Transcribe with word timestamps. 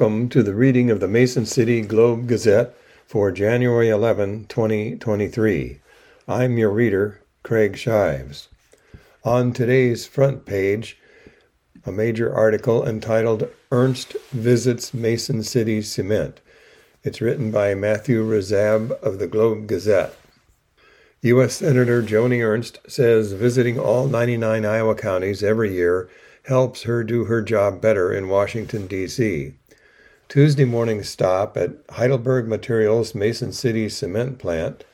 Welcome 0.00 0.30
to 0.30 0.42
the 0.42 0.54
reading 0.54 0.90
of 0.90 0.98
the 1.00 1.06
Mason 1.06 1.44
City 1.44 1.82
Globe 1.82 2.26
Gazette 2.26 2.74
for 3.06 3.30
January 3.30 3.90
11, 3.90 4.46
2023. 4.46 5.78
I'm 6.26 6.56
your 6.56 6.70
reader, 6.70 7.20
Craig 7.42 7.76
Shives. 7.76 8.48
On 9.24 9.52
today's 9.52 10.06
front 10.06 10.46
page, 10.46 10.96
a 11.84 11.92
major 11.92 12.34
article 12.34 12.82
entitled 12.88 13.50
Ernst 13.70 14.16
Visits 14.30 14.94
Mason 14.94 15.42
City 15.42 15.82
Cement. 15.82 16.40
It's 17.02 17.20
written 17.20 17.50
by 17.50 17.74
Matthew 17.74 18.24
Razab 18.24 18.92
of 19.02 19.18
the 19.18 19.26
Globe 19.26 19.66
Gazette. 19.66 20.16
U.S. 21.20 21.56
Senator 21.56 22.02
Joni 22.02 22.42
Ernst 22.42 22.78
says 22.88 23.32
visiting 23.34 23.78
all 23.78 24.06
99 24.06 24.64
Iowa 24.64 24.94
counties 24.94 25.42
every 25.42 25.74
year 25.74 26.08
helps 26.44 26.84
her 26.84 27.04
do 27.04 27.26
her 27.26 27.42
job 27.42 27.82
better 27.82 28.10
in 28.14 28.28
Washington, 28.28 28.86
D.C. 28.86 29.56
Tuesday 30.30 30.64
morning 30.64 31.02
stop 31.02 31.56
at 31.56 31.72
Heidelberg 31.90 32.46
Materials 32.46 33.16
Mason 33.16 33.52
City 33.52 33.88
cement 33.88 34.38
plant 34.38 34.84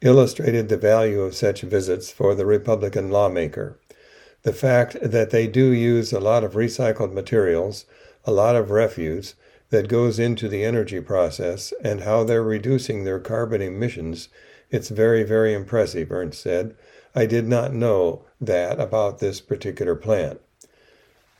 illustrated 0.00 0.70
the 0.70 0.78
value 0.78 1.20
of 1.20 1.34
such 1.34 1.60
visits 1.60 2.10
for 2.10 2.34
the 2.34 2.46
Republican 2.46 3.10
lawmaker. 3.10 3.78
The 4.44 4.54
fact 4.54 4.96
that 5.02 5.28
they 5.28 5.46
do 5.46 5.72
use 5.72 6.10
a 6.10 6.20
lot 6.20 6.42
of 6.42 6.54
recycled 6.54 7.12
materials, 7.12 7.84
a 8.24 8.32
lot 8.32 8.56
of 8.56 8.70
refuse 8.70 9.34
that 9.68 9.88
goes 9.88 10.18
into 10.18 10.48
the 10.48 10.64
energy 10.64 11.02
process, 11.02 11.74
and 11.84 12.04
how 12.04 12.24
they're 12.24 12.42
reducing 12.42 13.04
their 13.04 13.20
carbon 13.20 13.60
emissions, 13.60 14.30
it's 14.70 14.88
very, 14.88 15.22
very 15.22 15.52
impressive, 15.52 16.10
Ernst 16.10 16.40
said. 16.40 16.74
I 17.14 17.26
did 17.26 17.46
not 17.46 17.74
know 17.74 18.24
that 18.40 18.80
about 18.80 19.18
this 19.18 19.42
particular 19.42 19.96
plant. 19.96 20.40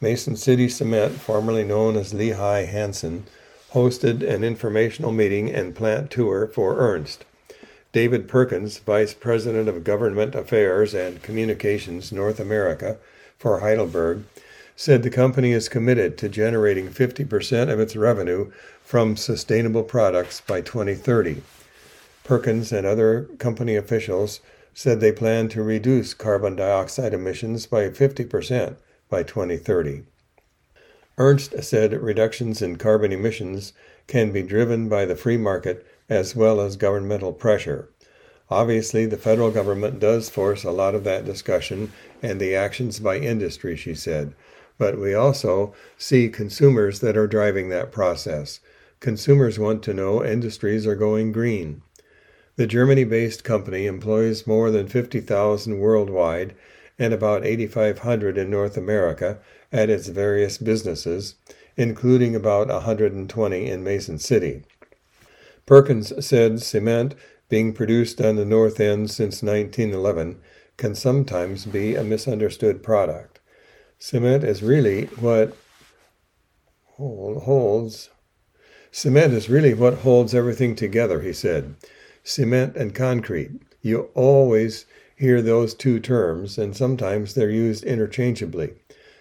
Mason 0.02 0.36
City 0.36 0.68
Cement, 0.68 1.14
formerly 1.14 1.64
known 1.64 1.96
as 1.96 2.12
Lehigh 2.12 2.66
Hanson, 2.66 3.24
hosted 3.72 4.26
an 4.26 4.42
informational 4.42 5.12
meeting 5.12 5.50
and 5.50 5.74
plant 5.74 6.10
tour 6.10 6.46
for 6.46 6.76
Ernst. 6.78 7.24
David 7.92 8.28
Perkins, 8.28 8.78
Vice 8.78 9.14
President 9.14 9.68
of 9.68 9.84
Government 9.84 10.34
Affairs 10.34 10.94
and 10.94 11.22
Communications 11.22 12.12
North 12.12 12.38
America 12.38 12.98
for 13.38 13.60
Heidelberg, 13.60 14.24
said 14.76 15.02
the 15.02 15.10
company 15.10 15.52
is 15.52 15.68
committed 15.68 16.16
to 16.18 16.28
generating 16.28 16.88
50% 16.88 17.68
of 17.68 17.80
its 17.80 17.96
revenue 17.96 18.52
from 18.82 19.16
sustainable 19.16 19.82
products 19.82 20.40
by 20.40 20.60
2030. 20.60 21.42
Perkins 22.24 22.72
and 22.72 22.86
other 22.86 23.24
company 23.38 23.74
officials 23.74 24.40
said 24.74 25.00
they 25.00 25.10
plan 25.10 25.48
to 25.48 25.62
reduce 25.62 26.14
carbon 26.14 26.54
dioxide 26.54 27.12
emissions 27.12 27.66
by 27.66 27.88
50% 27.88 28.76
by 29.08 29.22
2030. 29.22 30.04
Ernst 31.20 31.64
said 31.64 32.00
reductions 32.00 32.62
in 32.62 32.76
carbon 32.76 33.10
emissions 33.10 33.72
can 34.06 34.30
be 34.30 34.42
driven 34.42 34.88
by 34.88 35.04
the 35.04 35.16
free 35.16 35.36
market 35.36 35.84
as 36.08 36.36
well 36.36 36.60
as 36.60 36.76
governmental 36.76 37.32
pressure. 37.32 37.88
Obviously, 38.50 39.04
the 39.04 39.16
federal 39.16 39.50
government 39.50 39.98
does 39.98 40.30
force 40.30 40.62
a 40.62 40.70
lot 40.70 40.94
of 40.94 41.02
that 41.04 41.24
discussion 41.24 41.92
and 42.22 42.40
the 42.40 42.54
actions 42.54 43.00
by 43.00 43.18
industry, 43.18 43.76
she 43.76 43.94
said. 43.94 44.32
But 44.78 44.96
we 44.96 45.12
also 45.12 45.74
see 45.98 46.28
consumers 46.28 47.00
that 47.00 47.16
are 47.16 47.26
driving 47.26 47.68
that 47.68 47.90
process. 47.90 48.60
Consumers 49.00 49.58
want 49.58 49.82
to 49.82 49.94
know 49.94 50.24
industries 50.24 50.86
are 50.86 50.94
going 50.94 51.32
green. 51.32 51.82
The 52.54 52.66
Germany 52.68 53.04
based 53.04 53.42
company 53.42 53.86
employs 53.86 54.46
more 54.46 54.70
than 54.70 54.86
50,000 54.86 55.78
worldwide 55.80 56.54
and 56.98 57.12
about 57.12 57.44
8,500 57.44 58.38
in 58.38 58.50
North 58.50 58.76
America 58.76 59.38
at 59.72 59.90
its 59.90 60.08
various 60.08 60.58
businesses, 60.58 61.34
including 61.76 62.34
about 62.34 62.68
120 62.68 63.70
in 63.70 63.84
Mason 63.84 64.18
City. 64.18 64.64
Perkins 65.66 66.12
said 66.24 66.62
cement 66.62 67.14
being 67.48 67.72
produced 67.72 68.20
on 68.20 68.36
the 68.36 68.44
North 68.44 68.80
End 68.80 69.10
since 69.10 69.42
1911 69.42 70.40
can 70.76 70.94
sometimes 70.94 71.66
be 71.66 71.94
a 71.94 72.04
misunderstood 72.04 72.82
product. 72.82 73.40
Cement 73.98 74.44
is 74.44 74.62
really 74.62 75.06
what 75.16 75.56
holds 76.96 78.10
cement 78.90 79.32
is 79.32 79.48
really 79.48 79.74
what 79.74 79.98
holds 79.98 80.34
everything 80.34 80.74
together, 80.74 81.20
he 81.20 81.32
said. 81.32 81.74
Cement 82.24 82.76
and 82.76 82.94
concrete. 82.94 83.50
You 83.82 84.10
always 84.14 84.86
hear 85.16 85.42
those 85.42 85.74
two 85.74 86.00
terms, 86.00 86.58
and 86.58 86.76
sometimes 86.76 87.34
they're 87.34 87.50
used 87.50 87.84
interchangeably. 87.84 88.74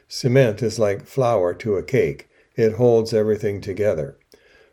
Cement 0.07 0.63
is 0.63 0.79
like 0.79 1.05
flour 1.05 1.53
to 1.55 1.75
a 1.75 1.83
cake, 1.83 2.29
it 2.55 2.73
holds 2.73 3.13
everything 3.13 3.61
together. 3.61 4.17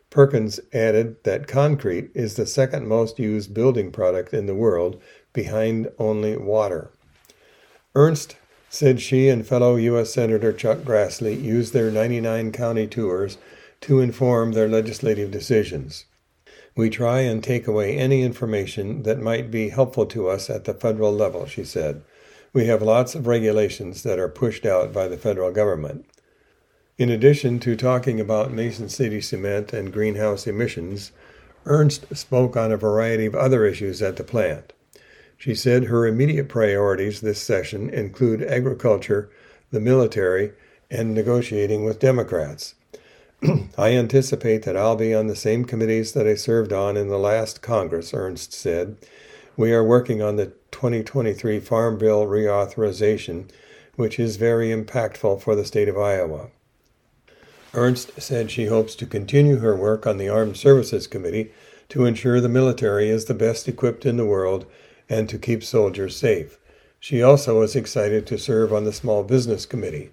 Perkins 0.09 0.59
added 0.73 1.17
that 1.23 1.47
concrete 1.47 2.09
is 2.13 2.35
the 2.35 2.45
second 2.45 2.87
most 2.87 3.19
used 3.19 3.53
building 3.53 3.91
product 3.91 4.33
in 4.33 4.45
the 4.45 4.55
world, 4.55 5.01
behind 5.33 5.91
only 5.99 6.37
water. 6.37 6.91
Ernst 7.93 8.37
said 8.69 9.01
she 9.01 9.29
and 9.29 9.45
fellow 9.45 9.75
U.S. 9.75 10.13
Senator 10.13 10.53
Chuck 10.53 10.79
Grassley 10.79 11.41
used 11.41 11.73
their 11.73 11.91
99 11.91 12.51
county 12.51 12.87
tours 12.87 13.37
to 13.81 13.99
inform 13.99 14.53
their 14.53 14.67
legislative 14.67 15.31
decisions. 15.31 16.05
We 16.75 16.89
try 16.89 17.21
and 17.21 17.43
take 17.43 17.67
away 17.67 17.97
any 17.97 18.23
information 18.23 19.03
that 19.03 19.21
might 19.21 19.49
be 19.49 19.69
helpful 19.69 20.05
to 20.07 20.27
us 20.27 20.49
at 20.49 20.65
the 20.65 20.73
federal 20.73 21.13
level, 21.13 21.45
she 21.45 21.63
said. 21.63 22.01
We 22.55 22.67
have 22.67 22.81
lots 22.81 23.15
of 23.15 23.27
regulations 23.27 24.03
that 24.03 24.17
are 24.17 24.29
pushed 24.29 24.65
out 24.65 24.93
by 24.93 25.09
the 25.09 25.17
federal 25.17 25.51
government. 25.51 26.05
In 26.97 27.09
addition 27.09 27.59
to 27.59 27.75
talking 27.75 28.17
about 28.21 28.53
Mason 28.53 28.87
City 28.87 29.19
cement 29.19 29.73
and 29.73 29.91
greenhouse 29.91 30.47
emissions, 30.47 31.11
Ernst 31.65 32.15
spoke 32.15 32.55
on 32.55 32.71
a 32.71 32.77
variety 32.77 33.25
of 33.25 33.35
other 33.35 33.65
issues 33.65 34.01
at 34.01 34.15
the 34.15 34.23
plant. 34.23 34.71
She 35.37 35.53
said 35.53 35.87
her 35.87 36.07
immediate 36.07 36.47
priorities 36.47 37.19
this 37.19 37.41
session 37.41 37.89
include 37.89 38.41
agriculture, 38.41 39.29
the 39.71 39.81
military, 39.81 40.53
and 40.89 41.13
negotiating 41.13 41.83
with 41.83 41.99
Democrats. 41.99 42.75
I 43.77 43.89
anticipate 43.89 44.63
that 44.63 44.77
I'll 44.77 44.95
be 44.95 45.13
on 45.13 45.27
the 45.27 45.35
same 45.35 45.65
committees 45.65 46.13
that 46.13 46.25
I 46.25 46.35
served 46.35 46.71
on 46.71 46.95
in 46.95 47.09
the 47.09 47.19
last 47.19 47.61
Congress, 47.61 48.13
Ernst 48.13 48.53
said. 48.53 48.95
We 49.57 49.71
are 49.71 49.85
working 49.85 50.21
on 50.21 50.35
the 50.35 50.47
2023 50.71 51.61
Farm 51.61 51.97
Bill 51.97 52.25
reauthorization, 52.25 53.49
which 53.95 54.19
is 54.19 54.35
very 54.35 54.67
impactful 54.67 55.41
for 55.41 55.55
the 55.55 55.63
state 55.63 55.87
of 55.87 55.97
Iowa. 55.97 56.49
Ernst 57.73 58.21
said 58.21 58.51
she 58.51 58.65
hopes 58.65 58.95
to 58.95 59.05
continue 59.05 59.59
her 59.59 59.73
work 59.73 60.05
on 60.05 60.17
the 60.17 60.27
Armed 60.27 60.57
Services 60.57 61.07
Committee 61.07 61.53
to 61.87 62.03
ensure 62.03 62.41
the 62.41 62.49
military 62.49 63.07
is 63.07 63.25
the 63.25 63.33
best 63.33 63.69
equipped 63.69 64.05
in 64.05 64.17
the 64.17 64.25
world 64.25 64.65
and 65.07 65.29
to 65.29 65.39
keep 65.39 65.63
soldiers 65.63 66.17
safe. 66.17 66.59
She 66.99 67.23
also 67.23 67.61
is 67.61 67.77
excited 67.77 68.27
to 68.27 68.37
serve 68.37 68.73
on 68.73 68.83
the 68.83 68.91
Small 68.91 69.23
Business 69.23 69.65
Committee. 69.65 70.11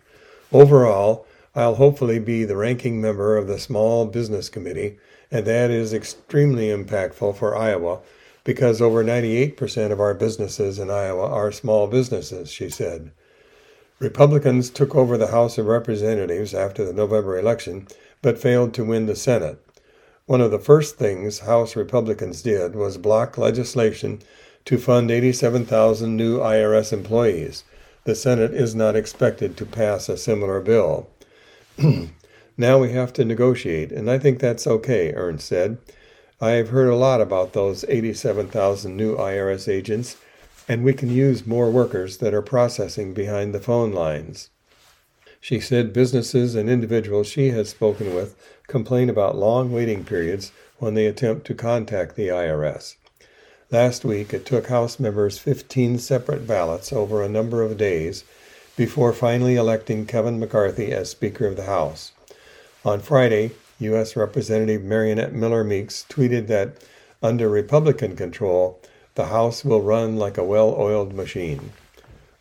Overall, 0.52 1.26
I'll 1.56 1.74
hopefully 1.74 2.20
be 2.20 2.44
the 2.44 2.56
ranking 2.56 3.00
member 3.00 3.36
of 3.36 3.48
the 3.48 3.58
Small 3.58 4.06
Business 4.06 4.48
Committee, 4.48 4.98
and 5.32 5.44
that 5.46 5.72
is 5.72 5.92
extremely 5.92 6.68
impactful 6.68 7.34
for 7.36 7.56
Iowa 7.56 8.02
because 8.44 8.80
over 8.80 9.04
98% 9.04 9.92
of 9.92 10.00
our 10.00 10.14
businesses 10.14 10.78
in 10.78 10.90
Iowa 10.90 11.28
are 11.28 11.52
small 11.52 11.86
businesses, 11.86 12.50
she 12.50 12.68
said. 12.68 13.12
Republicans 13.98 14.68
took 14.68 14.96
over 14.96 15.16
the 15.16 15.28
House 15.28 15.58
of 15.58 15.66
Representatives 15.66 16.54
after 16.54 16.84
the 16.84 16.92
November 16.92 17.38
election, 17.38 17.86
but 18.20 18.38
failed 18.38 18.74
to 18.74 18.84
win 18.84 19.06
the 19.06 19.14
Senate. 19.14 19.64
One 20.26 20.40
of 20.40 20.50
the 20.50 20.58
first 20.58 20.96
things 20.96 21.40
House 21.40 21.76
Republicans 21.76 22.42
did 22.42 22.74
was 22.74 22.98
block 22.98 23.38
legislation 23.38 24.20
to 24.64 24.78
fund 24.78 25.10
87,000 25.10 26.16
new 26.16 26.38
IRS 26.38 26.92
employees. 26.92 27.64
The 28.04 28.14
Senate 28.14 28.52
is 28.52 28.74
not 28.74 28.96
expected 28.96 29.56
to 29.56 29.66
pass 29.66 30.08
a 30.08 30.16
similar 30.16 30.60
bill. 30.60 31.08
now 32.56 32.78
we 32.78 32.92
have 32.92 33.12
to 33.14 33.24
negotiate, 33.24 33.92
and 33.92 34.10
I 34.10 34.18
think 34.18 34.40
that's 34.40 34.66
okay, 34.66 35.12
Ernst 35.14 35.46
said. 35.46 35.78
I've 36.42 36.70
heard 36.70 36.88
a 36.88 36.96
lot 36.96 37.20
about 37.20 37.52
those 37.52 37.84
87,000 37.86 38.96
new 38.96 39.16
IRS 39.16 39.72
agents, 39.72 40.16
and 40.68 40.82
we 40.82 40.92
can 40.92 41.08
use 41.08 41.46
more 41.46 41.70
workers 41.70 42.16
that 42.16 42.34
are 42.34 42.42
processing 42.42 43.14
behind 43.14 43.54
the 43.54 43.60
phone 43.60 43.92
lines. 43.92 44.50
She 45.40 45.60
said 45.60 45.92
businesses 45.92 46.56
and 46.56 46.68
individuals 46.68 47.28
she 47.28 47.50
has 47.50 47.68
spoken 47.68 48.12
with 48.12 48.34
complain 48.66 49.08
about 49.08 49.36
long 49.36 49.70
waiting 49.70 50.04
periods 50.04 50.50
when 50.78 50.94
they 50.94 51.06
attempt 51.06 51.46
to 51.46 51.54
contact 51.54 52.16
the 52.16 52.26
IRS. 52.26 52.96
Last 53.70 54.04
week, 54.04 54.34
it 54.34 54.44
took 54.44 54.66
House 54.66 54.98
members 54.98 55.38
15 55.38 56.00
separate 56.00 56.44
ballots 56.44 56.92
over 56.92 57.22
a 57.22 57.28
number 57.28 57.62
of 57.62 57.76
days 57.78 58.24
before 58.76 59.12
finally 59.12 59.54
electing 59.54 60.06
Kevin 60.06 60.40
McCarthy 60.40 60.90
as 60.90 61.08
Speaker 61.08 61.46
of 61.46 61.54
the 61.54 61.66
House. 61.66 62.10
On 62.84 62.98
Friday, 62.98 63.52
U.S. 63.78 64.16
Representative 64.16 64.82
Mariannette 64.82 65.32
Miller 65.32 65.64
Meeks 65.64 66.04
tweeted 66.08 66.46
that 66.46 66.76
under 67.22 67.48
Republican 67.48 68.16
control, 68.16 68.80
the 69.14 69.26
House 69.26 69.64
will 69.64 69.80
run 69.80 70.16
like 70.16 70.38
a 70.38 70.44
well 70.44 70.74
oiled 70.78 71.12
machine. 71.12 71.72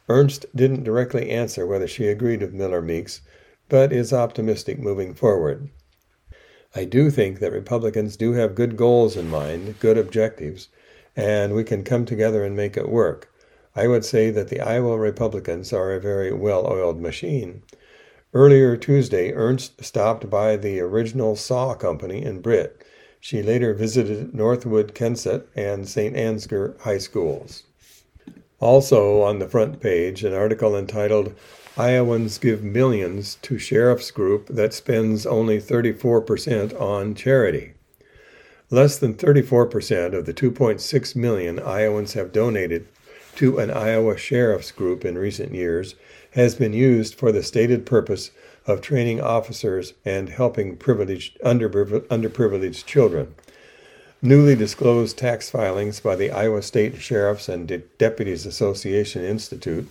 Ernst 0.09 0.45
didn't 0.55 0.83
directly 0.83 1.29
answer 1.29 1.65
whether 1.65 1.87
she 1.87 2.07
agreed 2.07 2.41
with 2.41 2.53
Miller 2.53 2.81
Meeks, 2.81 3.21
but 3.69 3.93
is 3.93 4.11
optimistic 4.11 4.79
moving 4.79 5.13
forward. 5.13 5.69
I 6.75 6.85
do 6.85 7.09
think 7.09 7.39
that 7.39 7.51
Republicans 7.51 8.15
do 8.17 8.33
have 8.33 8.55
good 8.55 8.77
goals 8.77 9.17
in 9.17 9.29
mind, 9.29 9.79
good 9.79 9.97
objectives, 9.97 10.69
and 11.15 11.53
we 11.53 11.63
can 11.63 11.83
come 11.83 12.05
together 12.05 12.43
and 12.43 12.55
make 12.55 12.77
it 12.77 12.89
work. 12.89 13.29
I 13.75 13.87
would 13.87 14.03
say 14.03 14.31
that 14.31 14.49
the 14.49 14.61
Iowa 14.61 14.97
Republicans 14.97 15.71
are 15.71 15.93
a 15.93 15.99
very 15.99 16.33
well 16.33 16.65
oiled 16.67 16.99
machine. 17.01 17.63
Earlier 18.33 18.77
Tuesday, 18.77 19.33
Ernst 19.33 19.83
stopped 19.83 20.29
by 20.29 20.55
the 20.55 20.79
original 20.79 21.35
saw 21.35 21.73
company 21.73 22.23
in 22.23 22.39
Britt. 22.39 22.81
She 23.19 23.43
later 23.43 23.73
visited 23.73 24.33
Northwood 24.33 24.95
Kensett 24.95 25.47
and 25.53 25.85
St. 25.85 26.15
Ansgar 26.15 26.79
high 26.79 26.97
schools. 26.97 27.63
Also 28.61 29.21
on 29.21 29.39
the 29.39 29.49
front 29.49 29.81
page, 29.81 30.23
an 30.23 30.33
article 30.33 30.77
entitled 30.77 31.35
Iowans 31.77 32.37
Give 32.37 32.63
Millions 32.63 33.35
to 33.41 33.59
Sheriff's 33.59 34.11
Group 34.11 34.47
That 34.47 34.73
Spends 34.73 35.25
Only 35.25 35.59
34% 35.59 36.79
on 36.79 37.15
Charity. 37.15 37.73
Less 38.69 38.97
than 38.97 39.15
34% 39.15 40.13
of 40.13 40.25
the 40.25 40.33
2.6 40.33 41.15
million 41.17 41.59
Iowans 41.59 42.13
have 42.13 42.31
donated 42.31 42.87
to 43.35 43.57
an 43.57 43.71
Iowa 43.71 44.17
Sheriff's 44.17 44.71
Group 44.71 45.03
in 45.03 45.17
recent 45.17 45.53
years 45.53 45.95
has 46.31 46.55
been 46.55 46.73
used 46.73 47.15
for 47.15 47.31
the 47.31 47.43
stated 47.43 47.85
purpose 47.85 48.31
of 48.65 48.81
training 48.81 49.21
officers 49.21 49.93
and 50.05 50.29
helping 50.29 50.77
privileged, 50.77 51.39
underprivileged 51.41 52.85
children. 52.85 53.35
Newly 54.21 54.55
disclosed 54.55 55.17
tax 55.17 55.49
filings 55.49 55.99
by 55.99 56.15
the 56.15 56.29
Iowa 56.29 56.61
State 56.61 57.01
Sheriffs 57.01 57.49
and 57.49 57.67
De- 57.67 57.79
Deputies 57.97 58.45
Association 58.45 59.23
Institute 59.23 59.89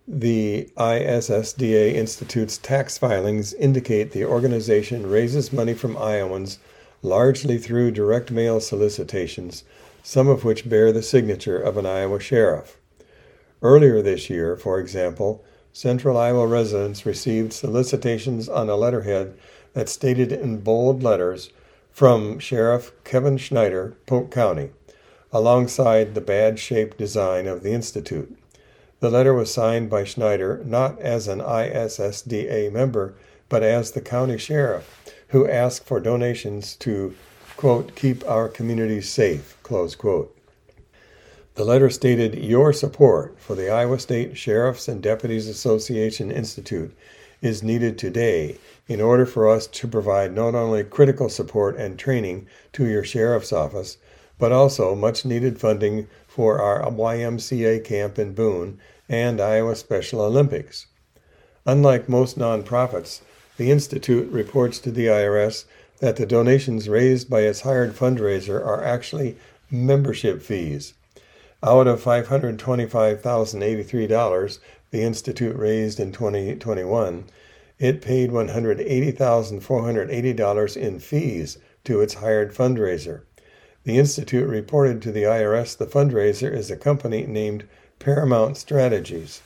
The 0.08 0.68
ISSDA 0.76 1.94
Institute's 1.94 2.58
tax 2.58 2.98
filings 2.98 3.54
indicate 3.54 4.10
the 4.10 4.24
organization 4.24 5.08
raises 5.08 5.52
money 5.52 5.72
from 5.72 5.96
Iowans 5.96 6.58
largely 7.00 7.58
through 7.58 7.90
direct 7.92 8.30
mail 8.30 8.60
solicitations, 8.60 9.64
some 10.02 10.28
of 10.28 10.44
which 10.44 10.68
bear 10.68 10.92
the 10.92 11.02
signature 11.02 11.58
of 11.58 11.76
an 11.76 11.86
Iowa 11.86 12.20
sheriff. 12.20 12.78
Earlier 13.62 14.02
this 14.02 14.28
year, 14.28 14.56
for 14.56 14.78
example, 14.78 15.44
Central 15.74 16.16
Iowa 16.16 16.46
residents 16.46 17.04
received 17.04 17.52
solicitations 17.52 18.48
on 18.48 18.70
a 18.70 18.76
letterhead 18.76 19.36
that 19.72 19.88
stated 19.88 20.30
in 20.30 20.58
bold 20.58 21.02
letters 21.02 21.50
from 21.90 22.38
Sheriff 22.38 22.92
Kevin 23.02 23.36
Schneider, 23.38 23.96
Polk 24.06 24.30
County, 24.30 24.70
alongside 25.32 26.14
the 26.14 26.20
badge 26.20 26.60
shaped 26.60 26.96
design 26.96 27.48
of 27.48 27.64
the 27.64 27.72
Institute. 27.72 28.38
The 29.00 29.10
letter 29.10 29.34
was 29.34 29.52
signed 29.52 29.90
by 29.90 30.04
Schneider 30.04 30.62
not 30.64 30.96
as 31.00 31.26
an 31.26 31.40
ISSDA 31.40 32.70
member, 32.70 33.14
but 33.48 33.64
as 33.64 33.90
the 33.90 34.00
county 34.00 34.38
sheriff, 34.38 35.12
who 35.30 35.48
asked 35.48 35.86
for 35.86 35.98
donations 35.98 36.76
to, 36.76 37.16
quote, 37.56 37.96
keep 37.96 38.24
our 38.28 38.48
communities 38.48 39.08
safe, 39.08 39.58
close 39.64 39.96
quote. 39.96 40.38
The 41.56 41.64
letter 41.64 41.88
stated 41.88 42.34
your 42.34 42.72
support 42.72 43.38
for 43.38 43.54
the 43.54 43.70
Iowa 43.70 44.00
State 44.00 44.36
Sheriffs 44.36 44.88
and 44.88 45.00
Deputies 45.00 45.46
Association 45.46 46.32
Institute 46.32 46.92
is 47.40 47.62
needed 47.62 47.96
today 47.96 48.56
in 48.88 49.00
order 49.00 49.24
for 49.24 49.48
us 49.48 49.68
to 49.68 49.86
provide 49.86 50.34
not 50.34 50.56
only 50.56 50.82
critical 50.82 51.28
support 51.28 51.76
and 51.76 51.96
training 51.96 52.48
to 52.72 52.88
your 52.88 53.04
sheriff's 53.04 53.52
office, 53.52 53.98
but 54.36 54.50
also 54.50 54.96
much 54.96 55.24
needed 55.24 55.60
funding 55.60 56.08
for 56.26 56.60
our 56.60 56.82
YMCA 56.90 57.84
camp 57.84 58.18
in 58.18 58.34
Boone 58.34 58.80
and 59.08 59.40
Iowa 59.40 59.76
Special 59.76 60.22
Olympics. 60.22 60.86
Unlike 61.66 62.08
most 62.08 62.36
nonprofits, 62.36 63.20
the 63.58 63.70
Institute 63.70 64.28
reports 64.32 64.80
to 64.80 64.90
the 64.90 65.06
IRS 65.06 65.66
that 66.00 66.16
the 66.16 66.26
donations 66.26 66.88
raised 66.88 67.30
by 67.30 67.42
its 67.42 67.60
hired 67.60 67.94
fundraiser 67.94 68.56
are 68.56 68.82
actually 68.82 69.36
membership 69.70 70.42
fees. 70.42 70.94
Out 71.66 71.86
of 71.86 72.04
$525,083 72.04 74.58
the 74.90 75.02
Institute 75.02 75.56
raised 75.56 75.98
in 75.98 76.12
2021, 76.12 77.24
it 77.78 78.02
paid 78.02 78.30
$180,480 78.30 80.76
in 80.76 80.98
fees 80.98 81.56
to 81.84 82.02
its 82.02 82.12
hired 82.14 82.54
fundraiser. 82.54 83.22
The 83.84 83.96
Institute 83.96 84.46
reported 84.46 85.00
to 85.02 85.10
the 85.10 85.22
IRS 85.22 85.78
the 85.78 85.86
fundraiser 85.86 86.52
is 86.52 86.70
a 86.70 86.76
company 86.76 87.24
named 87.24 87.64
Paramount 87.98 88.58
Strategies. 88.58 89.40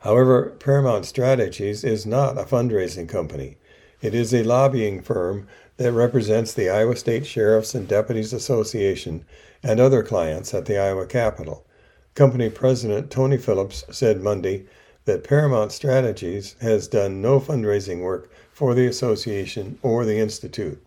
However, 0.00 0.56
Paramount 0.58 1.06
Strategies 1.06 1.84
is 1.84 2.04
not 2.04 2.36
a 2.36 2.42
fundraising 2.42 3.08
company. 3.08 3.56
It 4.02 4.16
is 4.16 4.34
a 4.34 4.42
lobbying 4.42 5.00
firm 5.00 5.46
that 5.76 5.92
represents 5.92 6.52
the 6.54 6.70
Iowa 6.70 6.96
State 6.96 7.26
Sheriffs 7.26 7.74
and 7.74 7.88
Deputies 7.88 8.32
Association 8.32 9.24
and 9.62 9.80
other 9.80 10.02
clients 10.02 10.54
at 10.54 10.66
the 10.66 10.78
Iowa 10.78 11.06
Capitol. 11.06 11.66
Company 12.14 12.48
President 12.48 13.10
Tony 13.10 13.36
Phillips 13.36 13.84
said 13.90 14.20
Monday 14.22 14.66
that 15.04 15.24
Paramount 15.24 15.72
Strategies 15.72 16.54
has 16.60 16.86
done 16.86 17.20
no 17.20 17.40
fundraising 17.40 18.00
work 18.00 18.30
for 18.52 18.74
the 18.74 18.86
association 18.86 19.78
or 19.82 20.04
the 20.04 20.18
Institute. 20.18 20.84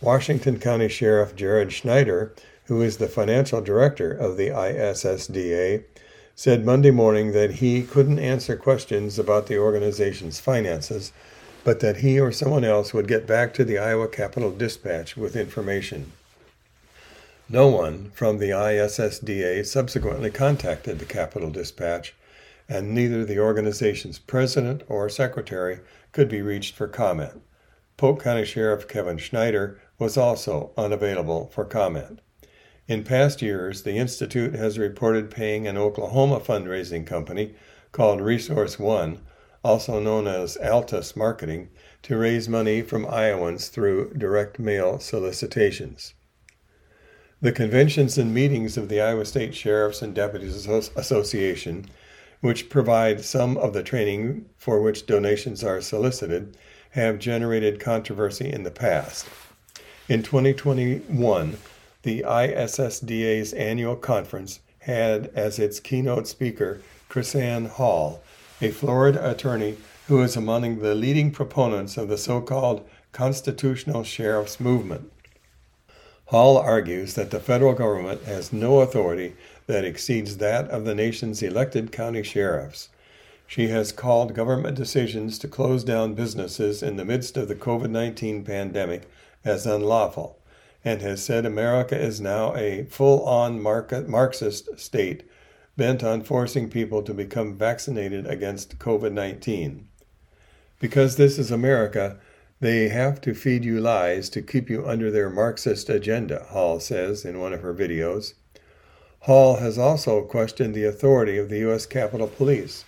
Washington 0.00 0.58
County 0.58 0.88
Sheriff 0.88 1.34
Jared 1.34 1.72
Schneider, 1.72 2.34
who 2.64 2.82
is 2.82 2.96
the 2.96 3.08
financial 3.08 3.60
director 3.60 4.10
of 4.10 4.36
the 4.36 4.48
ISSDA, 4.48 5.84
said 6.34 6.66
Monday 6.66 6.90
morning 6.90 7.32
that 7.32 7.52
he 7.52 7.82
couldn't 7.82 8.18
answer 8.18 8.56
questions 8.56 9.18
about 9.18 9.46
the 9.46 9.56
organization's 9.56 10.38
finances, 10.38 11.12
but 11.66 11.80
that 11.80 11.96
he 11.96 12.20
or 12.20 12.30
someone 12.30 12.62
else 12.62 12.94
would 12.94 13.08
get 13.08 13.26
back 13.26 13.52
to 13.52 13.64
the 13.64 13.76
Iowa 13.76 14.06
Capital 14.06 14.52
Dispatch 14.52 15.16
with 15.16 15.34
information. 15.34 16.12
No 17.48 17.66
one 17.66 18.12
from 18.14 18.38
the 18.38 18.50
ISSDA 18.50 19.66
subsequently 19.66 20.30
contacted 20.30 21.00
the 21.00 21.04
Capital 21.04 21.50
Dispatch, 21.50 22.14
and 22.68 22.94
neither 22.94 23.24
the 23.24 23.40
organization's 23.40 24.20
president 24.20 24.84
or 24.88 25.08
secretary 25.08 25.80
could 26.12 26.28
be 26.28 26.40
reached 26.40 26.76
for 26.76 26.86
comment. 26.86 27.42
Polk 27.96 28.22
County 28.22 28.44
Sheriff 28.44 28.86
Kevin 28.86 29.18
Schneider 29.18 29.80
was 29.98 30.16
also 30.16 30.70
unavailable 30.76 31.50
for 31.52 31.64
comment. 31.64 32.20
In 32.86 33.02
past 33.02 33.42
years, 33.42 33.82
the 33.82 33.96
Institute 33.96 34.54
has 34.54 34.78
reported 34.78 35.32
paying 35.32 35.66
an 35.66 35.76
Oklahoma 35.76 36.38
fundraising 36.38 37.04
company 37.04 37.56
called 37.90 38.20
Resource 38.20 38.78
One, 38.78 39.18
also 39.66 39.98
known 39.98 40.28
as 40.28 40.56
Altus 40.58 41.16
Marketing, 41.16 41.68
to 42.02 42.16
raise 42.16 42.48
money 42.48 42.82
from 42.82 43.04
Iowans 43.04 43.66
through 43.66 44.14
direct 44.14 44.60
mail 44.60 45.00
solicitations. 45.00 46.14
The 47.42 47.50
conventions 47.50 48.16
and 48.16 48.32
meetings 48.32 48.76
of 48.76 48.88
the 48.88 49.00
Iowa 49.00 49.24
State 49.24 49.56
Sheriffs 49.56 50.02
and 50.02 50.14
Deputies 50.14 50.68
Association, 50.68 51.86
which 52.40 52.70
provide 52.70 53.24
some 53.24 53.56
of 53.56 53.72
the 53.72 53.82
training 53.82 54.46
for 54.56 54.80
which 54.80 55.04
donations 55.04 55.64
are 55.64 55.80
solicited, 55.80 56.56
have 56.90 57.18
generated 57.18 57.80
controversy 57.80 58.50
in 58.50 58.62
the 58.62 58.70
past. 58.70 59.26
In 60.08 60.22
2021, 60.22 61.56
the 62.02 62.22
ISSDA's 62.22 63.52
annual 63.52 63.96
conference 63.96 64.60
had 64.78 65.26
as 65.34 65.58
its 65.58 65.80
keynote 65.80 66.28
speaker 66.28 66.80
KrisAnne 67.10 67.68
Hall, 67.68 68.22
a 68.60 68.70
Florida 68.70 69.30
attorney 69.30 69.76
who 70.08 70.22
is 70.22 70.36
among 70.36 70.78
the 70.78 70.94
leading 70.94 71.30
proponents 71.30 71.96
of 71.96 72.08
the 72.08 72.16
so 72.16 72.40
called 72.40 72.88
constitutional 73.12 74.04
sheriff's 74.04 74.60
movement. 74.60 75.12
Hall 76.26 76.56
argues 76.56 77.14
that 77.14 77.30
the 77.30 77.40
federal 77.40 77.74
government 77.74 78.22
has 78.24 78.52
no 78.52 78.80
authority 78.80 79.34
that 79.66 79.84
exceeds 79.84 80.38
that 80.38 80.68
of 80.68 80.84
the 80.84 80.94
nation's 80.94 81.42
elected 81.42 81.92
county 81.92 82.22
sheriffs. 82.22 82.88
She 83.46 83.68
has 83.68 83.92
called 83.92 84.34
government 84.34 84.76
decisions 84.76 85.38
to 85.38 85.48
close 85.48 85.84
down 85.84 86.14
businesses 86.14 86.82
in 86.82 86.96
the 86.96 87.04
midst 87.04 87.36
of 87.36 87.48
the 87.48 87.54
COVID 87.54 87.90
19 87.90 88.44
pandemic 88.44 89.08
as 89.44 89.66
unlawful 89.66 90.38
and 90.86 91.02
has 91.02 91.22
said 91.22 91.44
America 91.44 91.98
is 91.98 92.20
now 92.20 92.54
a 92.54 92.84
full 92.84 93.24
on 93.24 93.60
Marxist 93.60 94.78
state 94.78 95.24
bent 95.76 96.02
on 96.02 96.22
forcing 96.22 96.70
people 96.70 97.02
to 97.02 97.12
become 97.12 97.56
vaccinated 97.56 98.26
against 98.26 98.78
COVID 98.78 99.12
19. 99.12 99.88
Because 100.80 101.16
this 101.16 101.38
is 101.38 101.50
America, 101.50 102.18
they 102.60 102.88
have 102.88 103.20
to 103.20 103.34
feed 103.34 103.64
you 103.64 103.80
lies 103.80 104.30
to 104.30 104.40
keep 104.40 104.70
you 104.70 104.86
under 104.86 105.10
their 105.10 105.28
Marxist 105.28 105.90
agenda, 105.90 106.44
Hall 106.50 106.80
says 106.80 107.24
in 107.24 107.38
one 107.38 107.52
of 107.52 107.60
her 107.60 107.74
videos. 107.74 108.34
Hall 109.20 109.56
has 109.56 109.76
also 109.76 110.22
questioned 110.22 110.74
the 110.74 110.84
authority 110.84 111.36
of 111.36 111.48
the 111.48 111.58
U.S. 111.58 111.84
Capitol 111.84 112.28
Police, 112.28 112.84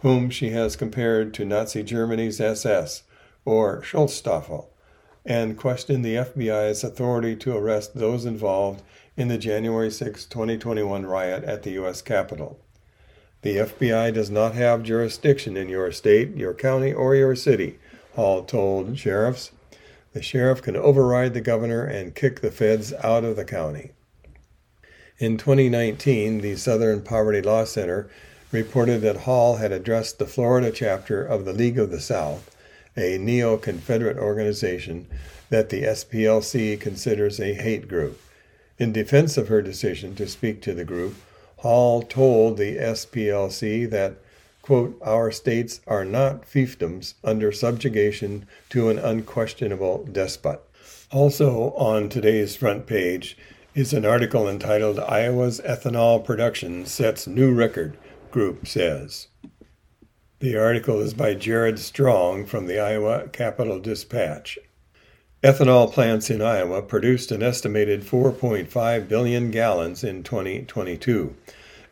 whom 0.00 0.30
she 0.30 0.50
has 0.50 0.74
compared 0.74 1.34
to 1.34 1.44
Nazi 1.44 1.82
Germany's 1.82 2.40
SS 2.40 3.02
or 3.44 3.82
Schutzstaffel, 3.82 4.66
and 5.24 5.56
questioned 5.56 6.04
the 6.04 6.16
FBI's 6.16 6.82
authority 6.82 7.36
to 7.36 7.56
arrest 7.56 7.94
those 7.94 8.24
involved 8.24 8.82
in 9.16 9.28
the 9.28 9.38
January 9.38 9.90
6, 9.90 10.24
2021 10.26 11.04
riot 11.06 11.44
at 11.44 11.62
the 11.62 11.72
U.S. 11.72 12.02
Capitol. 12.02 12.58
The 13.42 13.56
FBI 13.56 14.14
does 14.14 14.30
not 14.30 14.54
have 14.54 14.82
jurisdiction 14.82 15.56
in 15.56 15.68
your 15.68 15.90
state, 15.92 16.36
your 16.36 16.54
county, 16.54 16.92
or 16.92 17.14
your 17.14 17.34
city, 17.34 17.78
Hall 18.14 18.44
told 18.44 18.98
sheriffs. 18.98 19.50
The 20.12 20.22
sheriff 20.22 20.62
can 20.62 20.76
override 20.76 21.34
the 21.34 21.40
governor 21.40 21.84
and 21.84 22.14
kick 22.14 22.40
the 22.40 22.50
feds 22.50 22.92
out 23.02 23.24
of 23.24 23.36
the 23.36 23.44
county. 23.44 23.92
In 25.18 25.38
2019, 25.38 26.40
the 26.40 26.56
Southern 26.56 27.02
Poverty 27.02 27.40
Law 27.40 27.64
Center 27.64 28.10
reported 28.50 29.00
that 29.00 29.18
Hall 29.18 29.56
had 29.56 29.72
addressed 29.72 30.18
the 30.18 30.26
Florida 30.26 30.70
chapter 30.70 31.24
of 31.24 31.44
the 31.44 31.52
League 31.52 31.78
of 31.78 31.90
the 31.90 32.00
South 32.00 32.48
a 32.96 33.16
neo 33.16 33.56
Confederate 33.56 34.18
organization 34.18 35.06
that 35.48 35.70
the 35.70 35.82
SPLC 35.82 36.78
considers 36.78 37.40
a 37.40 37.54
hate 37.54 37.88
group. 37.88 38.20
In 38.82 38.92
defense 38.92 39.36
of 39.36 39.46
her 39.46 39.62
decision 39.62 40.16
to 40.16 40.26
speak 40.26 40.60
to 40.62 40.74
the 40.74 40.84
group, 40.84 41.14
Hall 41.58 42.02
told 42.02 42.56
the 42.56 42.78
SPLC 42.78 43.88
that, 43.88 44.16
quote, 44.60 44.98
our 45.00 45.30
states 45.30 45.80
are 45.86 46.04
not 46.04 46.42
fiefdoms 46.42 47.14
under 47.22 47.52
subjugation 47.52 48.44
to 48.70 48.88
an 48.88 48.98
unquestionable 48.98 50.08
despot. 50.10 50.68
Also 51.12 51.70
on 51.74 52.08
today's 52.08 52.56
front 52.56 52.86
page 52.86 53.38
is 53.72 53.92
an 53.92 54.04
article 54.04 54.48
entitled 54.48 54.98
Iowa's 54.98 55.60
Ethanol 55.60 56.24
Production 56.24 56.84
Sets 56.84 57.28
New 57.28 57.54
Record, 57.54 57.96
Group 58.32 58.66
Says. 58.66 59.28
The 60.40 60.56
article 60.56 61.00
is 61.00 61.14
by 61.14 61.34
Jared 61.34 61.78
Strong 61.78 62.46
from 62.46 62.66
the 62.66 62.80
Iowa 62.80 63.28
Capital 63.28 63.78
Dispatch. 63.78 64.58
Ethanol 65.42 65.92
plants 65.92 66.30
in 66.30 66.40
Iowa 66.40 66.82
produced 66.82 67.32
an 67.32 67.42
estimated 67.42 68.04
4.5 68.04 69.08
billion 69.08 69.50
gallons 69.50 70.04
in 70.04 70.22
2022, 70.22 71.34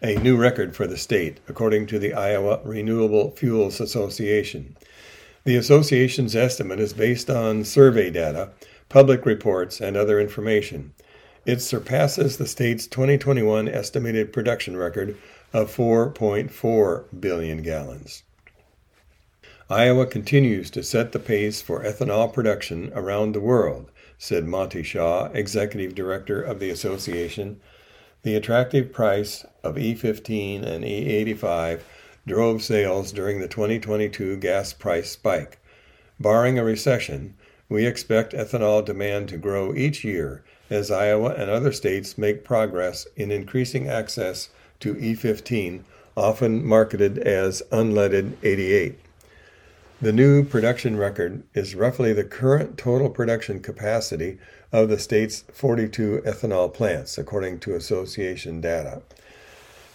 a 0.00 0.14
new 0.14 0.37
record 0.37 0.76
for 0.76 0.87
the 0.87 0.97
state, 0.97 1.40
according 1.49 1.88
to 1.88 1.99
the 1.99 2.14
Iowa 2.14 2.61
Renewable 2.62 3.33
Fuels 3.33 3.80
Association. 3.80 4.76
The 5.42 5.57
association's 5.57 6.37
estimate 6.37 6.78
is 6.78 6.92
based 6.92 7.28
on 7.28 7.64
survey 7.64 8.09
data, 8.09 8.50
public 8.88 9.26
reports, 9.26 9.80
and 9.80 9.97
other 9.97 10.21
information. 10.21 10.95
It 11.45 11.61
surpasses 11.61 12.37
the 12.37 12.47
state's 12.47 12.87
2021 12.87 13.69
estimated 13.69 14.33
production 14.33 14.76
record 14.76 15.16
of 15.52 15.75
4.4 15.75 17.21
billion 17.21 17.62
gallons. 17.62 18.23
Iowa 19.72 20.06
continues 20.06 20.68
to 20.70 20.82
set 20.82 21.12
the 21.12 21.20
pace 21.20 21.62
for 21.62 21.84
ethanol 21.84 22.32
production 22.32 22.90
around 22.92 23.36
the 23.36 23.40
world, 23.40 23.92
said 24.18 24.44
Monty 24.44 24.82
Shaw, 24.82 25.30
executive 25.32 25.94
director 25.94 26.42
of 26.42 26.58
the 26.58 26.70
association. 26.70 27.60
The 28.24 28.34
attractive 28.34 28.92
price 28.92 29.46
of 29.62 29.76
E15 29.76 30.66
and 30.66 30.82
E85 30.82 31.82
drove 32.26 32.64
sales 32.64 33.12
during 33.12 33.38
the 33.38 33.46
2022 33.46 34.38
gas 34.38 34.72
price 34.72 35.12
spike. 35.12 35.60
Barring 36.18 36.58
a 36.58 36.64
recession, 36.64 37.34
we 37.68 37.86
expect 37.86 38.32
ethanol 38.32 38.84
demand 38.84 39.28
to 39.28 39.36
grow 39.36 39.72
each 39.72 40.02
year 40.02 40.42
as 40.68 40.90
Iowa 40.90 41.34
and 41.34 41.48
other 41.48 41.70
states 41.70 42.18
make 42.18 42.42
progress 42.42 43.06
in 43.14 43.30
increasing 43.30 43.86
access 43.86 44.48
to 44.80 44.96
E15, 44.96 45.84
often 46.16 46.66
marketed 46.66 47.18
as 47.18 47.62
unleaded 47.70 48.32
88. 48.42 48.98
The 50.02 50.12
new 50.14 50.45
production 50.45 50.97
record 50.97 51.42
is 51.52 51.75
roughly 51.75 52.14
the 52.14 52.25
current 52.25 52.78
total 52.78 53.11
production 53.11 53.61
capacity 53.61 54.38
of 54.73 54.88
the 54.88 54.99
state's 54.99 55.45
42 55.52 56.23
ethanol 56.25 56.73
plants, 56.73 57.19
according 57.19 57.61
to 57.61 57.75
association 57.75 58.62
data. 58.62 59.02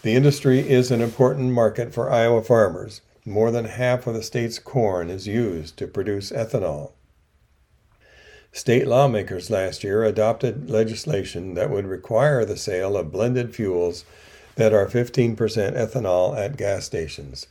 The 0.03 0.13
industry 0.13 0.59
is 0.59 0.91
an 0.91 1.01
important 1.01 1.53
market 1.53 1.91
for 1.91 2.11
Iowa 2.11 2.43
farmers. 2.43 3.01
More 3.25 3.49
than 3.49 3.65
half 3.65 4.05
of 4.05 4.13
the 4.13 4.21
state's 4.21 4.59
corn 4.59 5.09
is 5.09 5.25
used 5.25 5.75
to 5.77 5.87
produce 5.87 6.29
ethanol. 6.29 6.91
State 8.51 8.85
lawmakers 8.85 9.49
last 9.49 9.83
year 9.83 10.03
adopted 10.03 10.69
legislation 10.69 11.55
that 11.55 11.71
would 11.71 11.87
require 11.87 12.45
the 12.45 12.57
sale 12.57 12.95
of 12.95 13.11
blended 13.11 13.55
fuels 13.55 14.05
that 14.53 14.71
are 14.71 14.85
15% 14.85 15.35
ethanol 15.35 16.37
at 16.37 16.57
gas 16.57 16.85
stations. 16.85 17.47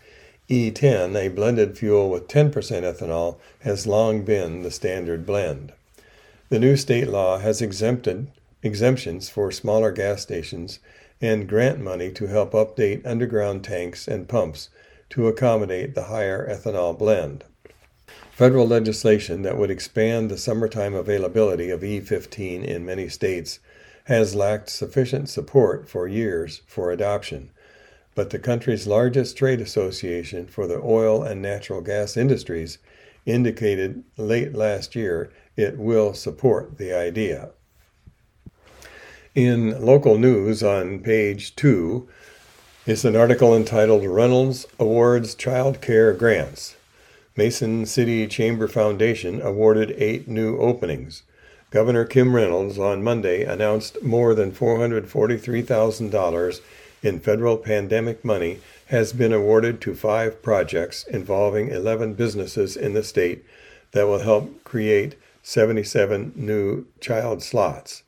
E10, 0.51 1.17
a 1.17 1.29
blended 1.29 1.79
fuel 1.79 2.11
with 2.11 2.29
10% 2.29 2.53
ethanol, 2.53 3.39
has 3.61 3.87
long 3.87 4.25
been 4.25 4.63
the 4.63 4.71
standard 4.71 5.25
blend. 5.25 5.73
The 6.51 6.59
new 6.59 6.77
state 6.77 7.09
law 7.09 7.39
has 7.39 7.63
exempted 7.63 8.31
exemptions 8.63 9.31
for 9.31 9.51
smaller 9.51 9.91
gas 9.91 10.21
stations 10.21 10.81
and 11.19 11.49
grant 11.49 11.81
money 11.81 12.11
to 12.13 12.27
help 12.27 12.53
update 12.53 13.07
underground 13.07 13.65
tanks 13.65 14.07
and 14.07 14.29
pumps 14.29 14.69
to 15.09 15.29
accommodate 15.29 15.95
the 15.95 16.05
higher 16.05 16.47
ethanol 16.47 16.99
blend. 16.99 17.45
Federal 18.31 18.67
legislation 18.67 19.43
that 19.43 19.57
would 19.57 19.71
expand 19.71 20.31
the 20.31 20.37
summertime 20.37 20.93
availability 20.93 21.71
of 21.71 21.81
E15 21.81 22.65
in 22.65 22.85
many 22.85 23.09
states 23.09 23.61
has 24.05 24.35
lacked 24.35 24.69
sufficient 24.69 25.31
support 25.31 25.89
for 25.89 26.07
years 26.07 26.61
for 26.67 26.91
adoption 26.91 27.51
but 28.15 28.31
the 28.31 28.39
country's 28.39 28.87
largest 28.87 29.37
trade 29.37 29.61
association 29.61 30.47
for 30.47 30.67
the 30.67 30.81
oil 30.83 31.23
and 31.23 31.43
natural 31.43 31.81
gas 31.81 32.17
industries 32.17 32.79
indicated 33.27 34.05
late 34.17 34.55
last 34.55 34.95
year 34.95 35.31
it 35.57 35.79
will 35.79 36.15
support 36.15 36.79
the 36.79 36.93
idea. 36.93 37.51
In 39.35 39.85
local 39.85 40.17
news 40.17 40.63
on 40.63 41.01
page 41.01 41.57
two 41.57 42.09
is 42.87 43.05
an 43.05 43.17
article 43.17 43.57
entitled 43.57 44.05
Reynolds 44.05 44.67
Awards 44.79 45.35
Child 45.35 45.81
Care 45.81 46.13
Grants. 46.13 46.77
Mason 47.37 47.85
City 47.85 48.29
Chamber 48.29 48.69
Foundation 48.69 49.43
awarded 49.43 49.93
eight 49.97 50.29
new 50.29 50.57
openings. 50.59 51.25
Governor 51.71 52.05
Kim 52.05 52.37
Reynolds 52.37 52.79
on 52.79 53.03
Monday 53.03 53.43
announced 53.43 54.01
more 54.05 54.37
than 54.37 54.53
$443,000 54.53 56.61
in 57.05 57.21
federal 57.21 57.57
pandemic 57.59 58.25
money 58.25 58.61
has 58.87 59.13
been 59.13 59.33
awarded 59.33 59.81
to 59.81 59.95
five 59.95 60.43
projects 60.43 61.05
involving 61.05 61.69
11 61.69 62.15
businesses 62.15 62.77
in 62.77 62.95
the 62.95 63.03
state 63.03 63.45
that 63.93 64.07
will 64.07 64.21
help 64.21 64.65
create 64.65 65.15
77 65.43 66.33
new 66.35 66.87
child 67.01 67.43
slots. 67.43 68.03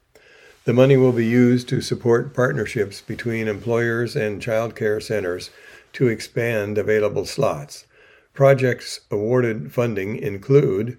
The 0.65 0.73
money 0.73 0.97
will 0.97 1.13
be 1.13 1.27
used 1.27 1.69
to 1.69 1.81
support 1.81 2.35
partnerships 2.35 3.01
between 3.01 3.47
employers 3.47 4.17
and 4.17 4.43
child 4.43 4.75
care 4.75 5.01
centers 5.01 5.51
to 5.93 6.09
expand 6.09 6.77
available 6.77 7.25
slots. 7.25 7.87
Projects 8.35 9.01
awarded 9.11 9.73
funding 9.73 10.17
include 10.17 10.99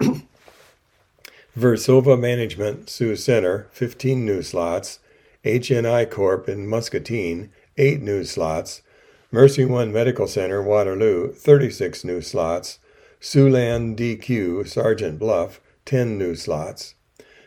Versova 1.56 2.18
Management 2.18 2.90
Sioux 2.90 3.16
Center, 3.16 3.68
15 3.72 4.24
new 4.24 4.42
slots. 4.42 4.98
HNI 5.44 6.10
Corp 6.10 6.50
in 6.50 6.66
Muscatine, 6.66 7.50
8 7.78 8.02
new 8.02 8.24
slots. 8.24 8.82
Mercy 9.32 9.64
One 9.64 9.90
Medical 9.90 10.26
Center, 10.26 10.62
Waterloo, 10.62 11.32
36 11.32 12.04
new 12.04 12.20
slots. 12.20 12.78
Siouxland 13.22 13.96
DQ, 13.96 14.68
Sergeant 14.68 15.18
Bluff, 15.18 15.60
10 15.86 16.18
new 16.18 16.34
slots. 16.34 16.94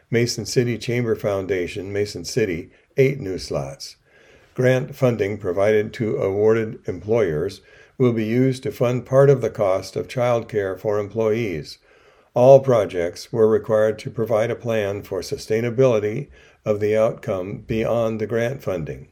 Mason 0.10 0.46
City 0.46 0.78
Chamber 0.78 1.16
Foundation, 1.16 1.94
Mason 1.94 2.26
City, 2.26 2.72
8 2.98 3.20
new 3.20 3.38
slots. 3.38 3.98
Grant 4.56 4.96
funding 4.96 5.38
provided 5.38 5.94
to 5.94 6.18
awarded 6.18 6.80
employers 6.88 7.62
will 8.00 8.14
be 8.14 8.26
used 8.26 8.64
to 8.64 8.72
fund 8.72 9.06
part 9.06 9.30
of 9.30 9.42
the 9.42 9.50
cost 9.50 9.96
of 9.96 10.08
child 10.08 10.50
care 10.50 10.76
for 10.76 10.98
employees. 10.98 11.78
All 12.36 12.60
projects 12.60 13.32
were 13.32 13.48
required 13.48 14.00
to 14.00 14.10
provide 14.10 14.50
a 14.50 14.56
plan 14.56 15.04
for 15.04 15.22
sustainability 15.22 16.30
of 16.66 16.80
the 16.80 16.96
outcome 16.96 17.58
beyond 17.58 18.20
the 18.20 18.28
grant 18.28 18.64
funding. 18.64 19.08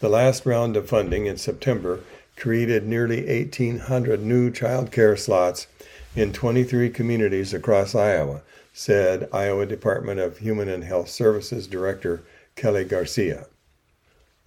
The 0.00 0.08
last 0.08 0.44
round 0.44 0.76
of 0.76 0.88
funding 0.88 1.26
in 1.26 1.36
September 1.36 2.00
created 2.36 2.86
nearly 2.86 3.24
1,800 3.24 4.20
new 4.22 4.50
child 4.50 4.90
care 4.90 5.16
slots 5.16 5.66
in 6.16 6.32
23 6.32 6.90
communities 6.90 7.54
across 7.54 7.94
Iowa, 7.94 8.42
said 8.72 9.28
Iowa 9.32 9.66
Department 9.66 10.18
of 10.18 10.38
Human 10.38 10.68
and 10.68 10.84
Health 10.84 11.08
Services 11.08 11.66
Director 11.66 12.22
Kelly 12.56 12.84
Garcia. 12.84 13.46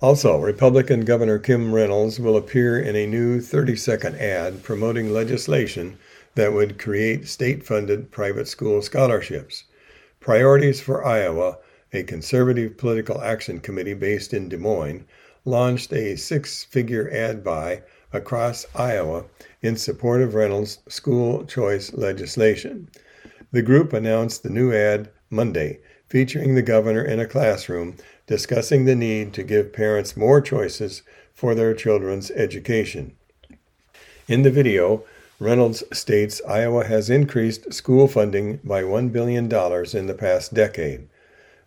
Also, 0.01 0.37
Republican 0.37 1.05
Governor 1.05 1.39
Kim 1.39 1.73
Reynolds 1.73 2.19
will 2.19 2.35
appear 2.35 2.77
in 2.77 2.95
a 2.95 3.07
new 3.07 3.39
30 3.39 3.75
second 3.77 4.15
ad 4.17 4.61
promoting 4.61 5.13
legislation 5.13 5.97
that 6.35 6.53
would 6.53 6.77
create 6.77 7.27
state 7.27 7.65
funded 7.65 8.11
private 8.11 8.47
school 8.47 8.81
scholarships. 8.81 9.63
Priorities 10.19 10.81
for 10.81 11.05
Iowa, 11.05 11.57
a 11.95 12.03
conservative 12.03 12.77
political 12.77 13.21
action 13.21 13.59
committee 13.59 13.93
based 13.93 14.33
in 14.33 14.49
Des 14.49 14.57
Moines, 14.57 15.05
launched 15.45 15.93
a 15.93 16.15
six 16.15 16.63
figure 16.63 17.09
ad 17.11 17.43
buy 17.43 17.81
across 18.11 18.65
Iowa 18.75 19.25
in 19.61 19.77
support 19.77 20.21
of 20.21 20.35
Reynolds' 20.35 20.79
school 20.87 21.45
choice 21.45 21.93
legislation. 21.93 22.89
The 23.51 23.61
group 23.61 23.93
announced 23.93 24.43
the 24.43 24.49
new 24.49 24.73
ad 24.73 25.09
Monday, 25.29 25.79
featuring 26.07 26.55
the 26.55 26.61
governor 26.61 27.03
in 27.03 27.19
a 27.19 27.27
classroom 27.27 27.95
discussing 28.27 28.85
the 28.85 28.95
need 28.95 29.33
to 29.33 29.43
give 29.43 29.73
parents 29.73 30.17
more 30.17 30.41
choices 30.41 31.03
for 31.33 31.53
their 31.53 31.73
children's 31.73 32.31
education. 32.31 33.15
In 34.27 34.41
the 34.41 34.51
video, 34.51 35.03
Reynolds 35.39 35.83
states 35.91 36.41
Iowa 36.47 36.85
has 36.85 37.09
increased 37.09 37.73
school 37.73 38.07
funding 38.07 38.59
by 38.63 38.81
$1 38.81 39.11
billion 39.11 39.45
in 39.45 40.07
the 40.07 40.17
past 40.17 40.53
decade. 40.53 41.07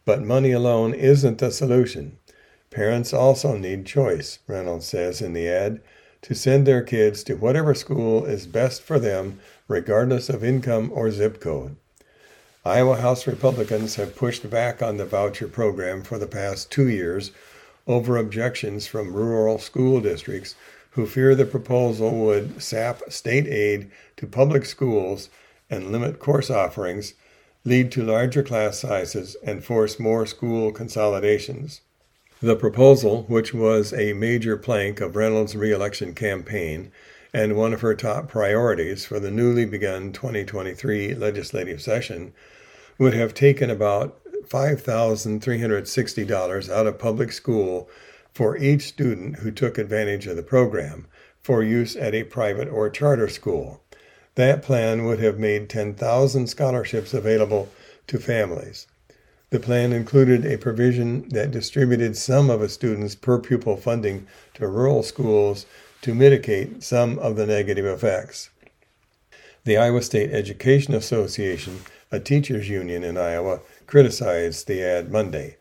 But 0.09 0.25
money 0.25 0.53
alone 0.53 0.95
isn't 0.95 1.37
the 1.37 1.51
solution. 1.51 2.17
Parents 2.71 3.13
also 3.13 3.59
need 3.59 3.85
choice, 3.85 4.39
Reynolds 4.47 4.87
says 4.87 5.21
in 5.21 5.35
the 5.35 5.47
ad, 5.47 5.83
to 6.23 6.35
send 6.35 6.67
their 6.67 6.81
kids 6.81 7.23
to 7.25 7.35
whatever 7.35 7.75
school 7.75 8.25
is 8.25 8.47
best 8.47 8.81
for 8.81 8.99
them, 8.99 9.39
regardless 9.69 10.31
of 10.31 10.43
income 10.43 10.91
or 10.95 11.11
zip 11.11 11.43
code. 11.43 11.77
Iowa 12.65 12.97
House 12.97 13.27
Republicans 13.27 13.97
have 13.97 14.17
pushed 14.17 14.49
back 14.49 14.81
on 14.81 14.97
the 14.97 15.05
voucher 15.05 15.47
program 15.47 16.03
for 16.03 16.17
the 16.17 16.27
past 16.27 16.71
two 16.71 16.89
years 16.89 17.31
over 17.87 18.17
objections 18.17 18.87
from 18.87 19.13
rural 19.13 19.59
school 19.59 20.01
districts 20.01 20.55
who 20.93 21.05
fear 21.05 21.35
the 21.35 21.45
proposal 21.45 22.13
would 22.13 22.63
sap 22.63 23.03
state 23.11 23.47
aid 23.47 23.91
to 24.17 24.27
public 24.27 24.65
schools 24.65 25.29
and 25.69 25.93
limit 25.93 26.19
course 26.19 26.49
offerings, 26.49 27.13
lead 27.65 27.93
to 27.93 28.03
larger 28.03 28.43
class 28.43 28.79
sizes, 28.79 29.37
and 29.43 29.65
force 29.65 29.99
more 29.99 30.27
school 30.27 30.73
consolidations. 30.73 31.81
The 32.41 32.57
proposal, 32.57 33.25
which 33.25 33.53
was 33.53 33.93
a 33.93 34.13
major 34.13 34.57
plank 34.57 35.01
of 35.01 35.17
Reynolds' 35.17 35.57
reelection 35.57 36.15
campaign 36.15 36.93
and 37.35 37.57
one 37.57 37.75
of 37.75 37.81
her 37.81 37.95
top 37.95 38.29
priorities 38.29 39.05
for 39.05 39.21
the 39.21 39.31
newly 39.31 39.65
begun 39.65 40.13
2023 40.13 41.15
legislative 41.15 41.83
session, 41.83 42.33
would 42.99 43.15
have 43.15 43.35
taken 43.35 43.71
about 43.71 44.21
$5,360 44.49 46.71
out 46.71 46.87
of 46.87 46.99
public 46.99 47.33
school 47.33 47.89
for 48.33 48.57
each 48.57 48.83
student 48.83 49.41
who 49.41 49.51
took 49.51 49.79
advantage 49.79 50.27
of 50.27 50.37
the 50.37 50.43
program 50.43 51.07
for 51.43 51.63
use 51.63 51.97
at 51.97 52.15
a 52.15 52.25
private 52.25 52.69
or 52.69 52.89
charter 52.89 53.29
school. 53.29 53.83
That 54.39 54.63
plan 54.63 55.05
would 55.05 55.19
have 55.19 55.41
made 55.41 55.69
10,000 55.69 56.47
scholarships 56.47 57.13
available 57.13 57.69
to 58.07 58.21
families. 58.21 58.87
The 59.51 59.59
plan 59.59 59.93
included 59.93 60.47
a 60.47 60.59
provision 60.59 61.29
that 61.31 61.51
distributed 61.51 62.17
some 62.17 62.49
of 62.49 62.63
a 62.63 62.69
student's 62.69 63.17
per 63.17 63.41
pupil 63.41 63.77
funding 63.77 64.29
to 64.55 64.69
rural 64.69 65.03
schools 65.03 65.67
to 66.03 66.15
mitigate 66.15 66.85
some 66.85 67.19
of 67.19 67.35
the 67.35 67.47
negative 67.47 67.85
effects. 67.85 68.51
The 69.65 69.77
Iowa 69.77 70.03
State 70.03 70.31
Education 70.31 70.95
Association 70.95 71.81
a 72.13 72.21
teachers 72.21 72.69
union 72.69 73.03
in 73.03 73.17
Iowa 73.17 73.59
criticized 73.89 74.69
the 74.69 74.81
ad 74.85 75.11
Monday. 75.11 75.57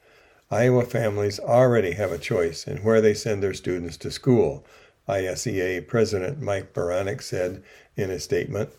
Iowa 0.52 0.86
families 0.86 1.40
already 1.40 1.94
have 1.94 2.12
a 2.12 2.20
choice 2.20 2.68
in 2.68 2.84
where 2.84 3.02
they 3.02 3.16
send 3.16 3.42
their 3.42 3.56
students 3.56 3.98
to 3.98 4.12
school, 4.12 4.64
ISEA 5.08 5.88
President 5.88 6.42
Mike 6.42 6.74
Beranek 6.74 7.22
said 7.22 7.64
in 7.96 8.10
a 8.10 8.20
statement. 8.20 8.70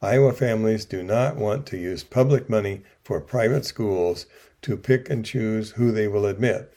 Iowa 0.00 0.32
families 0.32 0.84
do 0.84 1.02
not 1.02 1.36
want 1.36 1.66
to 1.66 1.76
use 1.76 2.04
public 2.04 2.48
money 2.48 2.82
for 3.02 3.20
private 3.20 3.64
schools 3.64 4.26
to 4.62 4.76
pick 4.76 5.10
and 5.10 5.24
choose 5.24 5.72
who 5.72 5.90
they 5.92 6.08
will 6.08 6.26
admit. 6.26 6.72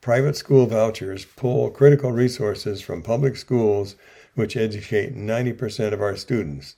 Private 0.00 0.36
school 0.36 0.66
vouchers 0.66 1.24
pull 1.24 1.70
critical 1.70 2.12
resources 2.12 2.80
from 2.80 3.02
public 3.02 3.36
schools, 3.36 3.96
which 4.34 4.56
educate 4.56 5.16
90% 5.16 5.92
of 5.92 6.00
our 6.00 6.16
students. 6.16 6.76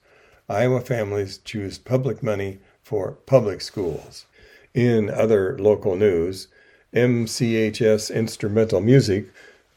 Iowa 0.49 0.81
families 0.81 1.38
choose 1.38 1.79
public 1.79 2.23
money 2.23 2.59
for 2.83 3.12
public 3.12 3.61
schools. 3.61 4.27
In 4.75 5.11
other 5.11 5.59
local 5.59 5.97
news, 5.97 6.49
MCHS 6.95 8.14
Instrumental 8.14 8.81
Music 8.81 9.29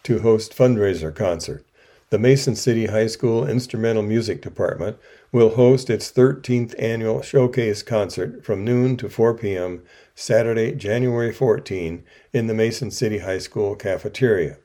to 0.04 0.20
host 0.20 0.56
fundraiser 0.56 1.13
concert. 1.13 1.66
The 2.13 2.19
Mason 2.19 2.56
City 2.56 2.86
High 2.86 3.08
School 3.08 3.47
Instrumental 3.47 4.04
Music 4.04 4.39
Department 4.39 4.97
will 5.32 5.56
host 5.56 5.89
its 5.89 6.12
13th 6.12 6.76
annual 6.78 7.23
showcase 7.23 7.82
concert 7.82 8.45
from 8.45 8.63
noon 8.63 8.97
to 8.97 9.10
4 9.10 9.34
p.m. 9.34 9.82
Saturday, 10.13 10.73
January 10.73 11.34
14 11.34 12.04
in 12.32 12.45
the 12.45 12.54
Mason 12.54 12.91
City 12.91 13.17
High 13.17 13.39
School 13.39 13.76
cafeteria. 13.76 14.58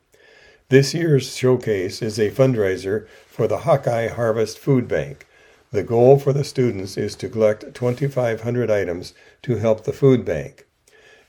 This 0.68 0.92
year's 0.92 1.34
showcase 1.34 2.02
is 2.02 2.18
a 2.18 2.30
fundraiser 2.30 3.08
for 3.26 3.48
the 3.48 3.60
Hawkeye 3.60 4.08
Harvest 4.08 4.58
Food 4.58 4.86
Bank. 4.86 5.26
The 5.70 5.82
goal 5.82 6.18
for 6.18 6.34
the 6.34 6.44
students 6.44 6.98
is 6.98 7.16
to 7.16 7.30
collect 7.30 7.72
2,500 7.72 8.70
items 8.70 9.14
to 9.44 9.56
help 9.56 9.84
the 9.84 9.94
food 9.94 10.22
bank. 10.22 10.66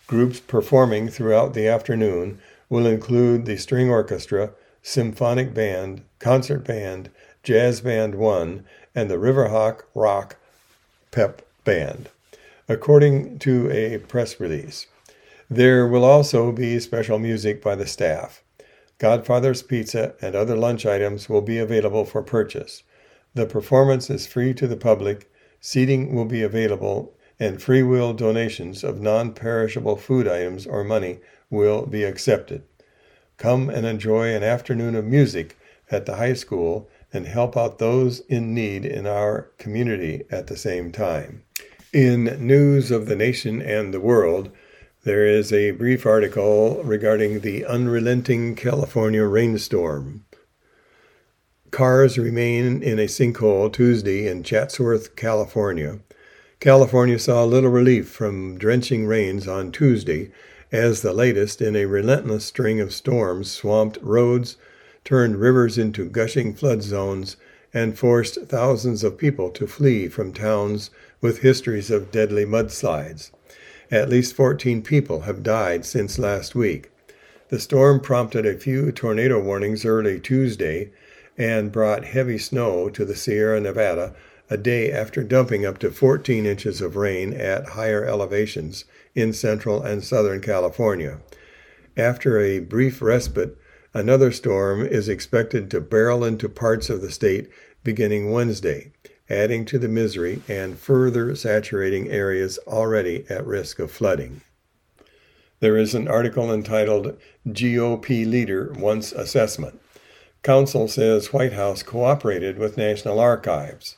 Groups 0.05 0.41
performing 0.41 1.07
throughout 1.07 1.53
the 1.53 1.69
afternoon 1.69 2.41
will 2.67 2.85
include 2.85 3.45
the 3.45 3.55
string 3.55 3.89
orchestra, 3.89 4.51
symphonic 4.81 5.53
band, 5.53 6.01
concert 6.19 6.65
band, 6.65 7.09
jazz 7.43 7.81
band 7.81 8.15
1, 8.15 8.65
and 8.95 9.09
the 9.09 9.17
Riverhawk 9.17 9.83
Rock 9.93 10.37
Pep 11.11 11.41
Band, 11.63 12.09
according 12.67 13.39
to 13.39 13.69
a 13.71 13.97
press 13.99 14.39
release. 14.39 14.87
There 15.49 15.87
will 15.87 16.05
also 16.05 16.51
be 16.51 16.79
special 16.79 17.17
music 17.17 17.61
by 17.61 17.75
the 17.75 17.87
staff. 17.87 18.43
Godfather's 18.99 19.63
Pizza 19.63 20.13
and 20.21 20.35
other 20.35 20.55
lunch 20.55 20.85
items 20.85 21.29
will 21.29 21.41
be 21.41 21.57
available 21.57 22.05
for 22.05 22.21
purchase. 22.21 22.83
The 23.33 23.45
performance 23.45 24.09
is 24.09 24.27
free 24.27 24.53
to 24.55 24.67
the 24.67 24.75
public, 24.75 25.31
seating 25.61 26.13
will 26.13 26.25
be 26.25 26.41
available, 26.41 27.15
and 27.39 27.61
free 27.61 27.83
will 27.83 28.13
donations 28.13 28.83
of 28.83 29.01
non 29.01 29.33
perishable 29.33 29.95
food 29.95 30.27
items 30.27 30.67
or 30.67 30.83
money 30.83 31.19
will 31.49 31.85
be 31.85 32.03
accepted. 32.03 32.63
Come 33.39 33.69
and 33.69 33.85
enjoy 33.85 34.35
an 34.35 34.43
afternoon 34.43 34.95
of 34.95 35.05
music 35.05 35.57
at 35.89 36.05
the 36.05 36.17
high 36.17 36.33
school 36.33 36.89
and 37.13 37.25
help 37.25 37.55
out 37.55 37.79
those 37.79 38.19
in 38.27 38.53
need 38.53 38.85
in 38.85 39.07
our 39.07 39.49
community 39.57 40.25
at 40.29 40.47
the 40.47 40.57
same 40.57 40.91
time. 40.91 41.43
In 41.93 42.25
News 42.45 42.91
of 42.91 43.05
the 43.05 43.15
Nation 43.15 43.61
and 43.61 43.93
the 43.93 44.01
World, 44.01 44.51
there 45.05 45.25
is 45.25 45.53
a 45.53 45.71
brief 45.71 46.05
article 46.05 46.83
regarding 46.83 47.39
the 47.39 47.65
unrelenting 47.65 48.55
California 48.55 49.23
rainstorm. 49.23 50.25
Cars 51.71 52.17
remain 52.17 52.83
in 52.83 52.99
a 52.99 53.07
sinkhole 53.07 53.71
Tuesday 53.71 54.27
in 54.27 54.43
Chatsworth, 54.43 55.15
California. 55.15 55.99
California 56.59 57.17
saw 57.17 57.45
little 57.45 57.69
relief 57.69 58.09
from 58.09 58.57
drenching 58.57 59.05
rains 59.05 59.47
on 59.47 59.71
Tuesday 59.71 60.29
as 60.71 61.01
the 61.01 61.13
latest 61.13 61.61
in 61.61 61.75
a 61.75 61.85
relentless 61.85 62.45
string 62.45 62.79
of 62.79 62.93
storms 62.93 63.49
swamped 63.49 63.97
roads, 64.01 64.57
turned 65.03 65.39
rivers 65.39 65.77
into 65.77 66.05
gushing 66.05 66.53
flood 66.53 66.83
zones, 66.83 67.35
and 67.73 67.97
forced 67.97 68.41
thousands 68.47 69.03
of 69.03 69.17
people 69.17 69.49
to 69.51 69.67
flee 69.67 70.07
from 70.07 70.33
towns 70.33 70.89
with 71.21 71.39
histories 71.39 71.91
of 71.91 72.11
deadly 72.11 72.45
mudslides. 72.45 73.31
At 73.91 74.09
least 74.09 74.35
14 74.35 74.81
people 74.81 75.21
have 75.21 75.43
died 75.43 75.85
since 75.85 76.19
last 76.19 76.55
week. 76.55 76.91
The 77.49 77.59
storm 77.59 77.99
prompted 77.99 78.45
a 78.45 78.57
few 78.57 78.91
tornado 78.91 79.41
warnings 79.41 79.85
early 79.85 80.19
Tuesday 80.19 80.91
and 81.37 81.71
brought 81.71 82.05
heavy 82.05 82.37
snow 82.37 82.89
to 82.89 83.05
the 83.05 83.15
Sierra 83.15 83.59
Nevada 83.59 84.13
a 84.49 84.57
day 84.57 84.91
after 84.91 85.23
dumping 85.23 85.65
up 85.65 85.77
to 85.77 85.91
14 85.91 86.45
inches 86.45 86.81
of 86.81 86.95
rain 86.95 87.33
at 87.33 87.69
higher 87.69 88.03
elevations 88.03 88.85
in 89.13 89.31
central 89.31 89.81
and 89.81 90.03
southern 90.03 90.41
California. 90.41 91.19
After 91.95 92.39
a 92.39 92.59
brief 92.59 93.01
respite, 93.01 93.57
another 93.93 94.31
storm 94.31 94.85
is 94.85 95.07
expected 95.07 95.69
to 95.71 95.81
barrel 95.81 96.23
into 96.23 96.49
parts 96.49 96.89
of 96.89 97.01
the 97.01 97.11
state 97.11 97.49
beginning 97.83 98.31
Wednesday, 98.31 98.91
adding 99.29 99.65
to 99.65 99.77
the 99.77 99.87
misery 99.87 100.41
and 100.47 100.79
further 100.79 101.35
saturating 101.35 102.09
areas 102.09 102.57
already 102.67 103.25
at 103.29 103.45
risk 103.45 103.79
of 103.79 103.91
flooding. 103.91 104.41
There 105.59 105.77
is 105.77 105.93
an 105.93 106.07
article 106.07 106.51
entitled 106.51 107.17
GOP 107.47 108.25
Leader 108.25 108.73
Wants 108.77 109.11
Assessment. 109.11 109.79
Council 110.41 110.87
says 110.87 111.33
White 111.33 111.53
House 111.53 111.83
cooperated 111.83 112.57
with 112.57 112.77
National 112.77 113.19
Archives. 113.19 113.97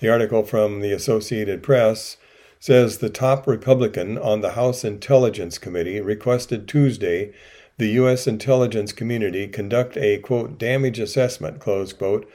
The 0.00 0.08
article 0.08 0.44
from 0.44 0.80
the 0.80 0.92
Associated 0.92 1.62
Press 1.62 2.16
says 2.58 2.98
the 2.98 3.10
top 3.10 3.46
Republican 3.46 4.16
on 4.16 4.40
the 4.40 4.52
House 4.52 4.82
Intelligence 4.82 5.58
Committee 5.58 6.00
requested 6.00 6.66
Tuesday 6.66 7.34
the 7.76 7.88
U.S. 7.88 8.26
intelligence 8.26 8.94
community 8.94 9.46
conduct 9.46 9.98
a, 9.98 10.16
quote, 10.16 10.58
damage 10.58 10.98
assessment, 10.98 11.60
close 11.60 11.92
quote, 11.92 12.26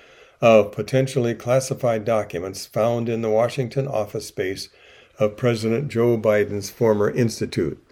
of 0.42 0.72
potentially 0.72 1.34
classified 1.34 2.06
documents 2.06 2.68
found 2.68 3.10
in 3.10 3.24
the 3.24 3.32
Washington 3.32 3.88
office 3.88 4.28
space 4.28 4.70
of 5.18 5.36
President 5.36 5.88
Joe 5.88 6.20
Biden's 6.20 6.70
former 6.70 7.10
institute. 7.10 7.84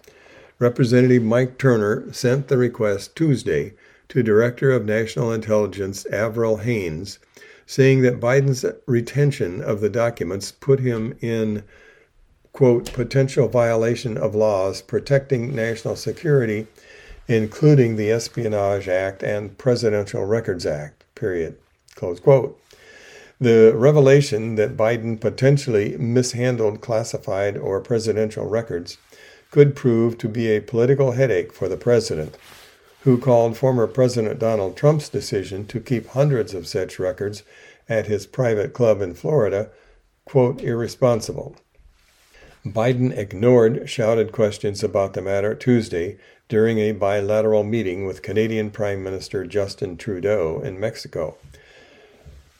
Representative 0.60 1.24
Mike 1.24 1.58
Turner 1.58 2.12
sent 2.12 2.46
the 2.46 2.58
request 2.58 3.16
Tuesday 3.16 3.72
to 4.08 4.22
Director 4.22 4.70
of 4.70 4.84
National 4.84 5.32
Intelligence 5.32 6.06
Avril 6.06 6.58
Haines, 6.58 7.18
saying 7.66 8.02
that 8.02 8.20
Biden's 8.20 8.64
retention 8.86 9.62
of 9.62 9.80
the 9.80 9.88
documents 9.88 10.52
put 10.52 10.80
him 10.80 11.16
in, 11.20 11.64
quote, 12.52 12.92
potential 12.92 13.48
violation 13.48 14.16
of 14.16 14.34
laws 14.34 14.82
protecting 14.82 15.54
national 15.54 15.96
security, 15.96 16.66
including 17.26 17.96
the 17.96 18.10
Espionage 18.10 18.88
Act 18.88 19.22
and 19.22 19.56
Presidential 19.56 20.24
Records 20.24 20.66
Act, 20.66 21.04
period, 21.14 21.56
close 21.94 22.20
quote. 22.20 22.60
The 23.40 23.72
revelation 23.74 24.54
that 24.54 24.76
Biden 24.76 25.20
potentially 25.20 25.96
mishandled 25.98 26.80
classified 26.80 27.56
or 27.56 27.80
presidential 27.80 28.46
records 28.46 28.98
could 29.50 29.74
prove 29.74 30.18
to 30.18 30.28
be 30.28 30.48
a 30.48 30.60
political 30.60 31.12
headache 31.12 31.52
for 31.52 31.68
the 31.68 31.76
president, 31.76 32.36
who 33.04 33.18
called 33.18 33.56
former 33.56 33.86
President 33.86 34.38
Donald 34.38 34.76
Trump's 34.76 35.10
decision 35.10 35.66
to 35.66 35.78
keep 35.78 36.08
hundreds 36.08 36.54
of 36.54 36.66
such 36.66 36.98
records 36.98 37.42
at 37.86 38.06
his 38.06 38.26
private 38.26 38.72
club 38.72 39.02
in 39.02 39.14
Florida, 39.14 39.68
quote, 40.24 40.62
irresponsible. 40.62 41.54
Biden 42.64 43.14
ignored 43.14 43.90
shouted 43.90 44.32
questions 44.32 44.82
about 44.82 45.12
the 45.12 45.20
matter 45.20 45.54
Tuesday 45.54 46.16
during 46.48 46.78
a 46.78 46.92
bilateral 46.92 47.62
meeting 47.62 48.06
with 48.06 48.22
Canadian 48.22 48.70
Prime 48.70 49.04
Minister 49.04 49.44
Justin 49.44 49.98
Trudeau 49.98 50.62
in 50.62 50.80
Mexico. 50.80 51.36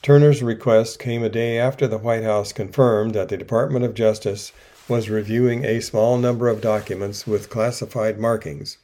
Turner's 0.03 0.43
request 0.43 0.99
came 0.99 1.23
a 1.23 1.31
day 1.31 1.59
after 1.59 1.89
the 1.89 1.97
White 1.97 2.23
House 2.23 2.53
confirmed 2.53 3.15
that 3.15 3.31
the 3.31 3.39
Department 3.39 3.87
of 3.87 3.95
Justice 3.95 4.53
was 4.89 5.09
reviewing 5.09 5.65
a 5.65 5.81
small 5.81 6.19
number 6.19 6.49
of 6.51 6.61
documents 6.61 7.27
with 7.27 7.49
classified 7.49 8.21
markings. 8.21 8.77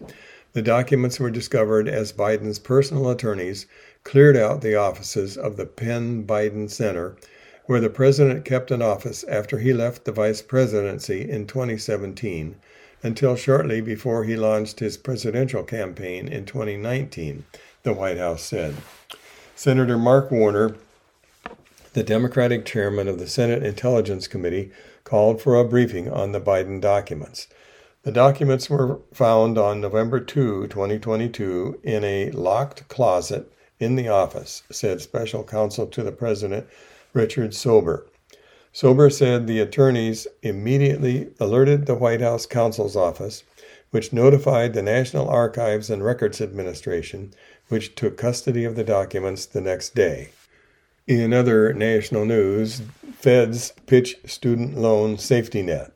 The 0.52 0.62
documents 0.62 1.20
were 1.20 1.30
discovered 1.30 1.88
as 1.88 2.12
Biden's 2.12 2.58
personal 2.58 3.08
attorneys 3.08 3.66
cleared 4.02 4.36
out 4.36 4.62
the 4.62 4.74
offices 4.74 5.36
of 5.36 5.56
the 5.56 5.66
Penn 5.66 6.24
Biden 6.24 6.68
Center, 6.68 7.14
where 7.66 7.80
the 7.80 7.88
president 7.88 8.44
kept 8.44 8.72
an 8.72 8.82
office 8.82 9.22
after 9.28 9.58
he 9.58 9.72
left 9.72 10.04
the 10.04 10.12
vice 10.12 10.42
presidency 10.42 11.28
in 11.30 11.46
2017 11.46 12.56
until 13.02 13.36
shortly 13.36 13.80
before 13.80 14.24
he 14.24 14.34
launched 14.34 14.80
his 14.80 14.96
presidential 14.96 15.62
campaign 15.62 16.26
in 16.26 16.44
2019, 16.44 17.44
the 17.84 17.92
White 17.92 18.18
House 18.18 18.42
said. 18.42 18.74
Senator 19.54 19.96
Mark 19.96 20.32
Warner, 20.32 20.74
the 21.92 22.02
Democratic 22.02 22.66
chairman 22.66 23.06
of 23.06 23.20
the 23.20 23.28
Senate 23.28 23.62
Intelligence 23.62 24.26
Committee, 24.26 24.72
called 25.04 25.40
for 25.40 25.54
a 25.54 25.64
briefing 25.64 26.10
on 26.10 26.32
the 26.32 26.40
Biden 26.40 26.80
documents. 26.80 27.46
The 28.02 28.12
documents 28.12 28.70
were 28.70 29.00
found 29.12 29.58
on 29.58 29.82
November 29.82 30.20
2, 30.20 30.68
2022, 30.68 31.80
in 31.82 32.02
a 32.02 32.30
locked 32.30 32.88
closet 32.88 33.52
in 33.78 33.94
the 33.94 34.08
office, 34.08 34.62
said 34.72 35.02
special 35.02 35.44
counsel 35.44 35.86
to 35.88 36.02
the 36.02 36.10
president, 36.10 36.66
Richard 37.12 37.52
Sauber. 37.52 38.06
Sauber 38.72 39.10
said 39.10 39.46
the 39.46 39.60
attorneys 39.60 40.26
immediately 40.40 41.28
alerted 41.38 41.84
the 41.84 41.94
White 41.94 42.22
House 42.22 42.46
counsel's 42.46 42.96
office, 42.96 43.44
which 43.90 44.14
notified 44.14 44.72
the 44.72 44.80
National 44.80 45.28
Archives 45.28 45.90
and 45.90 46.02
Records 46.02 46.40
Administration, 46.40 47.34
which 47.68 47.94
took 47.96 48.16
custody 48.16 48.64
of 48.64 48.76
the 48.76 48.84
documents 48.84 49.44
the 49.44 49.60
next 49.60 49.94
day. 49.94 50.30
In 51.06 51.34
other 51.34 51.74
national 51.74 52.24
news, 52.24 52.80
Feds 53.18 53.74
pitch 53.84 54.16
student 54.24 54.78
loan 54.78 55.18
safety 55.18 55.60
net. 55.60 55.92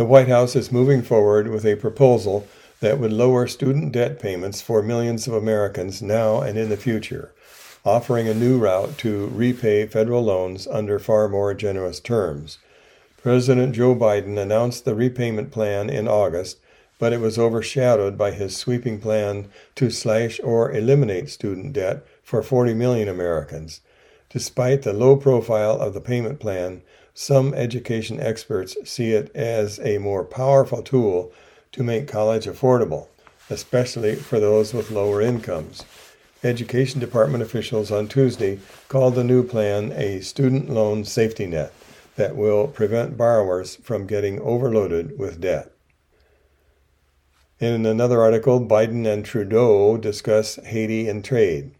The 0.00 0.06
White 0.06 0.28
House 0.28 0.56
is 0.56 0.72
moving 0.72 1.02
forward 1.02 1.48
with 1.48 1.66
a 1.66 1.76
proposal 1.76 2.48
that 2.80 2.98
would 2.98 3.12
lower 3.12 3.46
student 3.46 3.92
debt 3.92 4.18
payments 4.18 4.62
for 4.62 4.80
millions 4.80 5.28
of 5.28 5.34
Americans 5.34 6.00
now 6.00 6.40
and 6.40 6.58
in 6.58 6.70
the 6.70 6.78
future, 6.78 7.34
offering 7.84 8.26
a 8.26 8.32
new 8.32 8.56
route 8.56 8.96
to 8.96 9.26
repay 9.26 9.84
federal 9.86 10.22
loans 10.24 10.66
under 10.66 10.98
far 10.98 11.28
more 11.28 11.52
generous 11.52 12.00
terms. 12.00 12.56
President 13.22 13.74
Joe 13.74 13.94
Biden 13.94 14.38
announced 14.38 14.86
the 14.86 14.94
repayment 14.94 15.50
plan 15.50 15.90
in 15.90 16.08
August, 16.08 16.60
but 16.98 17.12
it 17.12 17.20
was 17.20 17.38
overshadowed 17.38 18.16
by 18.16 18.30
his 18.30 18.56
sweeping 18.56 19.00
plan 19.00 19.50
to 19.74 19.90
slash 19.90 20.40
or 20.42 20.72
eliminate 20.72 21.28
student 21.28 21.74
debt 21.74 22.06
for 22.22 22.42
40 22.42 22.72
million 22.72 23.06
Americans. 23.06 23.82
Despite 24.30 24.80
the 24.80 24.94
low 24.94 25.16
profile 25.16 25.78
of 25.78 25.92
the 25.92 26.00
payment 26.00 26.40
plan, 26.40 26.80
some 27.14 27.54
education 27.54 28.20
experts 28.20 28.76
see 28.84 29.12
it 29.12 29.34
as 29.34 29.78
a 29.80 29.98
more 29.98 30.24
powerful 30.24 30.82
tool 30.82 31.32
to 31.72 31.82
make 31.82 32.08
college 32.08 32.46
affordable, 32.46 33.08
especially 33.48 34.16
for 34.16 34.40
those 34.40 34.72
with 34.72 34.90
lower 34.90 35.20
incomes. 35.20 35.84
Education 36.42 37.00
Department 37.00 37.42
officials 37.42 37.90
on 37.90 38.08
Tuesday 38.08 38.58
called 38.88 39.14
the 39.14 39.24
new 39.24 39.42
plan 39.42 39.92
a 39.92 40.20
student 40.20 40.70
loan 40.70 41.04
safety 41.04 41.46
net 41.46 41.72
that 42.16 42.36
will 42.36 42.66
prevent 42.66 43.16
borrowers 43.16 43.76
from 43.76 44.06
getting 44.06 44.40
overloaded 44.40 45.18
with 45.18 45.40
debt. 45.40 45.70
In 47.58 47.84
another 47.84 48.22
article, 48.22 48.58
Biden 48.58 49.06
and 49.06 49.22
Trudeau 49.22 49.98
discuss 49.98 50.56
Haiti 50.56 51.08
and 51.08 51.22
trade. 51.22 51.72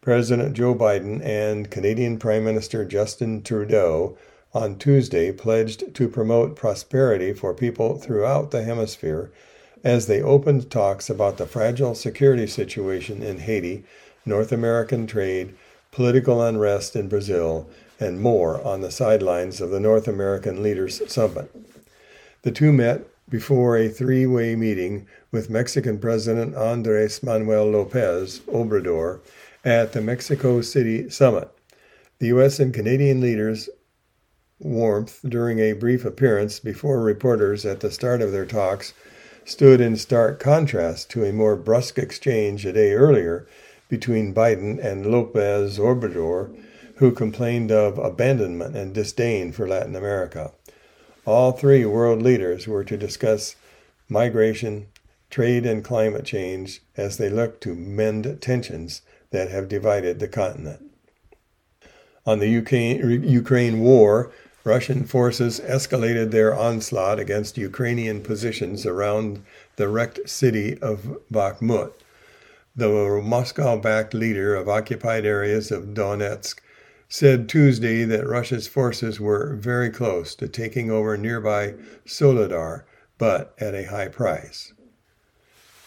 President 0.00 0.54
Joe 0.54 0.74
Biden 0.74 1.22
and 1.22 1.70
Canadian 1.70 2.18
Prime 2.18 2.44
Minister 2.44 2.86
Justin 2.86 3.42
Trudeau 3.42 4.16
on 4.56 4.78
Tuesday 4.78 5.30
pledged 5.30 5.94
to 5.94 6.08
promote 6.08 6.56
prosperity 6.56 7.34
for 7.34 7.52
people 7.52 7.98
throughout 7.98 8.50
the 8.50 8.64
hemisphere 8.64 9.30
as 9.84 10.06
they 10.06 10.22
opened 10.22 10.70
talks 10.70 11.10
about 11.10 11.36
the 11.36 11.46
fragile 11.46 11.94
security 11.94 12.46
situation 12.46 13.22
in 13.22 13.40
Haiti, 13.40 13.84
North 14.24 14.50
American 14.52 15.06
trade, 15.06 15.54
political 15.92 16.42
unrest 16.42 16.96
in 16.96 17.06
Brazil, 17.06 17.68
and 18.00 18.18
more 18.18 18.60
on 18.66 18.80
the 18.80 18.90
sidelines 18.90 19.60
of 19.60 19.70
the 19.70 19.78
North 19.78 20.08
American 20.08 20.62
Leaders 20.62 21.02
Summit. 21.12 21.54
The 22.40 22.50
two 22.50 22.72
met 22.72 23.06
before 23.28 23.76
a 23.76 23.90
three 23.90 24.24
way 24.24 24.56
meeting 24.56 25.06
with 25.30 25.50
Mexican 25.50 25.98
President 25.98 26.54
Andres 26.54 27.22
Manuel 27.22 27.70
Lopez 27.70 28.40
Obrador 28.48 29.20
at 29.64 29.92
the 29.92 30.00
Mexico 30.00 30.62
City 30.62 31.10
summit. 31.10 31.50
The 32.18 32.28
U.S. 32.28 32.58
and 32.58 32.72
Canadian 32.72 33.20
leaders' 33.20 33.68
warmth 34.58 35.20
during 35.28 35.58
a 35.58 35.74
brief 35.74 36.04
appearance 36.04 36.60
before 36.60 37.02
reporters 37.02 37.66
at 37.66 37.80
the 37.80 37.90
start 37.90 38.22
of 38.22 38.32
their 38.32 38.46
talks 38.46 38.94
stood 39.44 39.80
in 39.80 39.96
stark 39.96 40.40
contrast 40.40 41.10
to 41.10 41.24
a 41.24 41.32
more 41.32 41.56
brusque 41.56 41.98
exchange 41.98 42.64
a 42.64 42.72
day 42.72 42.92
earlier 42.92 43.46
between 43.88 44.34
Biden 44.34 44.82
and 44.82 45.06
Lopez 45.06 45.78
Obrador, 45.78 46.56
who 46.96 47.12
complained 47.12 47.70
of 47.70 47.98
abandonment 47.98 48.74
and 48.74 48.94
disdain 48.94 49.52
for 49.52 49.68
Latin 49.68 49.94
America. 49.94 50.52
All 51.24 51.52
three 51.52 51.84
world 51.84 52.22
leaders 52.22 52.66
were 52.66 52.84
to 52.84 52.96
discuss 52.96 53.56
migration, 54.08 54.86
trade, 55.28 55.66
and 55.66 55.84
climate 55.84 56.24
change 56.24 56.80
as 56.96 57.18
they 57.18 57.28
look 57.28 57.60
to 57.60 57.74
mend 57.74 58.38
tensions 58.40 59.02
that 59.30 59.50
have 59.50 59.68
divided 59.68 60.18
the 60.18 60.28
continent. 60.28 60.90
On 62.24 62.40
the 62.40 62.58
UK, 62.58 62.72
Ukraine 63.24 63.80
war, 63.80 64.32
Russian 64.66 65.04
forces 65.04 65.60
escalated 65.60 66.32
their 66.32 66.52
onslaught 66.52 67.20
against 67.20 67.56
Ukrainian 67.56 68.20
positions 68.20 68.84
around 68.84 69.44
the 69.76 69.86
wrecked 69.88 70.28
city 70.28 70.76
of 70.78 71.18
Bakhmut. 71.32 71.92
The 72.74 73.22
Moscow 73.24 73.76
backed 73.76 74.12
leader 74.12 74.56
of 74.56 74.68
occupied 74.68 75.24
areas 75.24 75.70
of 75.70 75.94
Donetsk 75.94 76.58
said 77.08 77.48
Tuesday 77.48 78.02
that 78.02 78.26
Russia's 78.26 78.66
forces 78.66 79.20
were 79.20 79.54
very 79.54 79.88
close 79.88 80.34
to 80.34 80.48
taking 80.48 80.90
over 80.90 81.16
nearby 81.16 81.74
Soledar, 82.04 82.84
but 83.18 83.54
at 83.60 83.72
a 83.72 83.84
high 83.86 84.08
price. 84.08 84.72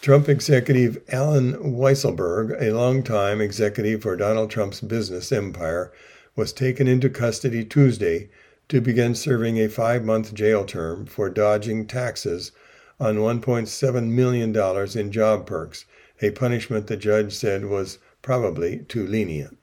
Trump 0.00 0.26
executive 0.26 1.02
Allen 1.12 1.52
Weisselberg, 1.52 2.56
a 2.58 2.72
longtime 2.72 3.42
executive 3.42 4.00
for 4.00 4.16
Donald 4.16 4.50
Trump's 4.50 4.80
business 4.80 5.30
empire, 5.30 5.92
was 6.34 6.54
taken 6.54 6.88
into 6.88 7.10
custody 7.10 7.62
Tuesday 7.62 8.30
to 8.70 8.80
begin 8.80 9.16
serving 9.16 9.58
a 9.58 9.68
five 9.68 10.04
month 10.04 10.32
jail 10.32 10.64
term 10.64 11.04
for 11.04 11.28
dodging 11.28 11.86
taxes 11.86 12.52
on 13.00 13.16
$1.7 13.16 14.06
million 14.08 14.98
in 14.98 15.12
job 15.12 15.44
perks, 15.44 15.86
a 16.22 16.30
punishment 16.30 16.86
the 16.86 16.96
judge 16.96 17.32
said 17.32 17.64
was 17.64 17.98
probably 18.22 18.78
too 18.88 19.06
lenient. 19.06 19.58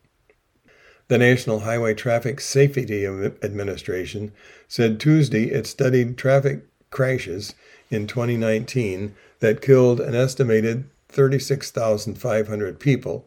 The 1.07 1.17
National 1.17 1.61
Highway 1.61 1.93
Traffic 1.93 2.41
Safety 2.41 3.05
Administration 3.05 4.33
said 4.67 4.99
Tuesday 4.99 5.51
it 5.51 5.65
studied 5.65 6.17
traffic 6.17 6.65
crashes 6.89 7.55
in 7.89 8.07
2019 8.07 9.15
that 9.39 9.61
killed 9.61 10.01
an 10.01 10.15
estimated 10.15 10.89
36,500 11.07 12.79
people, 12.79 13.25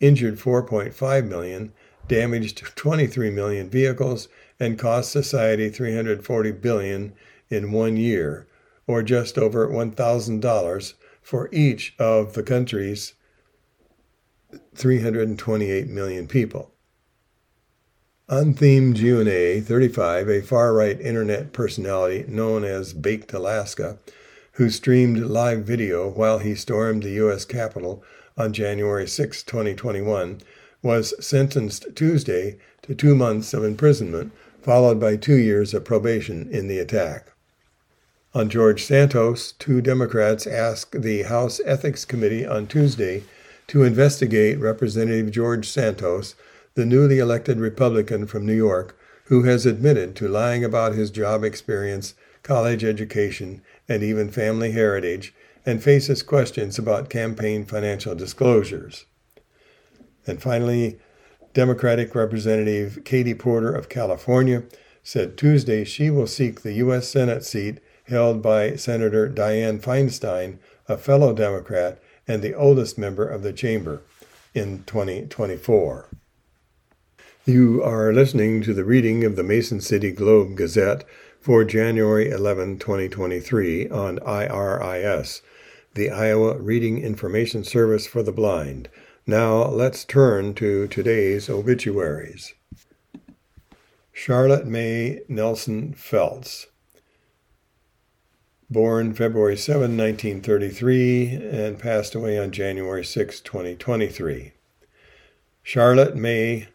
injured 0.00 0.38
4.5 0.38 1.26
million, 1.26 1.72
damaged 2.06 2.58
23 2.76 3.30
million 3.30 3.70
vehicles, 3.70 4.28
and 4.60 4.78
cost 4.78 5.10
society 5.10 5.68
340 5.68 6.52
billion 6.52 7.12
in 7.50 7.72
one 7.72 7.96
year, 7.96 8.46
or 8.86 9.02
just 9.02 9.38
over 9.38 9.68
$1,000 9.68 10.94
for 11.22 11.48
each 11.52 11.94
of 11.98 12.34
the 12.34 12.42
country's 12.42 13.14
328 14.74 15.88
million 15.88 16.26
people. 16.26 16.70
Unthemed 18.28 18.96
June 18.96 19.26
35, 19.62 20.28
a 20.28 20.40
far-right 20.40 21.00
internet 21.00 21.52
personality 21.52 22.24
known 22.26 22.64
as 22.64 22.94
Baked 22.94 23.32
Alaska, 23.34 23.98
who 24.52 24.70
streamed 24.70 25.18
live 25.18 25.64
video 25.64 26.08
while 26.08 26.38
he 26.38 26.54
stormed 26.54 27.02
the 27.02 27.10
U.S. 27.10 27.44
Capitol 27.44 28.02
on 28.38 28.52
January 28.52 29.06
6, 29.06 29.42
2021, 29.42 30.40
was 30.82 31.14
sentenced 31.24 31.86
Tuesday 31.94 32.58
to 32.82 32.94
two 32.94 33.14
months 33.14 33.52
of 33.52 33.64
imprisonment 33.64 34.32
followed 34.64 34.98
by 34.98 35.14
two 35.14 35.36
years 35.36 35.74
of 35.74 35.84
probation 35.84 36.48
in 36.50 36.68
the 36.68 36.78
attack. 36.78 37.32
On 38.32 38.48
George 38.48 38.82
Santos, 38.82 39.52
two 39.52 39.80
Democrats 39.80 40.46
asked 40.46 41.02
the 41.02 41.22
House 41.24 41.60
Ethics 41.66 42.04
Committee 42.04 42.46
on 42.46 42.66
Tuesday 42.66 43.22
to 43.68 43.84
investigate 43.84 44.58
Representative 44.58 45.30
George 45.30 45.68
Santos, 45.68 46.34
the 46.74 46.86
newly 46.86 47.18
elected 47.18 47.60
Republican 47.60 48.26
from 48.26 48.46
New 48.46 48.56
York, 48.56 48.98
who 49.26 49.42
has 49.42 49.66
admitted 49.66 50.16
to 50.16 50.28
lying 50.28 50.64
about 50.64 50.94
his 50.94 51.10
job 51.10 51.44
experience, 51.44 52.14
college 52.42 52.82
education, 52.82 53.62
and 53.86 54.02
even 54.02 54.30
family 54.30 54.72
heritage, 54.72 55.34
and 55.66 55.82
faces 55.82 56.22
questions 56.22 56.78
about 56.78 57.10
campaign 57.10 57.64
financial 57.64 58.14
disclosures. 58.14 59.04
And 60.26 60.42
finally, 60.42 60.98
Democratic 61.54 62.16
Representative 62.16 63.04
Katie 63.04 63.32
Porter 63.32 63.72
of 63.72 63.88
California 63.88 64.64
said 65.04 65.38
Tuesday 65.38 65.84
she 65.84 66.10
will 66.10 66.26
seek 66.26 66.60
the 66.60 66.72
U.S. 66.74 67.08
Senate 67.08 67.44
seat 67.44 67.78
held 68.08 68.42
by 68.42 68.74
Senator 68.74 69.30
Dianne 69.30 69.80
Feinstein, 69.80 70.58
a 70.88 70.98
fellow 70.98 71.32
Democrat 71.32 72.02
and 72.26 72.42
the 72.42 72.54
oldest 72.54 72.98
member 72.98 73.26
of 73.26 73.42
the 73.42 73.52
chamber, 73.52 74.02
in 74.52 74.82
2024. 74.84 76.08
You 77.44 77.82
are 77.82 78.12
listening 78.12 78.62
to 78.62 78.74
the 78.74 78.84
reading 78.84 79.24
of 79.24 79.36
the 79.36 79.42
Mason 79.42 79.80
City 79.80 80.10
Globe 80.10 80.56
Gazette 80.56 81.04
for 81.40 81.64
January 81.64 82.30
11, 82.30 82.78
2023, 82.78 83.90
on 83.90 84.18
IRIS, 84.20 85.42
the 85.94 86.10
Iowa 86.10 86.56
Reading 86.58 86.98
Information 86.98 87.62
Service 87.62 88.06
for 88.06 88.22
the 88.22 88.32
Blind. 88.32 88.88
Now 89.26 89.64
let's 89.64 90.04
turn 90.04 90.52
to 90.56 90.86
today's 90.86 91.48
obituaries. 91.48 92.52
Charlotte 94.12 94.66
May 94.66 95.22
Nelson 95.28 95.94
Felts, 95.94 96.66
born 98.68 99.14
February 99.14 99.56
7, 99.56 99.96
1933, 99.96 101.36
and 101.36 101.78
passed 101.78 102.14
away 102.14 102.38
on 102.38 102.52
January 102.52 103.02
6, 103.02 103.40
2023. 103.40 104.52
Charlotte 105.62 106.14
May 106.14 106.68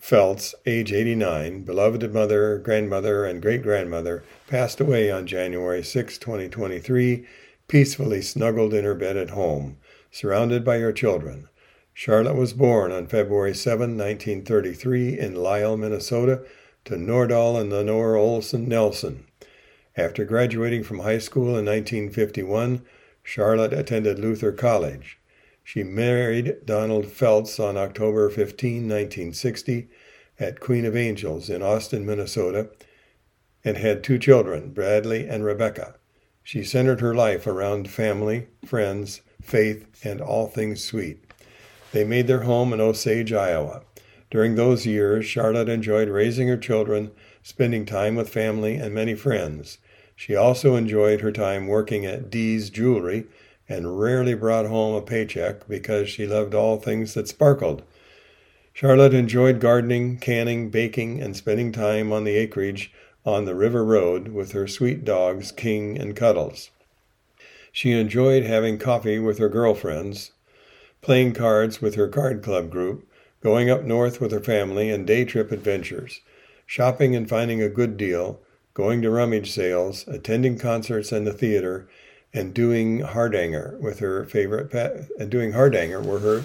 Felts, 0.00 0.54
age 0.64 0.92
89, 0.92 1.62
beloved 1.62 2.14
mother, 2.14 2.58
grandmother, 2.58 3.24
and 3.24 3.42
great 3.42 3.64
grandmother, 3.64 4.22
passed 4.46 4.80
away 4.80 5.10
on 5.10 5.26
January 5.26 5.82
6, 5.82 6.16
2023, 6.18 7.26
peacefully 7.66 8.22
snuggled 8.22 8.72
in 8.72 8.84
her 8.84 8.94
bed 8.94 9.16
at 9.16 9.30
home, 9.30 9.78
surrounded 10.12 10.64
by 10.64 10.78
her 10.78 10.92
children. 10.92 11.48
Charlotte 11.94 12.36
was 12.36 12.52
born 12.52 12.90
on 12.90 13.06
February 13.06 13.54
7, 13.54 13.98
1933, 13.98 15.18
in 15.18 15.34
Lyle, 15.34 15.76
Minnesota, 15.76 16.42
to 16.84 16.94
Nordahl 16.94 17.60
and 17.60 17.70
Lenore 17.70 18.16
Olson 18.16 18.68
Nelson. 18.68 19.26
After 19.96 20.24
graduating 20.24 20.84
from 20.84 21.00
high 21.00 21.18
school 21.18 21.48
in 21.58 21.66
1951, 21.66 22.82
Charlotte 23.22 23.72
attended 23.72 24.18
Luther 24.18 24.52
College. 24.52 25.18
She 25.62 25.82
married 25.82 26.64
Donald 26.64 27.06
Felts 27.06 27.60
on 27.60 27.76
October 27.76 28.30
15, 28.30 28.88
1960, 28.88 29.88
at 30.40 30.60
Queen 30.60 30.84
of 30.84 30.96
Angels 30.96 31.50
in 31.50 31.62
Austin, 31.62 32.04
Minnesota, 32.06 32.70
and 33.64 33.76
had 33.76 34.02
two 34.02 34.18
children, 34.18 34.72
Bradley 34.72 35.28
and 35.28 35.44
Rebecca. 35.44 35.94
She 36.42 36.64
centered 36.64 37.00
her 37.00 37.14
life 37.14 37.46
around 37.46 37.88
family, 37.88 38.48
friends, 38.64 39.20
faith, 39.40 39.86
and 40.04 40.20
all 40.20 40.48
things 40.48 40.82
sweet. 40.82 41.31
They 41.92 42.04
made 42.04 42.26
their 42.26 42.42
home 42.42 42.72
in 42.72 42.80
Osage, 42.80 43.32
Iowa. 43.32 43.82
During 44.30 44.54
those 44.54 44.86
years, 44.86 45.26
Charlotte 45.26 45.68
enjoyed 45.68 46.08
raising 46.08 46.48
her 46.48 46.56
children, 46.56 47.10
spending 47.42 47.84
time 47.84 48.14
with 48.14 48.30
family 48.30 48.76
and 48.76 48.94
many 48.94 49.14
friends. 49.14 49.76
She 50.16 50.34
also 50.34 50.74
enjoyed 50.74 51.20
her 51.20 51.32
time 51.32 51.66
working 51.66 52.06
at 52.06 52.30
Dee's 52.30 52.70
Jewelry 52.70 53.26
and 53.68 54.00
rarely 54.00 54.34
brought 54.34 54.66
home 54.66 54.94
a 54.94 55.02
paycheck 55.02 55.68
because 55.68 56.08
she 56.08 56.26
loved 56.26 56.54
all 56.54 56.78
things 56.78 57.12
that 57.14 57.28
sparkled. 57.28 57.82
Charlotte 58.72 59.12
enjoyed 59.12 59.60
gardening, 59.60 60.16
canning, 60.16 60.70
baking, 60.70 61.20
and 61.20 61.36
spending 61.36 61.72
time 61.72 62.10
on 62.10 62.24
the 62.24 62.36
acreage 62.36 62.90
on 63.26 63.44
the 63.44 63.54
River 63.54 63.84
Road 63.84 64.28
with 64.28 64.52
her 64.52 64.66
sweet 64.66 65.04
dogs, 65.04 65.52
King 65.52 65.98
and 65.98 66.16
Cuddles. 66.16 66.70
She 67.70 67.92
enjoyed 67.92 68.44
having 68.44 68.78
coffee 68.78 69.18
with 69.18 69.38
her 69.38 69.50
girlfriends, 69.50 70.32
playing 71.02 71.34
cards 71.34 71.82
with 71.82 71.96
her 71.96 72.06
card 72.06 72.42
club 72.42 72.70
group, 72.70 73.06
going 73.42 73.68
up 73.68 73.82
north 73.82 74.20
with 74.20 74.30
her 74.30 74.40
family 74.40 74.88
and 74.88 75.04
day 75.04 75.24
trip 75.24 75.50
adventures, 75.50 76.20
shopping 76.64 77.16
and 77.16 77.28
finding 77.28 77.60
a 77.60 77.68
good 77.68 77.96
deal, 77.96 78.40
going 78.72 79.02
to 79.02 79.10
rummage 79.10 79.50
sales, 79.50 80.06
attending 80.06 80.56
concerts 80.56 81.10
and 81.10 81.26
the 81.26 81.32
theater, 81.32 81.88
and 82.32 82.54
doing 82.54 83.00
hardanger 83.00 83.76
with 83.80 83.98
her 83.98 84.24
favorite 84.24 84.70
pa- 84.70 85.04
and 85.18 85.28
doing 85.28 85.52
hardanger 85.52 86.00
were 86.00 86.20
her 86.20 86.42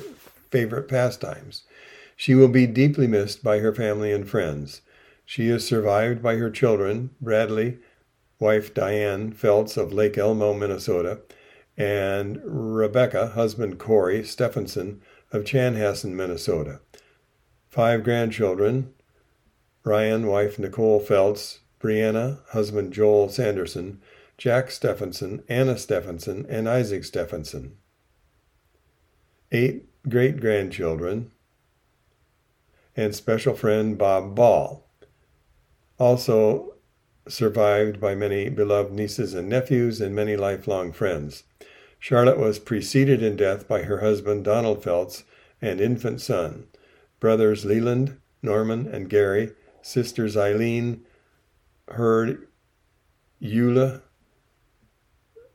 favorite 0.50 0.88
pastimes. 0.88 1.64
She 2.16 2.34
will 2.34 2.48
be 2.48 2.66
deeply 2.66 3.06
missed 3.06 3.44
by 3.44 3.60
her 3.60 3.74
family 3.74 4.12
and 4.12 4.28
friends. 4.28 4.82
She 5.24 5.50
is 5.50 5.66
survived 5.68 6.24
by 6.24 6.38
her 6.38 6.50
children, 6.50 7.12
Bradley, 7.22 7.78
wife 8.40 8.74
Diane 8.74 9.32
Felts 9.32 9.78
of 9.78 9.94
Lake 9.94 10.18
Elmo, 10.18 10.54
Minnesota, 10.54 11.20
and 11.78 12.42
Rebecca, 12.44 13.28
husband 13.30 13.78
Corey 13.78 14.24
Stephenson 14.24 15.02
of 15.32 15.44
Chanhassen, 15.44 16.12
Minnesota. 16.14 16.80
Five 17.70 18.04
grandchildren 18.04 18.94
Ryan, 19.88 20.28
wife 20.28 20.60
Nicole 20.60 21.00
Felts, 21.00 21.62
Brianna, 21.80 22.40
husband 22.50 22.92
Joel 22.92 23.30
Sanderson, 23.30 24.02
Jack 24.38 24.70
Stephenson, 24.70 25.44
Anna 25.48 25.78
Stephenson, 25.78 26.46
and 26.50 26.68
Isaac 26.68 27.06
Stephenson. 27.06 27.78
Eight 29.52 29.86
great 30.10 30.42
grandchildren 30.42 31.32
and 32.98 33.16
special 33.16 33.56
friend 33.56 33.98
Bob 33.98 34.36
Ball. 34.36 34.86
Also 35.98 36.74
survived 37.30 38.02
by 38.02 38.14
many 38.14 38.50
beloved 38.50 38.92
nieces 38.92 39.34
and 39.34 39.48
nephews 39.48 40.02
and 40.02 40.14
many 40.14 40.36
lifelong 40.36 40.92
friends. 40.92 41.44
Charlotte 42.00 42.38
was 42.38 42.60
preceded 42.60 43.24
in 43.24 43.36
death 43.36 43.68
by 43.68 43.84
her 43.84 44.00
husband 44.00 44.44
Donald 44.44 44.84
Felts 44.84 45.24
and 45.62 45.82
infant 45.82 46.22
son, 46.22 46.68
brothers 47.20 47.66
Leland, 47.66 48.18
Norman, 48.42 48.88
and 48.88 49.10
Gary, 49.10 49.52
sisters 49.82 50.38
Eileen, 50.38 51.04
Hurd, 51.90 52.48
Eula 53.42 54.02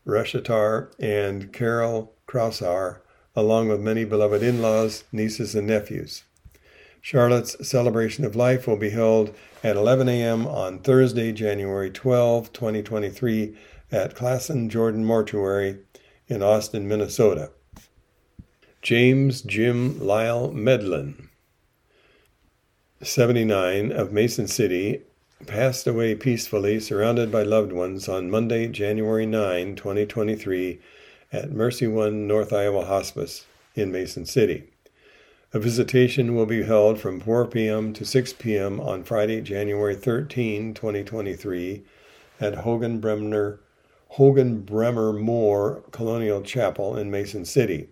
Reshetar, 0.06 0.92
and 0.98 1.52
Carol 1.52 2.14
Krausauer, 2.26 3.00
along 3.36 3.68
with 3.68 3.80
many 3.80 4.04
beloved 4.04 4.42
in 4.42 4.60
laws, 4.60 5.04
nieces, 5.12 5.54
and 5.54 5.66
nephews. 5.66 6.24
Charlotte's 7.00 7.68
celebration 7.68 8.24
of 8.24 8.36
life 8.36 8.66
will 8.66 8.76
be 8.76 8.90
held 8.90 9.34
at 9.62 9.76
11 9.76 10.08
a.m. 10.08 10.46
on 10.46 10.78
Thursday, 10.78 11.32
January 11.32 11.90
12, 11.90 12.52
2023, 12.52 13.56
at 13.90 14.14
Classen 14.14 14.68
Jordan 14.68 15.04
Mortuary 15.04 15.78
in 16.28 16.42
Austin, 16.42 16.88
Minnesota. 16.88 17.50
James 18.82 19.42
Jim 19.42 20.00
Lyle 20.00 20.50
Medlin, 20.52 21.28
79, 23.00 23.92
of 23.92 24.12
Mason 24.12 24.48
City, 24.48 25.02
passed 25.46 25.86
away 25.86 26.14
peacefully, 26.14 26.80
surrounded 26.80 27.30
by 27.30 27.42
loved 27.42 27.72
ones, 27.72 28.08
on 28.08 28.30
Monday, 28.30 28.66
January 28.66 29.26
9, 29.26 29.76
2023, 29.76 30.80
at 31.32 31.52
Mercy 31.52 31.86
One 31.86 32.26
North 32.26 32.52
Iowa 32.52 32.84
Hospice 32.84 33.46
in 33.74 33.92
Mason 33.92 34.26
City. 34.26 34.64
A 35.54 35.58
visitation 35.58 36.34
will 36.34 36.46
be 36.46 36.62
held 36.62 36.98
from 36.98 37.20
4 37.20 37.46
p.m. 37.46 37.92
to 37.92 38.04
6 38.04 38.32
p.m. 38.34 38.80
on 38.80 39.04
Friday, 39.04 39.40
January 39.42 39.94
13, 39.94 40.74
2023, 40.74 41.82
at 42.40 42.56
Hogan 42.56 43.00
Bremner, 43.00 43.60
Hogan 44.12 44.60
Bremer 44.60 45.12
Moore 45.12 45.82
Colonial 45.90 46.42
Chapel 46.42 46.96
in 46.96 47.10
Mason 47.10 47.44
City. 47.44 47.88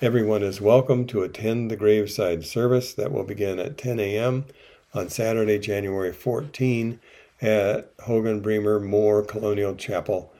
Everyone 0.00 0.42
is 0.42 0.60
welcome 0.60 1.06
to 1.08 1.22
attend 1.22 1.70
the 1.70 1.76
graveside 1.76 2.44
service 2.44 2.92
that 2.94 3.12
will 3.12 3.24
begin 3.24 3.58
at 3.58 3.76
10 3.76 4.00
a.m. 4.00 4.46
on 4.94 5.08
Saturday, 5.08 5.58
January 5.58 6.12
14 6.12 6.98
at 7.42 7.92
Hogan 8.04 8.40
Bremer 8.40 8.80
Moore 8.80 9.22
Colonial 9.22 9.74
Chapel 9.74 10.32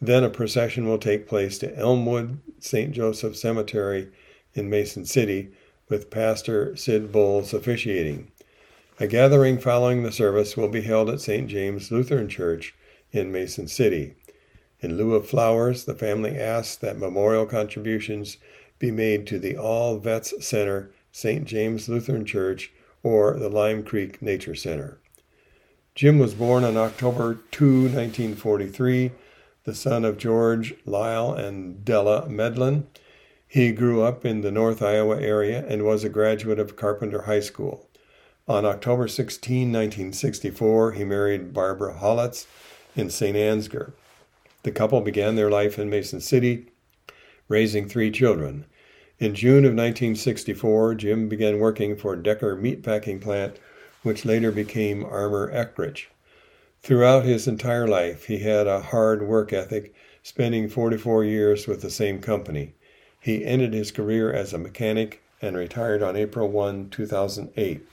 then 0.00 0.24
a 0.24 0.30
procession 0.30 0.86
will 0.86 0.98
take 0.98 1.26
place 1.26 1.58
to 1.58 1.76
Elmwood 1.76 2.38
St. 2.58 2.92
Joseph 2.92 3.36
Cemetery 3.36 4.08
in 4.54 4.68
Mason 4.68 5.04
City 5.04 5.50
with 5.88 6.10
Pastor 6.10 6.76
Sid 6.76 7.10
Bowles 7.12 7.54
officiating. 7.54 8.30
A 8.98 9.06
gathering 9.06 9.58
following 9.58 10.02
the 10.02 10.12
service 10.12 10.56
will 10.56 10.68
be 10.68 10.82
held 10.82 11.08
at 11.08 11.20
St. 11.20 11.48
James 11.48 11.90
Lutheran 11.90 12.28
Church 12.28 12.74
in 13.12 13.32
Mason 13.32 13.68
City. 13.68 14.14
In 14.80 14.96
lieu 14.96 15.14
of 15.14 15.28
flowers, 15.28 15.84
the 15.84 15.94
family 15.94 16.38
asks 16.38 16.76
that 16.76 16.98
memorial 16.98 17.46
contributions 17.46 18.36
be 18.78 18.90
made 18.90 19.26
to 19.26 19.38
the 19.38 19.56
All 19.56 19.98
Vets 19.98 20.34
Center, 20.46 20.90
St. 21.12 21.44
James 21.44 21.88
Lutheran 21.88 22.24
Church, 22.24 22.72
or 23.02 23.38
the 23.38 23.48
Lime 23.48 23.82
Creek 23.82 24.20
Nature 24.20 24.54
Center. 24.54 24.98
Jim 25.94 26.18
was 26.18 26.34
born 26.34 26.64
on 26.64 26.76
October 26.76 27.38
2, 27.52 27.82
1943 27.82 29.12
the 29.66 29.74
son 29.74 30.04
of 30.04 30.16
George 30.16 30.74
Lyle 30.86 31.32
and 31.32 31.84
Della 31.84 32.28
Medlin. 32.28 32.86
He 33.48 33.72
grew 33.72 34.00
up 34.00 34.24
in 34.24 34.40
the 34.40 34.52
North 34.52 34.80
Iowa 34.80 35.20
area 35.20 35.66
and 35.66 35.84
was 35.84 36.04
a 36.04 36.08
graduate 36.08 36.60
of 36.60 36.76
Carpenter 36.76 37.22
High 37.22 37.40
School. 37.40 37.88
On 38.46 38.64
October 38.64 39.08
16, 39.08 39.72
1964, 39.72 40.92
he 40.92 41.02
married 41.02 41.52
Barbara 41.52 41.98
Hollitz 42.00 42.46
in 42.94 43.10
St. 43.10 43.36
Ansgar. 43.36 43.92
The 44.66 44.72
couple 44.72 45.00
began 45.00 45.36
their 45.36 45.48
life 45.48 45.78
in 45.78 45.88
Mason 45.88 46.20
City, 46.20 46.66
raising 47.46 47.88
three 47.88 48.10
children. 48.10 48.64
In 49.20 49.32
June 49.32 49.64
of 49.64 49.76
1964, 49.76 50.96
Jim 50.96 51.28
began 51.28 51.60
working 51.60 51.94
for 51.94 52.16
Decker 52.16 52.56
Meatpacking 52.56 53.20
Plant, 53.20 53.60
which 54.02 54.24
later 54.24 54.50
became 54.50 55.04
Armour 55.04 55.52
Eckrich. 55.52 56.06
Throughout 56.82 57.24
his 57.24 57.46
entire 57.46 57.86
life, 57.86 58.24
he 58.24 58.38
had 58.38 58.66
a 58.66 58.80
hard 58.80 59.22
work 59.22 59.52
ethic, 59.52 59.94
spending 60.24 60.68
44 60.68 61.22
years 61.22 61.68
with 61.68 61.80
the 61.80 61.88
same 61.88 62.20
company. 62.20 62.74
He 63.20 63.44
ended 63.44 63.72
his 63.72 63.92
career 63.92 64.32
as 64.32 64.52
a 64.52 64.58
mechanic 64.58 65.22
and 65.40 65.56
retired 65.56 66.02
on 66.02 66.16
April 66.16 66.48
1, 66.48 66.90
2008. 66.90 67.86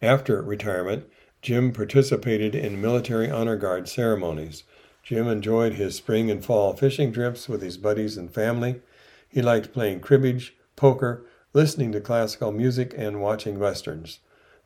After 0.00 0.40
retirement, 0.40 1.04
Jim 1.42 1.70
participated 1.70 2.54
in 2.54 2.80
military 2.80 3.30
honor 3.30 3.56
guard 3.56 3.90
ceremonies. 3.90 4.62
Jim 5.04 5.28
enjoyed 5.28 5.74
his 5.74 5.94
spring 5.94 6.30
and 6.30 6.42
fall 6.42 6.72
fishing 6.72 7.12
trips 7.12 7.48
with 7.48 7.60
his 7.60 7.76
buddies 7.76 8.16
and 8.16 8.32
family. 8.32 8.80
He 9.28 9.42
liked 9.42 9.72
playing 9.72 10.00
cribbage, 10.00 10.56
poker, 10.76 11.26
listening 11.52 11.92
to 11.92 12.00
classical 12.00 12.50
music, 12.50 12.94
and 12.96 13.20
watching 13.20 13.58
westerns. 13.58 14.20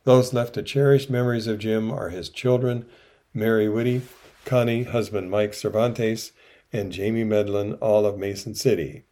Those 0.05 0.33
left 0.33 0.53
to 0.53 0.63
cherish 0.63 1.09
memories 1.09 1.45
of 1.45 1.59
Jim 1.59 1.91
are 1.91 2.09
his 2.09 2.29
children, 2.29 2.85
Mary 3.33 3.67
Whitty, 3.67 4.01
Connie, 4.45 4.83
husband 4.83 5.29
Mike 5.29 5.53
Cervantes, 5.53 6.31
and 6.71 6.91
Jamie 6.91 7.25
Medlin, 7.25 7.73
all 7.75 8.05
of 8.05 8.17
Mason 8.17 8.55
City. 8.55 9.03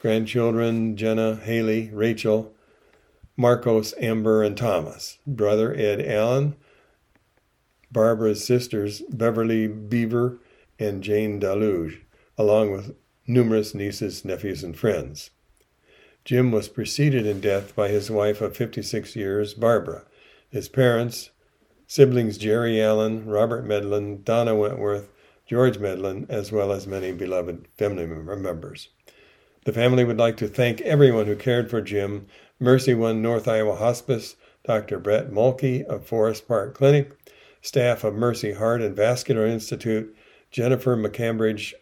Grandchildren 0.00 0.96
Jenna, 0.96 1.36
Haley, 1.36 1.90
Rachel, 1.92 2.54
Marcos, 3.36 3.94
Amber, 3.98 4.42
and 4.42 4.56
Thomas. 4.56 5.18
Brother 5.26 5.74
Ed 5.74 6.00
Allen, 6.00 6.56
Barbara's 7.92 8.44
sisters 8.44 9.02
Beverly 9.10 9.66
Beaver 9.68 10.38
and 10.78 11.02
Jane 11.02 11.38
Deluge, 11.38 12.00
along 12.38 12.72
with 12.72 12.96
numerous 13.26 13.74
nieces, 13.74 14.24
nephews, 14.24 14.64
and 14.64 14.76
friends. 14.76 15.30
Jim 16.24 16.50
was 16.52 16.68
preceded 16.68 17.26
in 17.26 17.40
death 17.40 17.76
by 17.76 17.88
his 17.88 18.10
wife 18.10 18.40
of 18.40 18.56
56 18.56 19.14
years, 19.14 19.54
Barbara. 19.54 20.04
His 20.50 20.68
parents, 20.68 21.30
siblings 21.86 22.38
Jerry 22.38 22.80
Allen, 22.80 23.26
Robert 23.26 23.66
Medlin, 23.66 24.22
Donna 24.22 24.54
Wentworth, 24.54 25.10
George 25.46 25.78
Medlin, 25.78 26.26
as 26.28 26.50
well 26.50 26.72
as 26.72 26.86
many 26.86 27.12
beloved 27.12 27.66
family 27.76 28.06
members. 28.06 28.88
The 29.64 29.72
family 29.72 30.04
would 30.04 30.18
like 30.18 30.36
to 30.38 30.48
thank 30.48 30.80
everyone 30.80 31.26
who 31.26 31.36
cared 31.36 31.70
for 31.70 31.80
Jim, 31.80 32.26
Mercy 32.58 32.94
One 32.94 33.20
North 33.20 33.46
Iowa 33.46 33.76
Hospice, 33.76 34.36
Dr. 34.64 34.98
Brett 34.98 35.30
Mulkey 35.30 35.84
of 35.84 36.06
Forest 36.06 36.46
Park 36.48 36.74
Clinic, 36.74 37.12
staff 37.62 38.04
of 38.04 38.14
Mercy 38.14 38.52
Heart 38.52 38.82
and 38.82 38.94
Vascular 38.94 39.46
Institute, 39.46 40.14
Jennifer 40.50 40.96
McCambridge, 40.96 41.72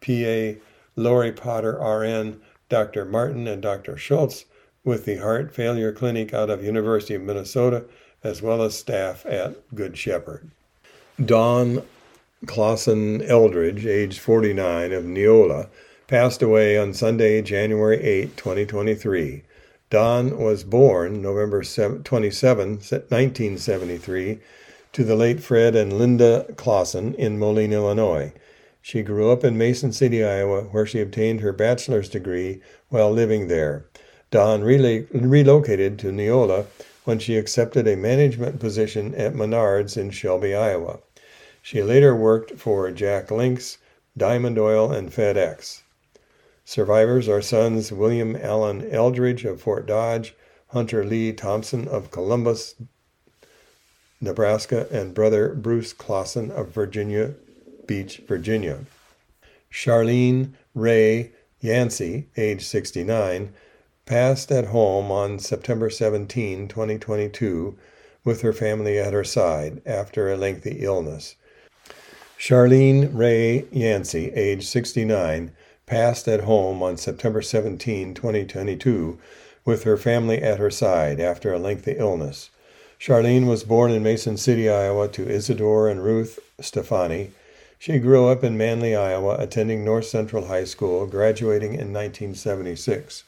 PA, 0.00 0.60
Lori 0.94 1.32
Potter, 1.32 1.78
RN, 1.78 2.40
Dr. 2.68 3.04
Martin 3.04 3.48
and 3.48 3.60
Dr. 3.60 3.96
Schultz 3.96 4.44
with 4.84 5.04
the 5.04 5.16
Heart 5.16 5.52
Failure 5.52 5.92
Clinic 5.92 6.32
out 6.32 6.50
of 6.50 6.62
University 6.62 7.14
of 7.14 7.22
Minnesota, 7.22 7.84
as 8.22 8.40
well 8.40 8.62
as 8.62 8.78
staff 8.78 9.26
at 9.26 9.56
Good 9.74 9.96
Shepherd. 9.96 10.50
Don 11.22 11.82
Clausen 12.46 13.22
Eldridge, 13.22 13.84
age 13.84 14.18
49, 14.18 14.92
of 14.92 15.04
Neola, 15.04 15.68
passed 16.06 16.42
away 16.42 16.78
on 16.78 16.94
Sunday, 16.94 17.42
January 17.42 18.02
8, 18.02 18.36
2023. 18.36 19.42
Don 19.90 20.38
was 20.38 20.64
born 20.64 21.20
November 21.20 21.62
27, 21.62 22.70
1973, 22.70 24.38
to 24.92 25.04
the 25.04 25.14
late 25.14 25.40
Fred 25.40 25.76
and 25.76 25.92
Linda 25.92 26.46
Clausen 26.56 27.14
in 27.14 27.38
Moline, 27.38 27.72
Illinois. 27.72 28.32
She 28.82 29.02
grew 29.02 29.30
up 29.30 29.44
in 29.44 29.58
Mason 29.58 29.92
City, 29.92 30.24
Iowa, 30.24 30.62
where 30.62 30.86
she 30.86 31.00
obtained 31.00 31.40
her 31.40 31.52
bachelor's 31.52 32.08
degree 32.08 32.60
while 32.88 33.10
living 33.10 33.48
there. 33.48 33.86
Don 34.30 34.64
rel- 34.64 35.04
relocated 35.12 35.98
to 35.98 36.12
Neola 36.12 36.66
when 37.04 37.18
she 37.18 37.36
accepted 37.36 37.86
a 37.86 37.96
management 37.96 38.58
position 38.58 39.14
at 39.14 39.34
Menards 39.34 39.96
in 39.96 40.10
Shelby, 40.10 40.54
Iowa. 40.54 41.00
She 41.62 41.82
later 41.82 42.16
worked 42.16 42.52
for 42.58 42.90
Jack 42.90 43.30
Links, 43.30 43.78
Diamond 44.16 44.58
Oil, 44.58 44.90
and 44.90 45.12
FedEx. 45.12 45.82
Survivors 46.64 47.28
are 47.28 47.42
sons 47.42 47.92
William 47.92 48.36
Allen 48.36 48.88
Eldridge 48.90 49.44
of 49.44 49.60
Fort 49.60 49.86
Dodge, 49.86 50.34
Hunter 50.68 51.04
Lee 51.04 51.32
Thompson 51.32 51.86
of 51.88 52.10
Columbus, 52.10 52.76
Nebraska, 54.20 54.86
and 54.90 55.14
brother 55.14 55.54
Bruce 55.54 55.92
Clausen 55.92 56.50
of 56.50 56.68
Virginia 56.68 57.34
Beach, 57.86 58.22
Virginia. 58.28 58.80
Charlene 59.72 60.52
Ray 60.74 61.32
Yancey, 61.60 62.28
age 62.36 62.64
69, 62.64 63.52
passed 64.06 64.50
at 64.52 64.66
home 64.66 65.10
on 65.10 65.38
September 65.38 65.88
17, 65.88 66.68
2022, 66.68 67.78
with 68.24 68.42
her 68.42 68.52
family 68.52 68.98
at 68.98 69.12
her 69.12 69.24
side 69.24 69.80
after 69.86 70.30
a 70.30 70.36
lengthy 70.36 70.78
illness. 70.80 71.36
Charlene 72.38 73.10
Ray 73.12 73.66
Yancey, 73.70 74.32
age 74.32 74.66
69, 74.66 75.52
passed 75.86 76.28
at 76.28 76.42
home 76.42 76.82
on 76.82 76.96
September 76.96 77.42
17, 77.42 78.14
2022, 78.14 79.18
with 79.64 79.84
her 79.84 79.96
family 79.96 80.42
at 80.42 80.58
her 80.58 80.70
side 80.70 81.20
after 81.20 81.52
a 81.52 81.58
lengthy 81.58 81.92
illness. 81.92 82.50
Charlene 83.00 83.46
was 83.46 83.64
born 83.64 83.90
in 83.90 84.02
Mason 84.02 84.36
City, 84.36 84.68
Iowa, 84.68 85.08
to 85.08 85.26
Isidore 85.26 85.88
and 85.88 86.04
Ruth 86.04 86.38
Stefani, 86.60 87.30
she 87.80 87.98
grew 87.98 88.28
up 88.28 88.44
in 88.44 88.58
Manley, 88.58 88.94
Iowa, 88.94 89.36
attending 89.38 89.82
North 89.82 90.04
Central 90.04 90.48
High 90.48 90.64
School, 90.64 91.06
graduating 91.06 91.72
in 91.72 91.94
1976. 91.94 93.24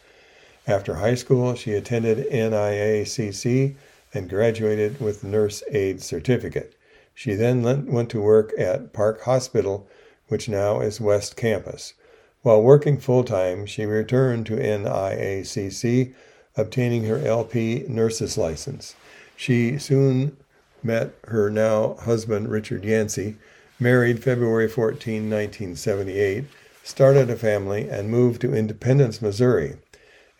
After 0.66 0.96
high 0.96 1.14
school, 1.14 1.54
she 1.54 1.72
attended 1.72 2.30
NIACC 2.30 3.74
and 4.12 4.28
graduated 4.28 5.00
with 5.00 5.24
nurse 5.24 5.62
aid 5.72 6.02
certificate. 6.02 6.74
She 7.14 7.34
then 7.34 7.62
went 7.86 8.10
to 8.10 8.20
work 8.20 8.52
at 8.58 8.92
Park 8.92 9.22
Hospital, 9.22 9.88
which 10.28 10.50
now 10.50 10.80
is 10.80 11.00
West 11.00 11.34
Campus. 11.34 11.94
While 12.42 12.62
working 12.62 12.98
full 12.98 13.24
time, 13.24 13.64
she 13.64 13.86
returned 13.86 14.44
to 14.46 14.56
NIACC, 14.56 16.12
obtaining 16.58 17.04
her 17.04 17.26
LP 17.26 17.86
nurse's 17.88 18.36
license. 18.36 18.94
She 19.42 19.76
soon 19.76 20.36
met 20.84 21.14
her 21.24 21.50
now 21.50 21.94
husband, 21.94 22.48
Richard 22.48 22.84
Yancey, 22.84 23.38
married 23.80 24.22
February 24.22 24.68
14, 24.68 25.28
1978, 25.28 26.44
started 26.84 27.28
a 27.28 27.34
family, 27.34 27.88
and 27.88 28.08
moved 28.08 28.40
to 28.42 28.54
Independence, 28.54 29.20
Missouri. 29.20 29.78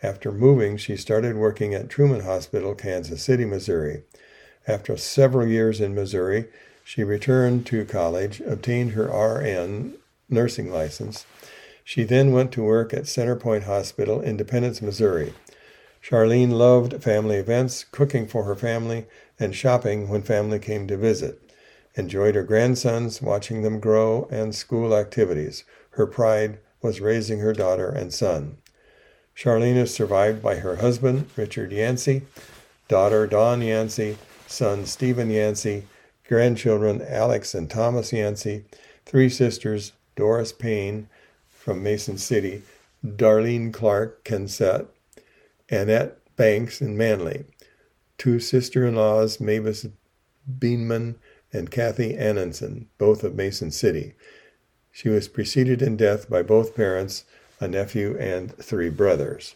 After 0.01 0.31
moving, 0.31 0.77
she 0.77 0.95
started 0.95 1.35
working 1.35 1.73
at 1.73 1.89
Truman 1.89 2.21
Hospital, 2.21 2.75
Kansas 2.75 3.21
City, 3.21 3.43
Missouri. 3.43 4.03
After 4.69 4.95
several 4.95 5.49
years 5.49 5.81
in 5.81 5.93
Missouri, 5.93 6.45
she 6.85 7.03
returned 7.03 7.65
to 7.65 7.83
college, 7.83 8.39
obtained 8.39 8.91
her 8.91 9.07
RN 9.07 9.95
nursing 10.29 10.71
license. 10.71 11.25
She 11.83 12.05
then 12.05 12.31
went 12.31 12.53
to 12.53 12.63
work 12.63 12.93
at 12.93 13.03
Centerpoint 13.03 13.63
Hospital, 13.63 14.21
Independence, 14.21 14.81
Missouri. 14.81 15.33
Charlene 16.03 16.51
loved 16.51 17.01
family 17.01 17.37
events, 17.37 17.85
cooking 17.89 18.27
for 18.27 18.43
her 18.43 18.55
family, 18.55 19.05
and 19.39 19.55
shopping 19.55 20.09
when 20.09 20.21
family 20.21 20.59
came 20.59 20.85
to 20.87 20.97
visit. 20.97 21.39
Enjoyed 21.95 22.35
her 22.35 22.43
grandsons, 22.43 23.21
watching 23.21 23.61
them 23.61 23.79
grow, 23.79 24.27
and 24.29 24.53
school 24.53 24.93
activities. 24.93 25.63
Her 25.91 26.05
pride 26.05 26.59
was 26.81 26.99
raising 26.99 27.39
her 27.39 27.53
daughter 27.53 27.87
and 27.87 28.13
son. 28.13 28.57
Charlene 29.33 29.77
is 29.77 29.93
survived 29.93 30.43
by 30.43 30.55
her 30.55 30.75
husband, 30.75 31.29
Richard 31.37 31.71
Yancey, 31.71 32.23
daughter 32.89 33.25
Dawn 33.25 33.61
Yancey, 33.61 34.17
son 34.45 34.85
Stephen 34.85 35.29
Yancey, 35.29 35.87
grandchildren 36.27 37.01
Alex 37.07 37.55
and 37.55 37.69
Thomas 37.69 38.11
Yancey, 38.11 38.65
three 39.05 39.29
sisters 39.29 39.93
Doris 40.17 40.51
Payne 40.51 41.07
from 41.49 41.81
Mason 41.81 42.17
City, 42.17 42.61
Darlene 43.05 43.73
Clark 43.73 44.25
Kensett, 44.25 44.87
Annette 45.73 46.17
Banks 46.35 46.81
in 46.81 46.97
Manley, 46.97 47.45
two 48.17 48.39
sister 48.39 48.85
in 48.85 48.95
laws, 48.95 49.39
Mavis 49.39 49.87
Beanman 50.59 51.15
and 51.51 51.69
Kathy 51.69 52.13
Annenson, 52.15 52.87
both 52.97 53.23
of 53.23 53.35
Mason 53.35 53.71
City. 53.71 54.13
She 54.91 55.09
was 55.09 55.27
preceded 55.27 55.81
in 55.81 55.97
death 55.97 56.29
by 56.29 56.41
both 56.41 56.75
parents, 56.75 57.25
a 57.59 57.67
nephew, 57.67 58.17
and 58.17 58.55
three 58.57 58.89
brothers. 58.89 59.55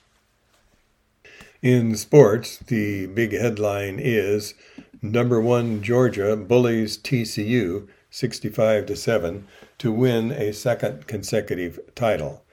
In 1.61 1.95
sports, 1.95 2.57
the 2.57 3.07
big 3.07 3.33
headline 3.33 3.99
is 3.99 4.53
number 5.01 5.41
one 5.41 5.81
Georgia 5.81 6.35
bullies 6.35 6.97
TCU 6.97 7.87
65 8.09 8.85
to 8.85 8.95
7 8.95 9.47
to 9.79 9.91
win 9.91 10.31
a 10.31 10.53
second 10.53 11.07
consecutive 11.07 11.79
title. 11.95 12.43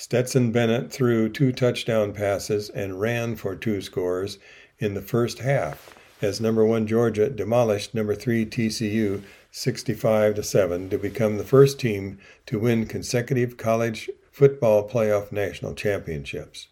Stetson 0.00 0.52
Bennett 0.52 0.92
threw 0.92 1.28
two 1.28 1.50
touchdown 1.50 2.12
passes 2.12 2.70
and 2.70 3.00
ran 3.00 3.34
for 3.34 3.56
two 3.56 3.82
scores 3.82 4.38
in 4.78 4.94
the 4.94 5.02
first 5.02 5.40
half 5.40 5.92
as 6.22 6.40
number 6.40 6.64
1 6.64 6.86
Georgia 6.86 7.28
demolished 7.28 7.96
number 7.96 8.14
3 8.14 8.46
TCU 8.46 9.24
65 9.50 10.36
to 10.36 10.42
7 10.44 10.88
to 10.88 10.98
become 10.98 11.36
the 11.36 11.42
first 11.42 11.80
team 11.80 12.16
to 12.46 12.60
win 12.60 12.86
consecutive 12.86 13.56
college 13.56 14.08
football 14.30 14.88
playoff 14.88 15.32
national 15.32 15.74
championships. 15.74 16.68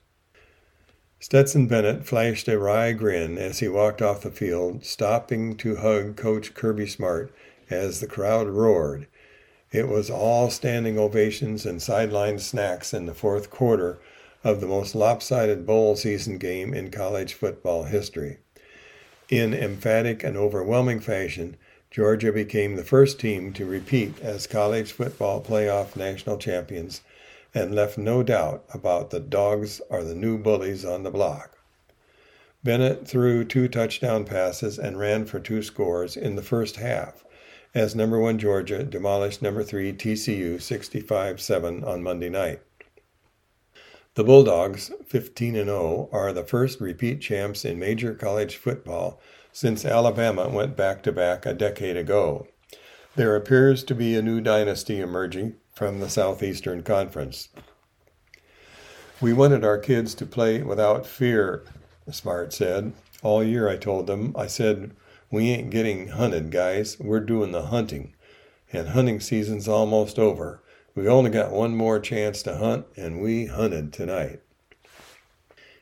Stetson 1.18 1.66
Bennett 1.66 2.06
flashed 2.06 2.46
a 2.46 2.60
wry 2.60 2.92
grin 2.92 3.38
as 3.38 3.58
he 3.58 3.66
walked 3.66 4.00
off 4.00 4.22
the 4.22 4.30
field, 4.30 4.84
stopping 4.84 5.56
to 5.56 5.74
hug 5.74 6.14
coach 6.14 6.54
Kirby 6.54 6.86
Smart 6.86 7.34
as 7.68 7.98
the 7.98 8.06
crowd 8.06 8.46
roared. 8.46 9.08
It 9.72 9.88
was 9.88 10.10
all 10.10 10.48
standing 10.50 10.98
ovations 10.98 11.66
and 11.66 11.82
sideline 11.82 12.38
snacks 12.38 12.94
in 12.94 13.06
the 13.06 13.14
fourth 13.14 13.50
quarter 13.50 13.98
of 14.44 14.60
the 14.60 14.66
most 14.66 14.94
lopsided 14.94 15.66
bowl 15.66 15.96
season 15.96 16.38
game 16.38 16.72
in 16.72 16.90
college 16.90 17.34
football 17.34 17.84
history. 17.84 18.38
In 19.28 19.52
emphatic 19.52 20.22
and 20.22 20.36
overwhelming 20.36 21.00
fashion, 21.00 21.56
Georgia 21.90 22.30
became 22.30 22.76
the 22.76 22.84
first 22.84 23.18
team 23.18 23.52
to 23.54 23.66
repeat 23.66 24.20
as 24.20 24.46
college 24.46 24.92
football 24.92 25.40
playoff 25.40 25.96
national 25.96 26.38
champions 26.38 27.00
and 27.52 27.74
left 27.74 27.98
no 27.98 28.22
doubt 28.22 28.64
about 28.72 29.10
the 29.10 29.18
dogs 29.18 29.80
are 29.90 30.04
the 30.04 30.14
new 30.14 30.38
bullies 30.38 30.84
on 30.84 31.02
the 31.02 31.10
block. 31.10 31.58
Bennett 32.62 33.08
threw 33.08 33.44
two 33.44 33.66
touchdown 33.66 34.24
passes 34.24 34.78
and 34.78 34.98
ran 34.98 35.24
for 35.24 35.40
two 35.40 35.62
scores 35.62 36.16
in 36.16 36.36
the 36.36 36.42
first 36.42 36.76
half 36.76 37.24
as 37.76 37.94
number 37.94 38.18
one 38.18 38.38
Georgia 38.38 38.82
demolished 38.82 39.42
number 39.42 39.62
three 39.62 39.92
TCU 39.92 40.60
65 40.60 41.42
7 41.42 41.84
on 41.84 42.02
Monday 42.02 42.30
night. 42.30 42.62
The 44.14 44.24
Bulldogs, 44.24 44.90
15 45.06 45.52
0, 45.52 46.08
are 46.10 46.32
the 46.32 46.42
first 46.42 46.80
repeat 46.80 47.20
champs 47.20 47.66
in 47.66 47.78
major 47.78 48.14
college 48.14 48.56
football 48.56 49.20
since 49.52 49.84
Alabama 49.84 50.48
went 50.48 50.74
back 50.74 51.02
to 51.02 51.12
back 51.12 51.44
a 51.44 51.52
decade 51.52 51.98
ago. 51.98 52.48
There 53.14 53.36
appears 53.36 53.84
to 53.84 53.94
be 53.94 54.16
a 54.16 54.22
new 54.22 54.40
dynasty 54.40 54.98
emerging 54.98 55.56
from 55.74 56.00
the 56.00 56.08
Southeastern 56.08 56.82
Conference. 56.82 57.50
We 59.20 59.34
wanted 59.34 59.64
our 59.64 59.78
kids 59.78 60.14
to 60.14 60.24
play 60.24 60.62
without 60.62 61.04
fear, 61.04 61.62
Smart 62.10 62.54
said. 62.54 62.94
All 63.22 63.44
year 63.44 63.68
I 63.68 63.76
told 63.76 64.06
them, 64.06 64.34
I 64.34 64.46
said, 64.46 64.92
we 65.36 65.50
ain't 65.50 65.68
getting 65.68 66.08
hunted, 66.08 66.50
guys. 66.50 66.98
We're 66.98 67.20
doing 67.20 67.52
the 67.52 67.66
hunting. 67.66 68.14
And 68.72 68.88
hunting 68.88 69.20
season's 69.20 69.68
almost 69.68 70.18
over. 70.18 70.62
We 70.94 71.06
only 71.06 71.28
got 71.28 71.52
one 71.52 71.76
more 71.76 72.00
chance 72.00 72.42
to 72.44 72.56
hunt, 72.56 72.86
and 72.96 73.20
we 73.20 73.44
hunted 73.44 73.92
tonight. 73.92 74.40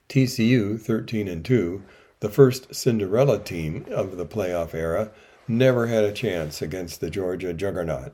TCU, 0.09 0.81
13 0.81 1.29
and 1.29 1.45
2, 1.45 1.85
the 2.19 2.29
first 2.29 2.75
Cinderella 2.75 3.39
team 3.39 3.87
of 3.93 4.17
the 4.17 4.27
playoff 4.27 4.75
era, 4.75 5.13
never 5.47 5.87
had 5.87 6.03
a 6.03 6.11
chance 6.11 6.61
against 6.61 7.01
the 7.01 7.09
Georgia 7.09 7.55
juggernaut. 7.55 8.13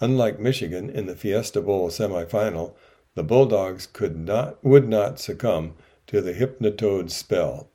Unlike 0.00 0.40
Michigan 0.40 0.88
in 0.88 1.04
the 1.04 1.14
Fiesta 1.14 1.60
Bowl 1.60 1.90
semifinal, 1.90 2.72
the 3.14 3.22
Bulldogs 3.22 3.86
could 3.86 4.16
not 4.16 4.64
would 4.64 4.88
not 4.88 5.20
succumb 5.20 5.74
to 6.06 6.22
the 6.22 6.32
Hypnotoad 6.32 7.10
spell. 7.10 7.68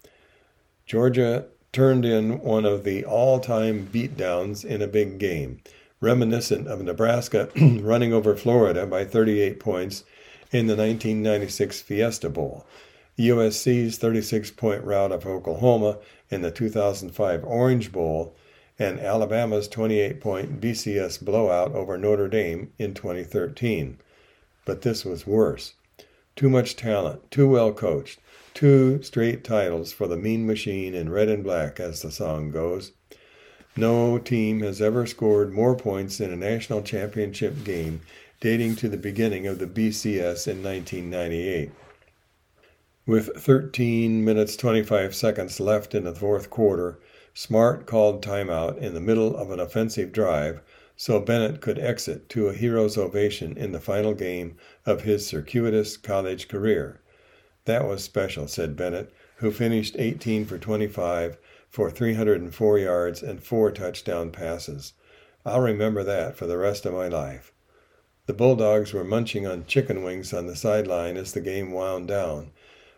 Georgia 0.88 1.45
turned 1.74 2.05
in 2.05 2.39
one 2.39 2.65
of 2.65 2.84
the 2.84 3.03
all 3.03 3.39
time 3.39 3.89
beatdowns 3.91 4.63
in 4.63 4.82
a 4.82 4.88
big 4.88 5.17
game, 5.17 5.59
reminiscent 5.99 6.67
of 6.67 6.82
Nebraska 6.82 7.49
running 7.55 8.13
over 8.13 8.36
Florida 8.36 8.86
by 8.86 9.03
38 9.03 9.59
points 9.59 10.03
in 10.51 10.67
the 10.67 10.76
1996 10.76 11.82
Fiesta 11.82 12.30
Bowl, 12.30 12.63
USC's 13.17 13.97
36 13.97 14.51
point 14.51 14.84
rout 14.84 15.11
of 15.11 15.26
Oklahoma 15.26 15.97
in 16.30 16.43
the 16.43 16.51
2005 16.51 17.43
Orange 17.43 17.91
Bowl, 17.91 18.36
and 18.78 18.99
Alabama's 18.99 19.67
28 19.67 20.21
point 20.21 20.61
BCS 20.61 21.26
blowout 21.26 21.74
over 21.74 21.97
Notre 21.97 22.28
Dame 22.28 22.71
in 22.78 22.93
2013. 22.93 23.97
But 24.63 24.84
this 24.84 25.03
was 25.03 25.26
worse. 25.26 25.74
Too 26.36 26.49
much 26.49 26.76
talent, 26.76 27.32
too 27.32 27.47
well 27.47 27.74
coached, 27.74 28.19
Two 28.53 29.01
straight 29.01 29.43
titles 29.43 29.91
for 29.91 30.07
the 30.07 30.17
Mean 30.17 30.45
Machine 30.45 30.93
in 30.93 31.09
red 31.09 31.29
and 31.29 31.43
black, 31.43 31.79
as 31.79 32.01
the 32.01 32.11
song 32.11 32.51
goes. 32.51 32.91
No 33.75 34.19
team 34.19 34.61
has 34.61 34.81
ever 34.81 35.07
scored 35.07 35.51
more 35.51 35.75
points 35.75 36.19
in 36.19 36.31
a 36.31 36.35
national 36.35 36.83
championship 36.83 37.63
game 37.63 38.01
dating 38.39 38.75
to 38.75 38.89
the 38.89 38.97
beginning 38.97 39.47
of 39.47 39.57
the 39.57 39.65
BCS 39.65 40.47
in 40.47 40.61
1998. 40.61 41.71
With 43.07 43.35
13 43.35 44.23
minutes 44.23 44.55
25 44.55 45.15
seconds 45.15 45.59
left 45.59 45.95
in 45.95 46.03
the 46.03 46.13
fourth 46.13 46.49
quarter, 46.49 46.99
Smart 47.33 47.87
called 47.87 48.23
timeout 48.23 48.77
in 48.77 48.93
the 48.93 49.01
middle 49.01 49.35
of 49.35 49.49
an 49.49 49.59
offensive 49.59 50.11
drive 50.11 50.61
so 50.95 51.19
Bennett 51.19 51.59
could 51.59 51.79
exit 51.79 52.29
to 52.29 52.47
a 52.47 52.53
hero's 52.53 52.97
ovation 52.97 53.57
in 53.57 53.71
the 53.71 53.79
final 53.79 54.13
game 54.13 54.55
of 54.85 55.01
his 55.01 55.25
circuitous 55.25 55.97
college 55.97 56.47
career. 56.47 57.01
That 57.66 57.88
was 57.88 58.03
special, 58.03 58.47
said 58.47 58.76
Bennett, 58.76 59.14
who 59.38 59.51
finished 59.51 59.95
18 59.97 60.45
for 60.45 60.57
25 60.57 61.38
for 61.70 61.89
304 61.89 62.80
yards 62.80 63.24
and 63.24 63.41
four 63.41 63.72
touchdown 63.72 64.32
passes. 64.32 64.93
I'll 65.45 65.61
remember 65.61 66.03
that 66.03 66.36
for 66.38 66.45
the 66.45 66.57
rest 66.57 66.86
of 66.86 66.93
my 66.93 67.07
life. 67.07 67.51
The 68.26 68.34
Bulldogs 68.34 68.93
were 68.93 69.03
munching 69.03 69.45
on 69.45 69.66
chicken 69.66 70.03
wings 70.03 70.34
on 70.34 70.47
the 70.47 70.55
sideline 70.55 71.18
as 71.18 71.34
the 71.34 71.41
game 71.41 71.72
wound 71.72 72.07
down. 72.07 72.51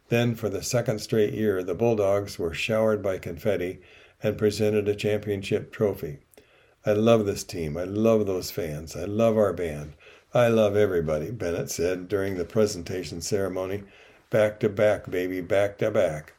Then, 0.09 0.35
for 0.35 0.49
the 0.49 0.61
second 0.61 0.99
straight 0.99 1.33
year, 1.33 1.63
the 1.63 1.73
Bulldogs 1.73 2.37
were 2.37 2.53
showered 2.53 3.01
by 3.01 3.17
confetti 3.17 3.79
and 4.21 4.37
presented 4.37 4.87
a 4.87 4.95
championship 4.95 5.71
trophy. 5.71 6.19
I 6.85 6.93
love 6.93 7.25
this 7.25 7.43
team. 7.43 7.77
I 7.77 7.85
love 7.85 8.27
those 8.27 8.51
fans. 8.51 8.95
I 8.95 9.05
love 9.05 9.37
our 9.37 9.53
band. 9.53 9.93
I 10.33 10.49
love 10.49 10.75
everybody, 10.75 11.31
Bennett 11.31 11.71
said 11.71 12.07
during 12.07 12.37
the 12.37 12.45
presentation 12.45 13.21
ceremony 13.21 13.83
back 14.35 14.59
to 14.59 14.67
back, 14.67 15.09
baby, 15.09 15.39
back 15.39 15.77
to 15.77 15.89
back. 15.89 16.33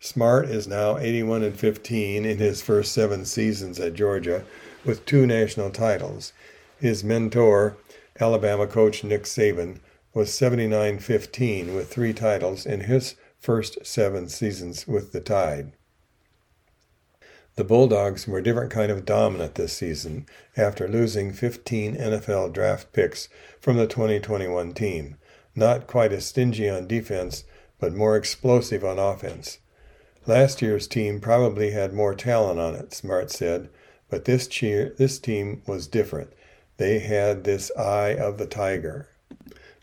Smart 0.00 0.46
is 0.46 0.66
now 0.66 0.96
81 0.96 1.42
and 1.42 1.54
15 1.54 2.24
in 2.24 2.38
his 2.38 2.62
first 2.62 2.90
seven 2.90 3.26
seasons 3.26 3.78
at 3.78 3.92
Georgia, 3.92 4.46
with 4.82 5.04
two 5.04 5.26
national 5.26 5.68
titles. 5.68 6.32
His 6.80 7.04
mentor, 7.04 7.76
Alabama 8.18 8.66
coach 8.66 9.04
Nick 9.04 9.24
Saban, 9.24 9.80
was 10.14 10.32
79 10.32 11.00
15 11.00 11.74
with 11.74 11.92
three 11.92 12.14
titles 12.14 12.64
in 12.64 12.84
his 12.84 13.14
first 13.38 13.84
seven 13.84 14.30
seasons 14.30 14.88
with 14.88 15.12
the 15.12 15.20
Tide. 15.20 15.72
The 17.56 17.64
Bulldogs 17.64 18.26
were 18.26 18.38
a 18.38 18.42
different 18.42 18.70
kind 18.70 18.90
of 18.90 19.04
dominant 19.04 19.56
this 19.56 19.74
season 19.74 20.24
after 20.56 20.88
losing 20.88 21.34
15 21.34 21.94
NFL 21.94 22.54
draft 22.54 22.94
picks 22.94 23.28
from 23.60 23.76
the 23.76 23.86
2021 23.86 24.72
team. 24.72 25.18
Not 25.54 25.86
quite 25.86 26.12
as 26.12 26.26
stingy 26.26 26.68
on 26.68 26.86
defense, 26.86 27.44
but 27.78 27.94
more 27.94 28.16
explosive 28.16 28.84
on 28.84 28.98
offense. 28.98 29.58
Last 30.26 30.60
year's 30.60 30.86
team 30.86 31.20
probably 31.20 31.70
had 31.70 31.92
more 31.92 32.14
talent 32.14 32.60
on 32.60 32.74
it, 32.74 32.92
Smart 32.92 33.30
said, 33.30 33.70
but 34.10 34.24
this 34.24 34.46
cheer, 34.46 34.94
this 34.98 35.18
team 35.18 35.62
was 35.66 35.86
different. 35.86 36.32
They 36.76 36.98
had 36.98 37.44
this 37.44 37.70
eye 37.76 38.14
of 38.14 38.38
the 38.38 38.46
tiger. 38.46 39.08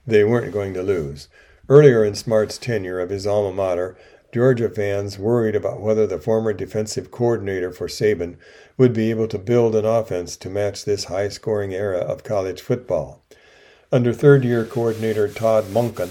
They 0.08 0.24
weren't 0.24 0.54
going 0.54 0.74
to 0.76 0.84
lose. 0.84 1.28
Earlier 1.68 2.06
in 2.06 2.14
Smart's 2.14 2.60
tenure 2.60 3.00
of 3.00 3.10
his 3.10 3.26
alma 3.26 3.52
mater, 3.52 3.98
Georgia 4.32 4.70
fans 4.70 5.18
worried 5.18 5.56
about 5.56 5.82
whether 5.82 6.06
the 6.06 6.20
former 6.20 6.54
defensive 6.54 7.10
coordinator 7.10 7.72
for 7.72 7.88
Saban 7.88 8.38
would 8.78 8.94
be 8.94 9.10
able 9.10 9.28
to 9.30 9.40
build 9.40 9.76
an 9.76 9.86
offense 9.86 10.38
to 10.38 10.50
match 10.50 10.86
this 10.86 11.06
high 11.06 11.30
scoring 11.30 11.74
era 11.74 12.00
of 12.00 12.24
college 12.24 12.62
football. 12.62 13.25
Under 13.92 14.14
third 14.14 14.44
year 14.44 14.66
coordinator 14.66 15.28
Todd 15.28 15.66
Monken, 15.66 16.10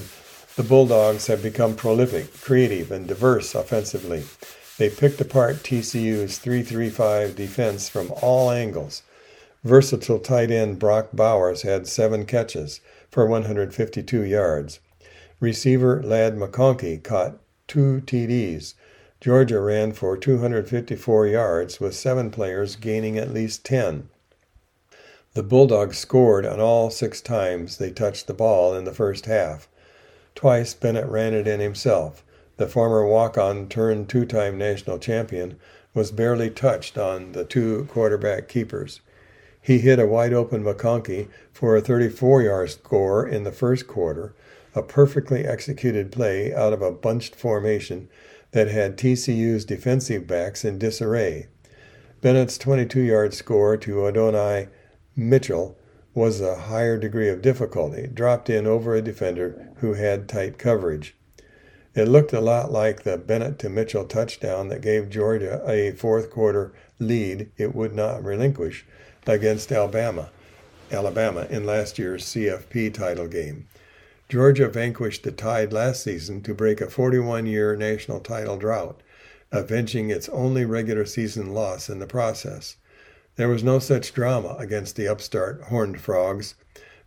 the 0.55 0.63
Bulldogs 0.63 1.27
have 1.27 1.43
become 1.43 1.75
prolific, 1.75 2.33
creative, 2.41 2.93
and 2.93 3.09
diverse 3.09 3.53
offensively. 3.53 4.23
They 4.79 4.89
picked 4.89 5.21
apart 5.21 5.57
TCU's 5.57 6.39
3-3-5 6.39 7.35
defense 7.35 7.89
from 7.89 8.13
all 8.23 8.53
angles. 8.53 9.03
Versatile 9.65 10.21
tight 10.21 10.53
end 10.53 10.79
Brock 10.79 11.09
Bowers 11.13 11.63
had 11.63 11.89
seven 11.89 12.27
catches 12.27 12.81
for 13.11 13.27
152 13.27 14.23
yards. 14.23 14.79
Receiver 15.41 16.01
Ladd 16.01 16.37
McConkey 16.37 17.03
caught 17.03 17.39
two 17.67 18.03
TDs. 18.07 18.75
Georgia 19.21 19.61
ran 19.61 19.93
for 19.93 20.17
254 20.17 21.27
yards, 21.27 21.81
with 21.81 21.97
seven 21.97 22.31
players 22.31 22.77
gaining 22.77 23.19
at 23.19 23.35
least 23.35 23.65
10. 23.65 24.09
The 25.35 25.43
Bulldogs 25.43 25.99
scored 25.99 26.47
on 26.47 26.61
all 26.61 26.91
six 26.91 27.21
times 27.21 27.79
they 27.79 27.91
touched 27.91 28.29
the 28.29 28.35
ball 28.35 28.75
in 28.75 28.85
the 28.85 28.95
first 28.95 29.27
half. 29.27 29.69
Twice 30.37 30.75
Bennett 30.75 31.09
ran 31.09 31.35
it 31.35 31.49
in 31.49 31.59
himself. 31.59 32.25
The 32.57 32.69
former 32.69 33.05
walk 33.05 33.37
on 33.37 33.69
turned 33.69 34.09
two 34.09 34.27
time 34.27 34.57
national 34.57 34.99
champion 34.99 35.59
was 35.93 36.13
barely 36.13 36.51
touched 36.51 36.97
on 36.97 37.33
the 37.33 37.45
two 37.45 37.89
quarterback 37.91 38.49
keepers. 38.49 39.01
He 39.61 39.79
hit 39.79 39.99
a 39.99 40.07
wide 40.07 40.33
open 40.33 40.63
McConkey 40.63 41.27
for 41.53 41.77
a 41.77 41.81
34 41.81 42.43
yard 42.43 42.71
score 42.71 43.27
in 43.27 43.43
the 43.43 43.51
first 43.51 43.89
quarter 43.89 44.35
a 44.73 44.83
perfectly 44.83 45.45
executed 45.45 46.13
play 46.13 46.55
out 46.55 46.73
of 46.73 46.83
a 46.83 46.91
bunched 46.91 47.35
formation 47.35 48.09
that 48.53 48.69
had 48.69 48.97
TCU's 48.97 49.65
defensive 49.65 50.27
backs 50.29 50.65
in 50.65 50.79
disarray. 50.79 51.49
Bennett's 52.21 52.57
22 52.57 53.01
yard 53.01 53.35
score 53.35 53.77
to 53.77 54.07
Adonai 54.07 54.69
Mitchell 55.17 55.79
was 56.13 56.41
a 56.41 56.57
higher 56.57 56.97
degree 56.97 57.29
of 57.29 57.43
difficulty, 57.43 58.07
dropped 58.07 58.51
in 58.51 58.67
over 58.67 58.95
a 58.95 59.03
defender 59.03 59.69
who 59.77 59.95
had 59.95 60.29
tight 60.29 60.59
coverage. 60.59 61.15
It 61.95 62.09
looked 62.09 62.33
a 62.33 62.41
lot 62.41 62.73
like 62.73 63.05
the 63.05 63.17
Bennett 63.17 63.59
to 63.61 63.69
Mitchell 63.69 64.05
touchdown 64.05 64.69
that 64.69 64.81
gave 64.81 65.11
Georgia 65.11 65.63
a 65.69 65.93
fourth 65.93 66.31
quarter 66.31 66.73
lead 66.99 67.51
it 67.57 67.75
would 67.75 67.95
not 67.95 68.25
relinquish 68.25 68.85
against 69.27 69.71
Alabama, 69.71 70.31
Alabama 70.91 71.47
in 71.49 71.65
last 71.65 71.99
year's 71.99 72.25
CFP 72.25 72.93
title 72.93 73.29
game. 73.29 73.69
Georgia 74.29 74.69
vanquished 74.69 75.23
the 75.23 75.31
Tide 75.31 75.73
last 75.73 76.03
season 76.03 76.43
to 76.43 76.55
break 76.55 76.81
a 76.81 76.91
41 76.91 77.47
year 77.47 77.77
national 77.77 78.19
title 78.19 78.57
drought, 78.57 79.01
avenging 79.53 80.11
its 80.11 80.29
only 80.31 80.65
regular 80.65 81.05
season 81.05 81.55
loss 81.55 81.89
in 81.89 82.01
the 82.01 82.07
process. 82.07 82.77
There 83.37 83.49
was 83.49 83.65
no 83.65 83.79
such 83.79 84.15
drama 84.15 84.57
against 84.59 84.97
the 84.97 85.09
upstart 85.09 85.63
Horned 85.65 86.01
Frogs. 86.01 86.55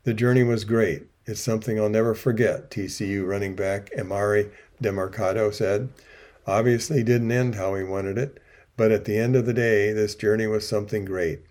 The 0.04 0.14
journey 0.14 0.44
was 0.44 0.64
great. 0.64 1.08
It's 1.26 1.42
something 1.42 1.80
I'll 1.80 1.90
never 1.90 2.14
forget, 2.14 2.70
TCU 2.70 3.28
running 3.28 3.56
back 3.56 3.90
Emari 3.98 4.52
Demercado 4.82 5.54
said. 5.54 5.90
Obviously 6.46 7.04
didn't 7.04 7.32
end 7.32 7.56
how 7.56 7.76
he 7.76 7.84
wanted 7.84 8.18
it, 8.18 8.40
but 8.76 8.92
at 8.92 9.06
the 9.06 9.18
end 9.18 9.36
of 9.36 9.46
the 9.46 9.54
day, 9.54 9.92
this 9.92 10.16
journey 10.16 10.48
was 10.48 10.68
something 10.68 11.06
great. 11.06 11.42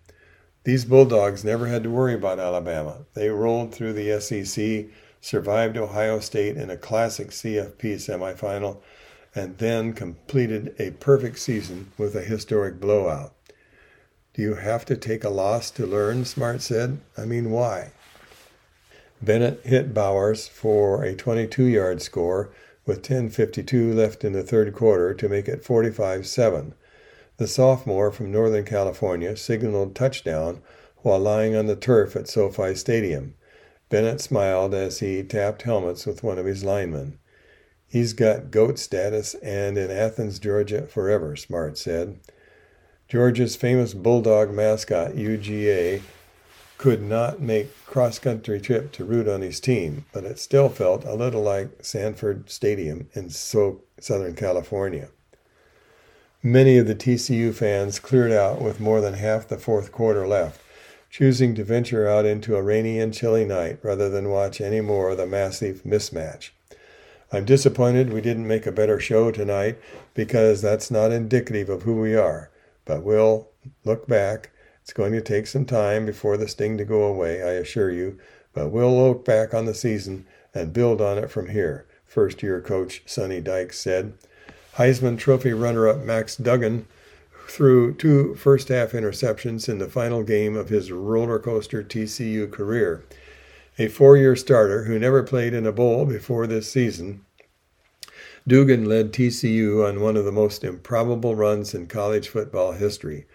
These 0.65 0.85
Bulldogs 0.85 1.45
never 1.45 1.67
had 1.69 1.83
to 1.83 1.91
worry 1.91 2.15
about 2.15 2.39
Alabama. 2.39 3.05
They 3.15 3.29
rolled 3.29 3.75
through 3.75 3.93
the 3.93 4.21
SEC 4.21 4.87
survived 5.27 5.77
Ohio 5.77 6.21
State 6.21 6.57
in 6.57 6.71
a 6.71 6.77
classic 6.77 7.31
CFP 7.31 7.97
semifinal, 7.97 8.79
and 9.35 9.59
then 9.59 9.93
completed 9.93 10.75
a 10.79 10.93
perfect 10.93 11.39
season 11.39 11.91
with 11.99 12.15
a 12.15 12.23
historic 12.23 12.81
blowout. 12.81 13.36
Do 14.37 14.43
you 14.43 14.57
have 14.57 14.85
to 14.85 14.99
take 14.99 15.25
a 15.25 15.31
loss 15.31 15.71
to 15.71 15.87
learn? 15.87 16.27
Smart 16.27 16.61
said. 16.61 16.99
I 17.17 17.25
mean, 17.25 17.51
why? 17.51 17.93
Bennett 19.23 19.63
hit 19.65 19.95
Bowers 19.95 20.47
for 20.47 21.03
a 21.03 21.15
22 21.15 21.65
yard 21.65 22.03
score 22.03 22.51
with 22.85 23.01
10.52 23.01 23.95
left 23.95 24.25
in 24.25 24.35
the 24.35 24.43
third 24.43 24.75
quarter 24.75 25.15
to 25.15 25.29
make 25.31 25.49
it 25.49 25.65
45 25.65 26.27
7. 26.27 26.75
The 27.39 27.47
sophomore 27.47 28.13
from 28.13 28.31
Northern 28.31 28.67
California 28.67 29.39
signaled 29.39 29.95
touchdown 29.95 30.61
while 30.99 31.19
lying 31.19 31.57
on 31.57 31.65
the 31.67 31.75
turf 31.75 32.15
at 32.15 32.29
SoFi 32.29 32.75
Stadium. 32.75 33.33
Bennett 33.89 34.21
smiled 34.21 34.75
as 34.75 34.99
he 34.99 35.23
tapped 35.23 35.63
helmets 35.63 36.05
with 36.05 36.23
one 36.23 36.39
of 36.39 36.45
his 36.45 36.63
linemen. 36.63 37.19
He's 37.89 38.13
got 38.13 38.51
GOAT 38.51 38.79
status 38.79 39.33
and 39.37 39.79
in 39.79 39.91
Athens, 39.91 40.39
Georgia 40.39 40.83
forever, 40.83 41.37
Smart 41.37 41.79
said. 41.79 42.21
Georgia's 43.09 43.55
famous 43.55 43.95
bulldog 43.95 44.53
mascot, 44.53 45.13
UGA, 45.13 46.03
could 46.77 47.01
not 47.01 47.41
make 47.41 47.87
cross-country 47.87 48.61
trip 48.61 48.91
to 48.93 49.05
root 49.05 49.29
on 49.29 49.43
his 49.43 49.61
team, 49.61 50.05
but 50.13 50.25
it 50.25 50.41
still 50.41 50.69
felt 50.69 51.05
a 51.05 51.15
little 51.15 51.43
like 51.43 51.69
Sanford 51.83 52.51
Stadium 52.51 53.09
in 53.15 53.31
so- 53.31 53.83
Southern 54.01 54.35
California. 54.35 55.09
Many 56.43 56.79
of 56.79 56.89
the 56.89 56.97
TCU 56.97 57.55
fans 57.55 58.01
cleared 58.01 58.33
out 58.33 58.61
with 58.61 58.81
more 58.81 59.01
than 59.01 59.15
half 59.15 59.47
the 59.47 59.57
fourth 59.57 59.93
quarter 59.93 60.27
left, 60.27 60.61
choosing 61.09 61.55
to 61.55 61.65
venture 61.65 62.09
out 62.09 62.27
into 62.27 62.57
a 62.57 62.63
rainy 62.63 62.99
and 62.99 63.15
chilly 63.15 63.45
night 63.45 63.79
rather 63.83 64.11
than 64.11 64.31
watch 64.31 64.61
any 64.61 64.81
more 64.81 65.11
of 65.11 65.17
the 65.17 65.27
massive 65.27 65.83
mismatch. 65.85 66.51
I'm 67.33 67.45
disappointed 67.45 68.13
we 68.13 68.21
didn't 68.21 68.49
make 68.49 68.67
a 68.67 68.73
better 68.73 68.99
show 68.99 69.31
tonight 69.31 69.79
because 70.15 70.61
that's 70.61 70.91
not 70.91 71.13
indicative 71.13 71.69
of 71.69 71.83
who 71.83 72.01
we 72.01 72.15
are. 72.17 72.51
But 72.87 73.03
we'll 73.03 73.51
look 73.85 74.07
back. 74.07 74.53
It's 74.81 74.95
going 74.95 75.13
to 75.13 75.21
take 75.21 75.47
some 75.47 75.67
time 75.67 76.07
before 76.07 76.39
the 76.39 76.49
sting 76.49 76.79
to 76.79 76.85
go 76.85 77.03
away, 77.03 77.43
I 77.43 77.53
assure 77.53 77.91
you. 77.91 78.19
But 78.55 78.71
we'll 78.71 78.97
look 78.97 79.25
back 79.27 79.53
on 79.53 79.67
the 79.67 79.75
season 79.75 80.27
and 80.55 80.73
build 80.73 81.03
on 81.03 81.19
it 81.19 81.31
from 81.31 81.51
here, 81.51 81.87
first 82.07 82.43
year 82.43 82.63
coach 82.63 83.03
Sonny 83.05 83.43
Dykes 83.43 83.79
said. 83.79 84.15
Heisman 84.77 85.19
Trophy 85.19 85.53
runner 85.53 85.89
up 85.89 86.03
Max 86.03 86.37
Duggan 86.37 86.87
threw 87.49 87.95
two 87.95 88.35
first 88.35 88.69
half 88.69 88.93
interceptions 88.93 89.69
in 89.69 89.79
the 89.79 89.89
final 89.89 90.23
game 90.23 90.57
of 90.57 90.69
his 90.69 90.91
roller 90.91 91.39
coaster 91.39 91.83
TCU 91.83 92.51
career. 92.51 93.05
A 93.79 93.89
four 93.89 94.17
year 94.17 94.37
starter 94.37 94.85
who 94.85 94.99
never 94.99 95.23
played 95.23 95.53
in 95.53 95.67
a 95.67 95.73
bowl 95.73 96.07
before 96.07 96.47
this 96.47 96.71
season, 96.71 97.25
Duggan 98.49 98.85
led 98.85 99.13
TCU 99.13 99.87
on 99.87 100.01
one 100.01 100.17
of 100.17 100.25
the 100.25 100.33
most 100.33 100.63
improbable 100.63 101.35
runs 101.35 101.75
in 101.75 101.87
college 101.87 102.29
football 102.29 102.73
history. 102.73 103.27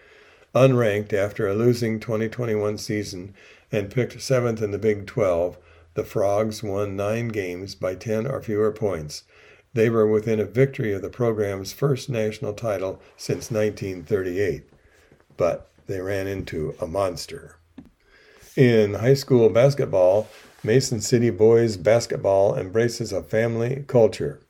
Unranked 0.54 1.12
after 1.12 1.46
a 1.46 1.54
losing 1.54 2.00
2021 2.00 2.78
season 2.78 3.34
and 3.70 3.90
picked 3.90 4.20
seventh 4.20 4.62
in 4.62 4.70
the 4.70 4.78
Big 4.78 5.06
12, 5.06 5.58
the 5.94 6.04
Frogs 6.04 6.62
won 6.62 6.96
nine 6.96 7.28
games 7.28 7.74
by 7.74 7.94
10 7.94 8.26
or 8.26 8.40
fewer 8.40 8.72
points 8.72 9.24
they 9.74 9.88
were 9.88 10.06
within 10.06 10.40
a 10.40 10.44
victory 10.44 10.92
of 10.92 11.02
the 11.02 11.08
program's 11.08 11.72
first 11.72 12.10
national 12.10 12.52
title 12.52 13.00
since 13.16 13.50
1938, 13.50 14.64
but 15.36 15.70
they 15.86 16.00
ran 16.00 16.26
into 16.26 16.74
a 16.80 16.86
monster. 16.86 17.56
In 18.54 18.94
high 18.94 19.14
school 19.14 19.48
basketball, 19.48 20.28
Mason 20.62 21.00
City 21.00 21.30
boys 21.30 21.76
basketball 21.76 22.54
embraces 22.54 23.12
a 23.12 23.22
family 23.22 23.84
culture. 23.86 24.41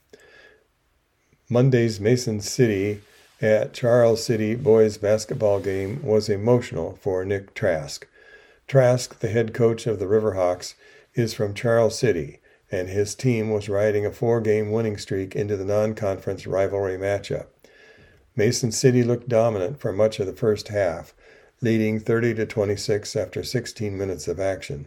Monday's 1.52 2.00
Mason 2.00 2.40
City 2.40 3.02
at 3.42 3.74
Charles 3.74 4.24
City 4.24 4.54
boys 4.54 4.96
basketball 4.96 5.60
game 5.60 6.02
was 6.02 6.30
emotional 6.30 6.98
for 7.02 7.26
Nick 7.26 7.52
Trask. 7.52 8.08
Trask, 8.66 9.18
the 9.18 9.28
head 9.28 9.52
coach 9.52 9.86
of 9.86 9.98
the 9.98 10.06
Riverhawks, 10.06 10.72
is 11.14 11.34
from 11.34 11.52
Charles 11.52 11.98
City 11.98 12.38
and 12.70 12.88
his 12.88 13.14
team 13.14 13.50
was 13.50 13.68
riding 13.68 14.06
a 14.06 14.10
four 14.10 14.40
game 14.40 14.72
winning 14.72 14.96
streak 14.96 15.36
into 15.36 15.54
the 15.58 15.64
non 15.66 15.94
conference 15.94 16.46
rivalry 16.46 16.96
matchup. 16.96 17.48
Mason 18.34 18.72
City 18.72 19.04
looked 19.04 19.28
dominant 19.28 19.78
for 19.78 19.92
much 19.92 20.18
of 20.20 20.26
the 20.26 20.32
first 20.32 20.68
half. 20.68 21.12
leading 21.60 22.00
30 22.00 22.32
to 22.32 22.46
26 22.46 23.14
after 23.14 23.44
16 23.44 23.98
minutes 23.98 24.26
of 24.26 24.40
action. 24.40 24.86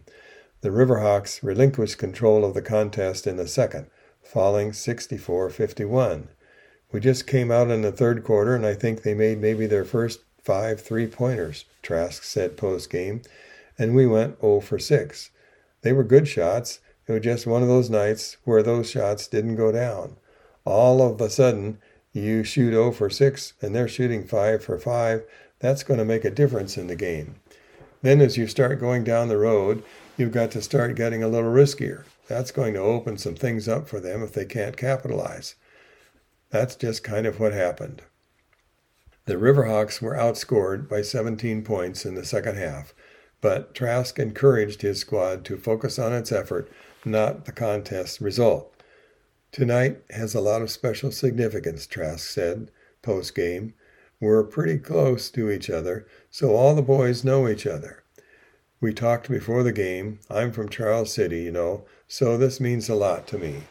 The 0.61 0.70
Riverhawks 0.70 1.43
relinquished 1.43 1.99
control 1.99 2.43
of 2.43 2.55
the 2.55 2.63
contest 2.63 3.28
in 3.28 3.38
the 3.38 3.47
second, 3.47 3.86
falling 4.24 4.72
64-51. 4.72 6.30
We 6.96 7.02
just 7.02 7.28
came 7.28 7.52
out 7.52 7.70
in 7.72 7.82
the 7.82 7.91
third 7.91 8.24
quarter, 8.24 8.56
and 8.56 8.66
I 8.66 8.74
think 8.74 9.02
they 9.02 9.14
made 9.14 9.41
maybe 9.41 9.66
their 9.66 9.84
first 9.84 10.22
five 10.41 10.80
three-pointers, 10.80 11.66
Trask 11.82 12.24
said 12.24 12.56
post-game, 12.56 13.22
and 13.78 13.93
we 13.93 14.08
went 14.08 14.39
0 14.39 14.62
for 14.62 14.80
6. 14.80 15.30
They 15.82 15.91
were 15.91 16.06
good 16.06 16.26
shots. 16.26 16.80
It 17.06 17.12
was 17.12 17.22
just 17.22 17.46
one 17.46 17.62
of 17.62 17.68
those 17.68 17.89
nights 17.89 18.38
where 18.46 18.64
those 18.64 18.89
shots 18.89 19.28
didn't 19.28 19.58
go 19.58 19.74
down. 19.74 20.16
All 20.64 21.02
of 21.02 21.20
a 21.20 21.30
sudden, 21.30 21.80
you 22.14 22.46
shoot 22.46 22.72
0 22.72 22.93
for 22.93 23.10
6 23.10 23.52
and 23.62 23.76
they're 23.76 23.89
shooting 23.89 24.24
5 24.24 24.64
for 24.64 24.80
5. 24.80 25.26
That's 25.60 25.84
going 25.84 25.98
to 25.98 26.06
make 26.06 26.24
a 26.24 26.32
difference 26.32 26.78
in 26.78 26.88
the 26.88 26.96
game. 26.96 27.36
Then, 28.04 28.22
as 28.22 28.38
you 28.38 28.48
start 28.48 28.80
going 28.80 29.04
down 29.04 29.28
the 29.28 29.38
road, 29.38 29.84
you've 30.16 30.32
got 30.32 30.50
to 30.52 30.62
start 30.62 30.96
getting 30.96 31.22
a 31.22 31.28
little 31.28 31.52
riskier. 31.52 32.06
That's 32.30 32.52
going 32.52 32.74
to 32.76 32.80
open 32.80 33.18
some 33.18 33.36
things 33.36 33.68
up 33.68 33.89
for 33.89 34.00
them 34.00 34.24
if 34.24 34.32
they 34.32 34.46
can't 34.46 34.78
capitalize. 34.78 35.56
That's 36.56 36.78
just 36.78 37.03
kind 37.03 37.28
of 37.28 37.38
what 37.38 37.51
happened. 37.51 38.01
The 39.26 39.34
Riverhawks 39.34 40.01
were 40.01 40.14
outscored 40.16 40.88
by 40.88 41.01
17 41.01 41.66
points 41.66 42.06
in 42.06 42.16
the 42.16 42.24
second 42.24 42.56
half, 42.56 42.93
but 43.41 43.76
Trask 43.76 44.18
encouraged 44.18 44.82
his 44.82 45.01
squad 45.01 45.43
to 45.45 45.58
focus 45.58 45.99
on 45.99 46.14
its 46.14 46.32
effort, 46.32 46.72
not 47.03 47.43
the 47.43 47.51
contest 47.51 48.22
result. 48.22 48.74
Tonight 49.51 49.97
has 50.12 50.34
a 50.34 50.39
lot 50.39 50.62
of 50.62 50.72
special 50.72 51.12
significance, 51.12 51.86
Trask 51.86 52.26
said 52.26 52.72
post 53.01 53.36
game. 53.36 53.74
We're 54.22 54.45
pretty 54.45 54.78
close 54.78 55.30
to 55.32 55.51
each 55.51 55.70
other, 55.70 56.08
so 56.32 56.56
all 56.56 56.74
the 56.74 56.82
boys 56.82 57.26
know 57.26 57.49
each 57.49 57.68
other. 57.68 58.06
We 58.80 58.93
talked 58.93 59.30
before 59.30 59.64
the 59.64 59.74
game. 59.74 60.22
I'm 60.30 60.53
from 60.53 60.70
Charles 60.70 61.12
City, 61.12 61.41
you 61.41 61.51
know, 61.51 61.84
so 62.08 62.38
this 62.38 62.62
means 62.62 62.88
a 62.88 62.95
lot 62.95 63.28
to 63.28 63.38
me. 63.38 63.64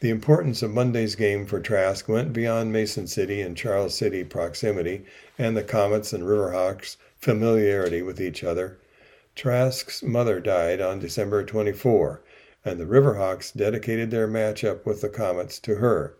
The 0.00 0.08
importance 0.08 0.62
of 0.62 0.70
Monday's 0.70 1.14
game 1.14 1.44
for 1.44 1.60
Trask 1.60 2.08
went 2.08 2.32
beyond 2.32 2.72
Mason 2.72 3.06
City 3.06 3.42
and 3.42 3.54
Charles 3.54 3.94
City 3.94 4.24
proximity 4.24 5.04
and 5.36 5.54
the 5.54 5.62
Comets 5.62 6.14
and 6.14 6.24
Riverhawks' 6.24 6.96
familiarity 7.18 8.00
with 8.00 8.18
each 8.18 8.42
other. 8.42 8.78
Trask's 9.36 10.02
mother 10.02 10.40
died 10.40 10.80
on 10.80 11.00
December 11.00 11.44
24, 11.44 12.22
and 12.64 12.80
the 12.80 12.86
Riverhawks 12.86 13.52
dedicated 13.54 14.10
their 14.10 14.26
matchup 14.26 14.86
with 14.86 15.02
the 15.02 15.10
Comets 15.10 15.58
to 15.60 15.74
her. 15.76 16.14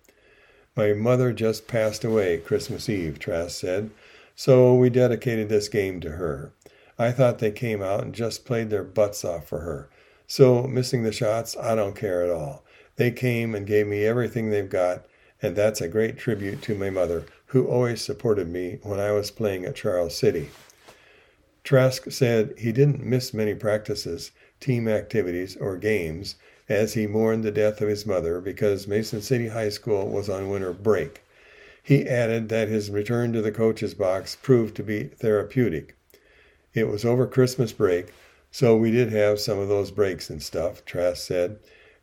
My 0.76 0.92
mother 0.92 1.32
just 1.32 1.66
passed 1.66 2.04
away 2.04 2.36
Christmas 2.36 2.86
Eve, 2.86 3.18
Trask 3.18 3.58
said, 3.58 3.90
so 4.36 4.74
we 4.74 4.90
dedicated 4.90 5.48
this 5.48 5.70
game 5.70 6.00
to 6.02 6.10
her. 6.12 6.52
I 6.98 7.12
thought 7.12 7.38
they 7.38 7.50
came 7.50 7.82
out 7.82 8.02
and 8.02 8.14
just 8.14 8.44
played 8.44 8.68
their 8.68 8.84
butts 8.84 9.24
off 9.24 9.48
for 9.48 9.60
her. 9.60 9.88
So, 10.26 10.64
missing 10.64 11.02
the 11.02 11.12
shots, 11.12 11.56
I 11.56 11.74
don't 11.74 11.96
care 11.96 12.22
at 12.22 12.30
all. 12.30 12.62
They 13.00 13.10
came 13.10 13.54
and 13.54 13.66
gave 13.66 13.86
me 13.86 14.04
everything 14.04 14.50
they've 14.50 14.68
got, 14.68 15.06
and 15.40 15.56
that's 15.56 15.80
a 15.80 15.88
great 15.88 16.18
tribute 16.18 16.60
to 16.60 16.74
my 16.74 16.90
mother, 16.90 17.24
who 17.46 17.66
always 17.66 18.02
supported 18.02 18.46
me 18.46 18.78
when 18.82 19.00
I 19.00 19.10
was 19.12 19.30
playing 19.30 19.64
at 19.64 19.74
Charles 19.74 20.14
City. 20.14 20.50
Trask 21.64 22.10
said 22.10 22.52
he 22.58 22.72
didn't 22.72 23.02
miss 23.02 23.32
many 23.32 23.54
practices, 23.54 24.32
team 24.60 24.86
activities, 24.86 25.56
or 25.56 25.78
games 25.78 26.34
as 26.68 26.92
he 26.92 27.06
mourned 27.06 27.42
the 27.42 27.50
death 27.50 27.80
of 27.80 27.88
his 27.88 28.04
mother 28.04 28.38
because 28.38 28.86
Mason 28.86 29.22
City 29.22 29.48
High 29.48 29.70
School 29.70 30.06
was 30.06 30.28
on 30.28 30.50
winter 30.50 30.74
break. 30.74 31.22
He 31.82 32.06
added 32.06 32.50
that 32.50 32.68
his 32.68 32.90
return 32.90 33.32
to 33.32 33.40
the 33.40 33.50
coach's 33.50 33.94
box 33.94 34.36
proved 34.36 34.76
to 34.76 34.82
be 34.82 35.04
therapeutic. 35.04 35.96
It 36.74 36.86
was 36.86 37.06
over 37.06 37.26
Christmas 37.26 37.72
break, 37.72 38.12
so 38.50 38.76
we 38.76 38.90
did 38.90 39.10
have 39.10 39.40
some 39.40 39.58
of 39.58 39.68
those 39.68 39.90
breaks 39.90 40.28
and 40.28 40.42
stuff, 40.42 40.84
Trask 40.84 41.26
said, 41.26 41.60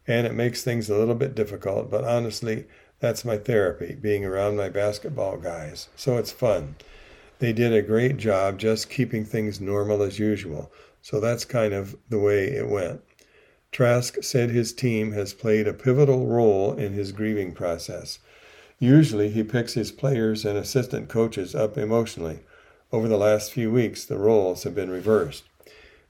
and 0.08 0.26
it 0.26 0.34
makes 0.34 0.64
things 0.64 0.90
a 0.90 0.98
little 0.98 1.16
bit 1.16 1.36
difficult, 1.36 1.92
but 1.92 2.04
honestly, 2.04 2.66
that's 3.00 3.26
my 3.26 3.38
therapy, 3.38 3.96
being 4.00 4.26
around 4.26 4.58
my 4.58 4.70
basketball 4.70 5.38
guys, 5.38 5.90
so 5.96 6.18
it's 6.18 6.32
fun. 6.32 6.76
They 7.40 7.54
did 7.54 7.74
a 7.74 7.82
great 7.82 8.18
job 8.18 8.58
just 8.58 8.90
keeping 8.90 9.26
things 9.26 9.62
normal 9.62 10.02
as 10.02 10.18
usual, 10.18 10.72
so 11.02 11.20
that's 11.20 11.46
kind 11.46 11.74
of 11.74 11.96
the 12.10 12.20
way 12.20 12.46
it 12.46 12.68
went. 12.68 13.02
Trask 13.72 14.24
said 14.24 14.50
his 14.50 14.74
team 14.74 15.12
has 15.12 15.34
played 15.34 15.68
a 15.68 15.74
pivotal 15.74 16.26
role 16.26 16.74
in 16.74 16.94
his 16.94 17.12
grieving 17.12 17.52
process. 17.52 18.20
Usually, 18.80 19.30
he 19.30 19.44
picks 19.44 19.74
his 19.74 19.92
players 19.92 20.46
and 20.46 20.58
assistant 20.58 21.10
coaches 21.10 21.54
up 21.54 21.78
emotionally, 21.78 22.40
over 22.90 23.10
the 23.10 23.18
last 23.18 23.52
few 23.52 23.70
weeks, 23.70 24.06
the 24.06 24.18
roles 24.18 24.64
have 24.64 24.74
been 24.74 24.90
reversed. 24.90 25.44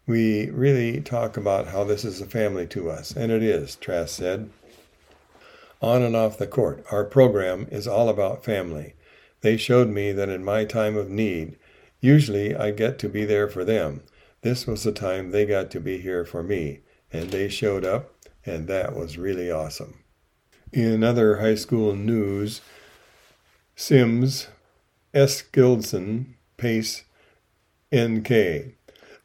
We 0.08 0.49
really 0.51 1.01
talk 1.01 1.36
about 1.36 1.68
how 1.68 1.84
this 1.84 2.05
is 2.05 2.22
a 2.22 2.26
family 2.26 2.66
to 2.68 2.89
us, 2.89 3.12
and 3.12 3.30
it 3.30 3.43
is, 3.43 3.76
Trask 3.76 4.16
said. 4.16 4.49
On 5.82 6.01
and 6.01 6.16
off 6.16 6.38
the 6.38 6.47
court, 6.47 6.86
our 6.89 7.03
program 7.03 7.68
is 7.70 7.89
all 7.89 8.08
about 8.08 8.45
family. 8.45 8.93
They 9.41 9.58
showed 9.58 9.89
me 9.89 10.14
that 10.14 10.30
in 10.30 10.45
my 10.45 10.64
time 10.64 10.95
of 10.95 11.10
need, 11.10 11.58
usually 11.99 12.55
I 12.55 12.72
get 12.72 12.97
to 12.99 13.10
be 13.10 13.26
there 13.26 13.49
for 13.49 13.66
them. 13.66 14.01
This 14.43 14.66
was 14.66 14.84
the 14.84 14.93
time 14.93 15.32
they 15.32 15.45
got 15.45 15.70
to 15.72 15.82
be 15.82 15.97
here 15.97 16.24
for 16.24 16.41
me, 16.41 16.80
and 17.12 17.30
they 17.30 17.49
showed 17.49 17.84
up, 17.84 18.14
and 18.45 18.68
that 18.68 18.95
was 18.95 19.18
really 19.18 19.51
awesome. 19.51 20.03
In 20.72 21.03
other 21.03 21.39
high 21.41 21.55
school 21.55 21.93
news, 21.93 22.62
Sims 23.76 24.47
Eskildsen 25.14 26.36
pace 26.55 27.03
NK. 27.93 28.77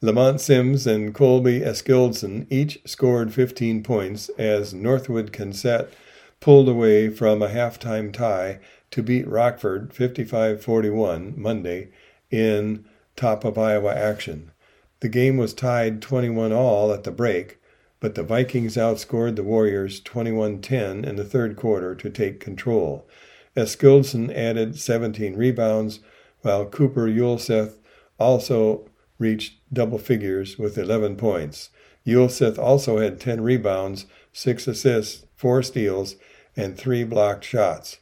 Lamont 0.03 0.41
Sims 0.41 0.85
and 0.85 1.15
Colby 1.15 1.61
Eskildsen 1.61 2.45
each 2.49 2.77
scored 2.83 3.33
15 3.33 3.83
points 3.83 4.27
as 4.37 4.73
Northwood 4.73 5.31
Kensett 5.31 5.93
pulled 6.41 6.67
away 6.67 7.07
from 7.07 7.41
a 7.41 7.47
halftime 7.47 8.11
tie 8.11 8.59
to 8.91 9.01
beat 9.01 9.25
Rockford 9.25 9.93
55-41 9.93 11.37
Monday 11.37 11.87
in 12.29 12.83
top 13.15 13.45
of 13.45 13.57
Iowa 13.57 13.95
action. 13.95 14.51
The 14.99 15.07
game 15.07 15.37
was 15.37 15.53
tied 15.53 16.01
21 16.01 16.51
all 16.51 16.91
at 16.91 17.05
the 17.05 17.11
break, 17.11 17.59
but 18.01 18.15
the 18.15 18.23
Vikings 18.23 18.75
outscored 18.75 19.37
the 19.37 19.43
Warriors 19.43 20.01
21-10 20.01 21.05
in 21.05 21.15
the 21.15 21.23
third 21.23 21.55
quarter 21.55 21.95
to 21.95 22.09
take 22.09 22.41
control. 22.41 23.07
Eskildsen 23.55 24.35
added 24.35 24.77
17 24.77 25.37
rebounds, 25.37 26.01
while 26.41 26.65
Cooper 26.65 27.07
Yulseth 27.07 27.75
also 28.19 28.89
reached 29.17 29.62
double 29.73 29.97
figures 29.97 30.57
with 30.57 30.77
11 30.77 31.15
points. 31.15 31.69
Yulseth 32.05 32.57
also 32.57 32.99
had 32.99 33.19
10 33.19 33.41
rebounds, 33.41 34.05
6 34.33 34.67
assists, 34.67 35.25
4 35.35 35.63
steals, 35.63 36.15
and 36.55 36.77
3 36.77 37.03
blocked 37.03 37.43
shots. 37.43 37.99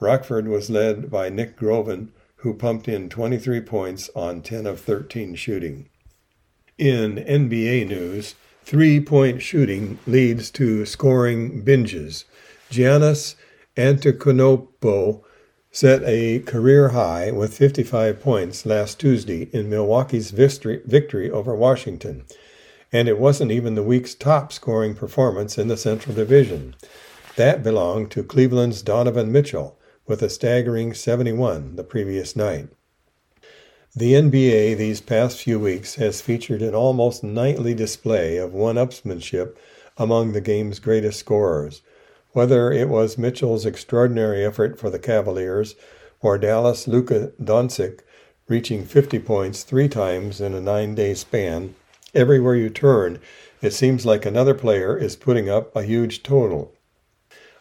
Rockford 0.00 0.46
was 0.46 0.70
led 0.70 1.10
by 1.10 1.28
Nick 1.28 1.56
Groven, 1.56 2.12
who 2.36 2.54
pumped 2.54 2.86
in 2.86 3.08
23 3.08 3.60
points 3.62 4.10
on 4.14 4.42
10 4.42 4.66
of 4.66 4.80
13 4.80 5.34
shooting. 5.34 5.88
In 6.76 7.16
NBA 7.16 7.88
news, 7.88 8.36
three 8.64 9.00
point 9.00 9.42
shooting 9.42 9.98
leads 10.06 10.50
to 10.52 10.86
scoring 10.86 11.64
binges. 11.64 12.24
Giannis 12.70 13.34
Antetokounmpo 13.76 15.24
set 15.70 16.02
a 16.04 16.40
career 16.40 16.90
high 16.90 17.30
with 17.30 17.56
55 17.56 18.20
points 18.20 18.64
last 18.64 18.98
Tuesday 18.98 19.50
in 19.52 19.68
Milwaukee's 19.68 20.30
victory 20.30 21.30
over 21.30 21.54
Washington, 21.54 22.24
and 22.90 23.08
it 23.08 23.18
wasn't 23.18 23.52
even 23.52 23.74
the 23.74 23.82
week's 23.82 24.14
top 24.14 24.52
scoring 24.52 24.94
performance 24.94 25.58
in 25.58 25.68
the 25.68 25.76
Central 25.76 26.14
Division. 26.14 26.74
That 27.36 27.62
belonged 27.62 28.10
to 28.12 28.24
Cleveland's 28.24 28.82
Donovan 28.82 29.30
Mitchell 29.30 29.78
with 30.06 30.22
a 30.22 30.30
staggering 30.30 30.94
71 30.94 31.76
the 31.76 31.84
previous 31.84 32.34
night. 32.34 32.68
The 33.94 34.14
NBA 34.14 34.76
these 34.76 35.00
past 35.00 35.42
few 35.42 35.58
weeks 35.58 35.96
has 35.96 36.20
featured 36.20 36.62
an 36.62 36.74
almost 36.74 37.22
nightly 37.22 37.74
display 37.74 38.36
of 38.36 38.54
one 38.54 38.76
upsmanship 38.76 39.56
among 39.96 40.32
the 40.32 40.40
game's 40.40 40.78
greatest 40.78 41.18
scorers, 41.18 41.82
whether 42.32 42.70
it 42.70 42.88
was 42.88 43.18
Mitchell's 43.18 43.66
extraordinary 43.66 44.44
effort 44.44 44.78
for 44.78 44.90
the 44.90 44.98
Cavaliers 44.98 45.74
or 46.20 46.38
Dallas 46.38 46.86
Luka 46.86 47.32
Doncic 47.42 48.00
reaching 48.48 48.84
50 48.84 49.18
points 49.20 49.62
three 49.62 49.88
times 49.88 50.40
in 50.40 50.54
a 50.54 50.60
nine 50.60 50.94
day 50.94 51.14
span, 51.14 51.74
everywhere 52.14 52.54
you 52.54 52.70
turn, 52.70 53.20
it 53.60 53.72
seems 53.72 54.06
like 54.06 54.24
another 54.24 54.54
player 54.54 54.96
is 54.96 55.16
putting 55.16 55.48
up 55.48 55.74
a 55.76 55.82
huge 55.82 56.22
total. 56.22 56.72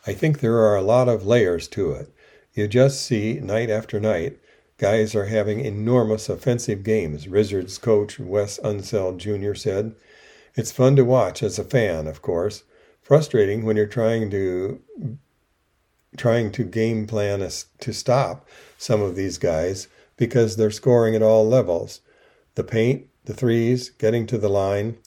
I 0.06 0.14
think 0.14 0.40
there 0.40 0.58
are 0.60 0.78
a 0.78 0.82
lot 0.82 1.10
of 1.10 1.26
layers 1.26 1.68
to 1.70 1.92
it. 1.92 2.14
You 2.54 2.68
just 2.68 3.02
see 3.02 3.40
night 3.42 3.70
after 3.70 4.00
night, 4.00 4.38
guys 4.78 5.14
are 5.16 5.26
having 5.26 5.60
enormous 5.60 6.30
offensive 6.30 6.84
games, 6.84 7.28
Wizards 7.28 7.78
coach 7.78 8.20
Wes 8.20 8.60
Unseld 8.60 9.18
Jr. 9.18 9.54
said. 9.54 9.96
It's 10.56 10.72
fun 10.72 10.96
to 10.96 11.04
watch 11.04 11.44
as 11.44 11.60
a 11.60 11.64
fan, 11.64 12.08
of 12.08 12.22
course, 12.22 12.64
frustrating 13.08 13.64
when 13.64 13.78
you're 13.78 13.86
trying 13.86 14.30
to 14.30 14.82
trying 16.18 16.52
to 16.52 16.64
game 16.66 17.08
plan 17.08 17.40
to 17.80 17.94
stop 17.94 18.46
some 18.78 19.02
of 19.02 19.16
these 19.16 19.38
guys 19.38 19.88
because 20.18 20.58
they're 20.58 20.70
scoring 20.72 21.16
at 21.16 21.22
all 21.22 21.48
levels. 21.48 22.02
the 22.56 22.64
paint, 22.64 23.08
the 23.26 23.34
threes, 23.34 23.92
getting 23.92 24.26
to 24.26 24.38
the 24.38 24.50
line. 24.50 24.98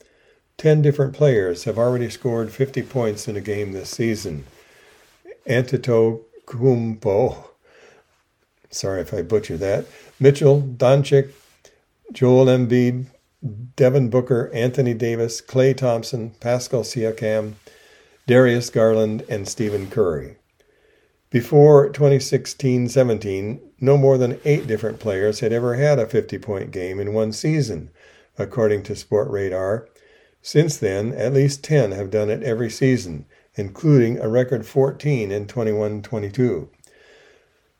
Ten 0.56 0.80
different 0.82 1.14
players 1.14 1.64
have 1.64 1.78
already 1.78 2.08
scored 2.08 2.52
50 2.52 2.82
points 2.82 3.26
in 3.26 3.36
a 3.36 3.40
game 3.40 3.72
this 3.72 3.90
season. 3.90 4.46
Antetokounmpo, 5.48 7.44
sorry 8.70 9.00
if 9.00 9.12
I 9.12 9.22
butcher 9.22 9.56
that, 9.56 9.86
Mitchell, 10.20 10.62
Doncic, 10.62 11.32
Joel 12.12 12.46
Embiid, 12.46 13.06
Devin 13.74 14.10
Booker, 14.10 14.48
Anthony 14.54 14.94
Davis, 14.94 15.40
Klay 15.40 15.76
Thompson, 15.76 16.30
Pascal 16.40 16.82
Siakam, 16.82 17.54
Darius 18.30 18.70
Garland, 18.70 19.24
and 19.28 19.48
Stephen 19.48 19.90
Curry. 19.90 20.36
Before 21.30 21.88
2016 21.88 22.88
17, 22.88 23.60
no 23.80 23.96
more 23.96 24.16
than 24.18 24.38
eight 24.44 24.68
different 24.68 25.00
players 25.00 25.40
had 25.40 25.52
ever 25.52 25.74
had 25.74 25.98
a 25.98 26.06
50 26.06 26.38
point 26.38 26.70
game 26.70 27.00
in 27.00 27.12
one 27.12 27.32
season, 27.32 27.90
according 28.38 28.84
to 28.84 28.92
Sportradar. 28.92 29.88
Since 30.42 30.76
then, 30.76 31.12
at 31.12 31.32
least 31.32 31.64
10 31.64 31.90
have 31.90 32.12
done 32.12 32.30
it 32.30 32.44
every 32.44 32.70
season, 32.70 33.26
including 33.56 34.20
a 34.20 34.28
record 34.28 34.64
14 34.64 35.32
in 35.32 35.48
21 35.48 36.00
22. 36.00 36.70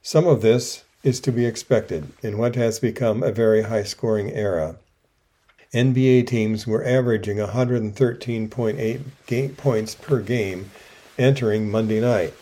Some 0.02 0.26
of 0.26 0.42
this 0.42 0.82
is 1.04 1.20
to 1.20 1.30
be 1.30 1.46
expected 1.46 2.08
in 2.22 2.38
what 2.38 2.56
has 2.56 2.80
become 2.80 3.22
a 3.22 3.30
very 3.30 3.62
high 3.62 3.84
scoring 3.84 4.32
era. 4.32 4.80
NBA 5.72 6.26
teams 6.26 6.66
were 6.66 6.84
averaging 6.84 7.38
113.8 7.38 9.56
points 9.56 9.94
per 9.94 10.20
game 10.20 10.70
entering 11.18 11.70
Monday 11.70 12.00
night 12.00 12.34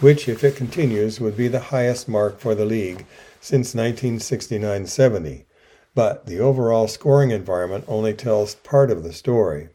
which, 0.00 0.28
if 0.28 0.44
it 0.44 0.56
continues, 0.56 1.20
would 1.20 1.36
be 1.36 1.48
the 1.48 1.60
highest 1.60 2.08
mark 2.08 2.38
for 2.38 2.54
the 2.54 2.66
league 2.66 3.06
since 3.40 3.74
1969 3.74 4.86
70. 4.86 5.46
But 5.94 6.26
the 6.26 6.38
overall 6.38 6.88
scoring 6.88 7.30
environment 7.30 7.84
only 7.88 8.12
tells 8.12 8.56
part 8.56 8.90
of 8.90 9.02
the 9.02 9.12
story. 9.12 9.70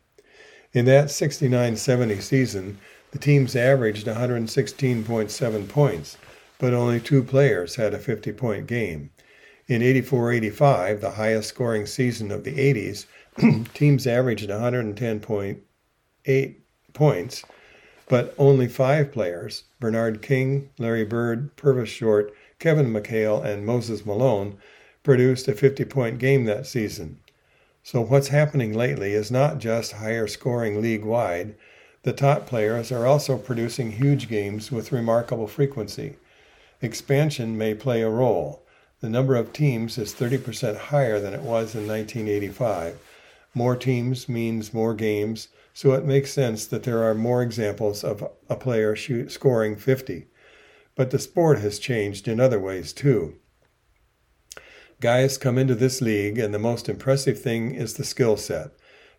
In 0.74 0.86
that 0.86 1.10
69 1.10 1.76
70 1.76 2.22
season, 2.22 2.78
the 3.12 3.20
teams 3.20 3.56
averaged 3.56 4.06
116.7 4.06 5.68
points, 5.68 6.18
but 6.60 6.74
only 6.74 7.00
two 7.00 7.24
players 7.24 7.76
had 7.76 7.94
a 7.94 8.00
50 8.00 8.32
point 8.34 8.68
game. 8.68 9.10
In 9.72 9.82
84 9.82 10.34
85, 10.34 11.00
the 11.00 11.12
highest 11.12 11.48
scoring 11.48 11.86
season 11.86 12.30
of 12.30 12.44
the 12.44 12.52
80s, 12.52 13.06
teams 13.74 14.06
averaged 14.06 14.50
110.8 14.50 16.56
points 16.92 17.46
but 18.10 18.36
only 18.38 18.68
five 18.68 19.14
players 19.14 19.64
Bernard 19.80 20.22
King, 20.22 20.70
Larry 20.78 21.06
Bird, 21.06 21.56
Purvis 21.56 21.88
Short, 21.88 22.34
Kevin 22.60 22.92
McHale, 22.92 23.46
and 23.46 23.66
Moses 23.66 24.06
Malone 24.06 24.58
produced 25.04 25.48
a 25.48 25.56
50 25.56 25.86
point 25.86 26.20
game 26.20 26.44
that 26.44 26.68
season. 26.68 27.22
So, 27.82 28.02
what's 28.02 28.28
happening 28.28 28.74
lately 28.74 29.14
is 29.14 29.32
not 29.32 29.60
just 29.60 29.94
higher 29.94 30.28
scoring 30.28 30.82
league 30.82 31.06
wide, 31.06 31.56
the 32.04 32.12
top 32.12 32.46
players 32.46 32.92
are 32.92 33.08
also 33.08 33.38
producing 33.38 33.94
huge 33.94 34.28
games 34.28 34.70
with 34.70 34.92
remarkable 34.92 35.48
frequency. 35.48 36.18
Expansion 36.82 37.58
may 37.58 37.74
play 37.74 38.02
a 38.02 38.10
role. 38.10 38.62
The 39.02 39.10
number 39.10 39.36
of 39.36 39.52
teams 39.52 39.98
is 39.98 40.14
30% 40.14 40.78
higher 40.78 41.20
than 41.20 41.34
it 41.34 41.42
was 41.42 41.74
in 41.74 41.88
1985. 41.88 43.00
More 43.56 43.76
teams 43.76 44.30
means 44.30 44.76
more 44.76 44.94
games, 44.94 45.48
so 45.74 45.94
it 45.94 46.06
makes 46.06 46.32
sense 46.32 46.68
that 46.68 46.84
there 46.84 47.04
are 47.04 47.16
more 47.16 47.42
examples 47.42 48.04
of 48.04 48.24
a 48.48 48.56
player 48.56 48.96
shoot, 48.96 49.32
scoring 49.32 49.76
50. 49.76 50.28
But 50.96 51.10
the 51.10 51.18
sport 51.18 51.60
has 51.60 51.80
changed 51.80 52.28
in 52.28 52.40
other 52.40 52.60
ways 52.60 52.94
too. 52.94 53.38
Guys 55.00 55.40
come 55.40 55.58
into 55.58 55.74
this 55.74 56.00
league, 56.00 56.38
and 56.38 56.54
the 56.54 56.60
most 56.60 56.88
impressive 56.88 57.42
thing 57.42 57.74
is 57.74 57.96
the 57.96 58.04
skill 58.04 58.38
set, 58.38 58.70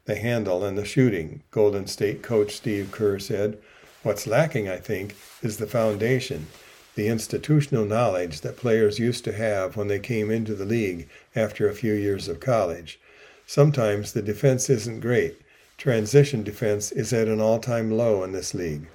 the 0.04 0.14
handle, 0.14 0.64
and 0.64 0.78
the 0.78 0.84
shooting, 0.84 1.42
Golden 1.50 1.88
State 1.88 2.22
coach 2.22 2.54
Steve 2.54 2.92
Kerr 2.92 3.18
said. 3.18 3.58
What's 4.04 4.28
lacking, 4.28 4.68
I 4.68 4.76
think, 4.76 5.16
is 5.42 5.56
the 5.56 5.66
foundation, 5.66 6.46
the 6.94 7.08
institutional 7.08 7.84
knowledge 7.84 8.42
that 8.42 8.56
players 8.56 8.98
used 8.98 9.24
to 9.24 9.32
have 9.32 9.76
when 9.76 9.88
they 9.88 9.98
came 9.98 10.30
into 10.30 10.54
the 10.54 10.64
league 10.64 11.08
after 11.34 11.68
a 11.68 11.74
few 11.74 11.94
years 11.94 12.28
of 12.28 12.40
college. 12.40 13.00
Sometimes 13.46 14.12
the 14.12 14.22
defense 14.22 14.68
isn't 14.68 15.00
great, 15.00 15.40
transition 15.78 16.42
defense 16.42 16.92
is 16.92 17.12
at 17.12 17.28
an 17.28 17.40
all 17.40 17.58
time 17.58 17.90
low 17.90 18.22
in 18.22 18.32
this 18.32 18.54
league. 18.54 18.86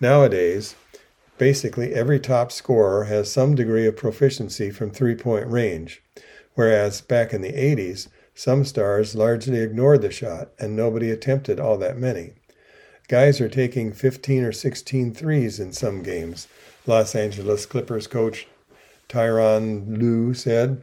Nowadays, 0.00 0.74
basically 1.38 1.94
every 1.94 2.20
top 2.20 2.52
scorer 2.52 3.04
has 3.04 3.30
some 3.30 3.54
degree 3.54 3.86
of 3.86 3.96
proficiency 3.96 4.70
from 4.70 4.90
three 4.90 5.14
point 5.14 5.46
range, 5.48 6.02
whereas 6.54 7.00
back 7.00 7.32
in 7.32 7.42
the 7.42 7.52
80s, 7.52 8.08
some 8.34 8.64
stars 8.64 9.14
largely 9.14 9.58
ignored 9.58 10.02
the 10.02 10.10
shot 10.10 10.50
and 10.58 10.74
nobody 10.74 11.10
attempted 11.10 11.60
all 11.60 11.76
that 11.78 11.98
many. 11.98 12.32
Guys 13.08 13.40
are 13.40 13.48
taking 13.48 13.92
15 13.92 14.44
or 14.44 14.52
16 14.52 15.12
threes 15.12 15.60
in 15.60 15.72
some 15.72 16.02
games, 16.02 16.48
Los 16.86 17.14
Angeles 17.14 17.66
Clippers 17.66 18.06
coach 18.06 18.46
Tyronn 19.08 19.98
Lue 19.98 20.32
said. 20.32 20.82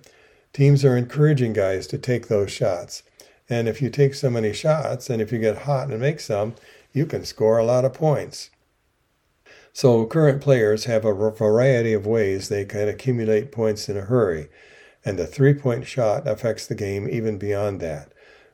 Teams 0.53 0.83
are 0.85 0.97
encouraging 0.97 1.53
guys 1.53 1.87
to 1.87 1.97
take 1.97 2.27
those 2.27 2.51
shots. 2.51 3.03
And 3.49 3.67
if 3.67 3.81
you 3.81 3.89
take 3.89 4.13
so 4.13 4.29
many 4.29 4.53
shots 4.53 5.09
and 5.09 5.21
if 5.21 5.31
you 5.31 5.39
get 5.39 5.59
hot 5.59 5.89
and 5.89 5.99
make 5.99 6.19
some, 6.19 6.55
you 6.93 7.05
can 7.05 7.25
score 7.25 7.57
a 7.57 7.65
lot 7.65 7.85
of 7.85 7.93
points. 7.93 8.49
So 9.73 10.05
current 10.05 10.41
players 10.41 10.85
have 10.85 11.05
a 11.05 11.13
variety 11.13 11.93
of 11.93 12.05
ways 12.05 12.49
they 12.49 12.65
can 12.65 12.87
accumulate 12.87 13.51
points 13.51 13.87
in 13.87 13.97
a 13.97 14.01
hurry, 14.01 14.49
and 15.05 15.17
the 15.17 15.27
three 15.27 15.53
point 15.53 15.87
shot 15.87 16.27
affects 16.27 16.67
the 16.67 16.75
game 16.75 17.07
even 17.09 17.37
beyond 17.37 17.79
that. 17.79 18.11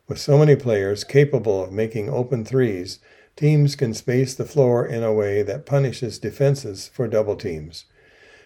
With 0.07 0.19
so 0.19 0.37
many 0.37 0.55
players 0.55 1.03
capable 1.03 1.63
of 1.63 1.71
making 1.71 2.09
open 2.09 2.45
threes, 2.45 2.99
teams 3.35 3.75
can 3.75 3.93
space 3.93 4.33
the 4.33 4.45
floor 4.45 4.85
in 4.85 5.03
a 5.03 5.13
way 5.13 5.43
that 5.43 5.65
punishes 5.65 6.19
defenses 6.19 6.89
for 6.93 7.07
double 7.07 7.35
teams. 7.35 7.85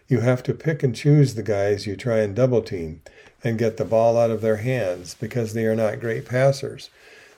You 0.08 0.22
have 0.22 0.42
to 0.44 0.54
pick 0.54 0.82
and 0.82 0.96
choose 0.96 1.36
the 1.36 1.44
guys 1.44 1.86
you 1.86 1.96
try 1.96 2.20
and 2.20 2.36
double 2.36 2.64
team 2.64 3.02
and 3.44 3.60
get 3.60 3.78
the 3.78 3.86
ball 3.86 4.18
out 4.18 4.32
of 4.32 4.42
their 4.42 4.58
hands 4.58 5.16
because 5.20 5.54
they 5.54 5.66
are 5.66 5.76
not 5.76 6.00
great 6.00 6.26
passers. 6.26 6.90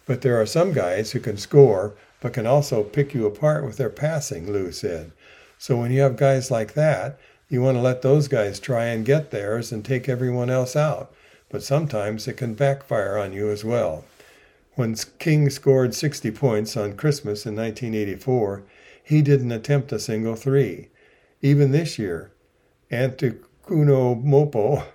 But 0.06 0.22
there 0.22 0.40
are 0.40 0.46
some 0.46 0.72
guys 0.72 1.12
who 1.12 1.20
can 1.20 1.38
score 1.38 1.94
but 2.22 2.34
can 2.34 2.48
also 2.48 2.84
pick 2.84 3.14
you 3.14 3.26
apart 3.26 3.66
with 3.66 3.78
their 3.78 3.90
passing, 3.90 4.52
Lue 4.52 4.72
said. 4.72 5.12
So 5.58 5.78
when 5.78 5.92
you 5.92 6.02
have 6.02 6.16
guys 6.16 6.50
like 6.50 6.74
that, 6.76 7.20
you 7.50 7.62
want 7.62 7.76
to 7.76 7.82
let 7.82 8.02
those 8.02 8.28
guys 8.28 8.60
try 8.60 8.86
and 8.86 9.06
get 9.06 9.32
theirs 9.32 9.72
and 9.72 9.84
take 9.84 10.08
everyone 10.08 10.50
else 10.50 10.76
out. 10.76 11.14
But 11.50 11.64
sometimes 11.64 12.28
it 12.28 12.38
can 12.38 12.54
backfire 12.54 13.18
on 13.18 13.34
you 13.34 13.50
as 13.50 13.66
well. 13.66 14.06
When 14.76 14.96
King 15.20 15.50
scored 15.50 15.94
60 15.94 16.32
points 16.32 16.78
on 16.78 16.96
Christmas 16.96 17.46
in 17.46 17.56
1984, 17.56 18.64
he 19.04 19.22
didn't 19.22 19.52
attempt 19.52 19.92
a 19.92 20.00
single 20.00 20.36
three. 20.36 20.90
Even 21.42 21.72
this 21.72 22.00
year, 22.00 22.32
Antetokounmpo 22.92 24.86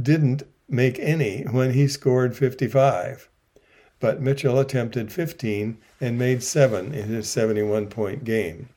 didn't 0.00 0.42
make 0.68 0.98
any 0.98 1.42
when 1.44 1.72
he 1.72 1.88
scored 1.88 2.36
55. 2.36 3.28
But 4.00 4.20
Mitchell 4.20 4.58
attempted 4.58 5.12
15 5.12 5.78
and 6.00 6.18
made 6.18 6.42
7 6.42 6.92
in 6.92 7.08
his 7.08 7.28
71 7.28 7.86
point 7.86 8.24
game. 8.24 8.68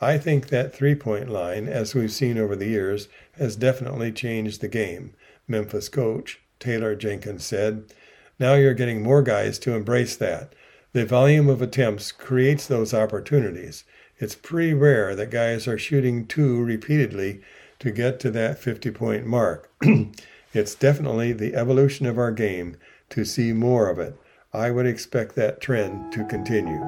I 0.00 0.18
think 0.18 0.48
that 0.48 0.74
three 0.74 0.94
point 0.94 1.28
line, 1.28 1.68
as 1.68 1.94
we've 1.94 2.12
seen 2.12 2.38
over 2.38 2.54
the 2.54 2.68
years, 2.68 3.08
has 3.38 3.56
definitely 3.56 4.12
changed 4.12 4.60
the 4.60 4.68
game, 4.68 5.14
Memphis 5.48 5.88
coach 5.88 6.40
Taylor 6.58 6.94
Jenkins 6.94 7.44
said. 7.44 7.92
Now 8.38 8.54
you're 8.54 8.74
getting 8.74 9.02
more 9.02 9.22
guys 9.22 9.58
to 9.60 9.74
embrace 9.74 10.16
that. 10.16 10.52
The 10.92 11.06
volume 11.06 11.48
of 11.48 11.62
attempts 11.62 12.12
creates 12.12 12.66
those 12.66 12.92
opportunities. 12.92 13.84
It's 14.18 14.34
pretty 14.34 14.74
rare 14.74 15.14
that 15.14 15.30
guys 15.30 15.66
are 15.66 15.78
shooting 15.78 16.26
two 16.26 16.62
repeatedly 16.62 17.40
to 17.78 17.90
get 17.90 18.20
to 18.20 18.30
that 18.32 18.58
50 18.58 18.90
point 18.90 19.26
mark. 19.26 19.70
it's 20.52 20.74
definitely 20.74 21.32
the 21.32 21.54
evolution 21.54 22.06
of 22.06 22.18
our 22.18 22.32
game 22.32 22.76
to 23.10 23.24
see 23.24 23.52
more 23.52 23.88
of 23.88 23.98
it. 23.98 24.18
I 24.52 24.70
would 24.70 24.86
expect 24.86 25.34
that 25.36 25.60
trend 25.60 26.12
to 26.12 26.24
continue. 26.24 26.80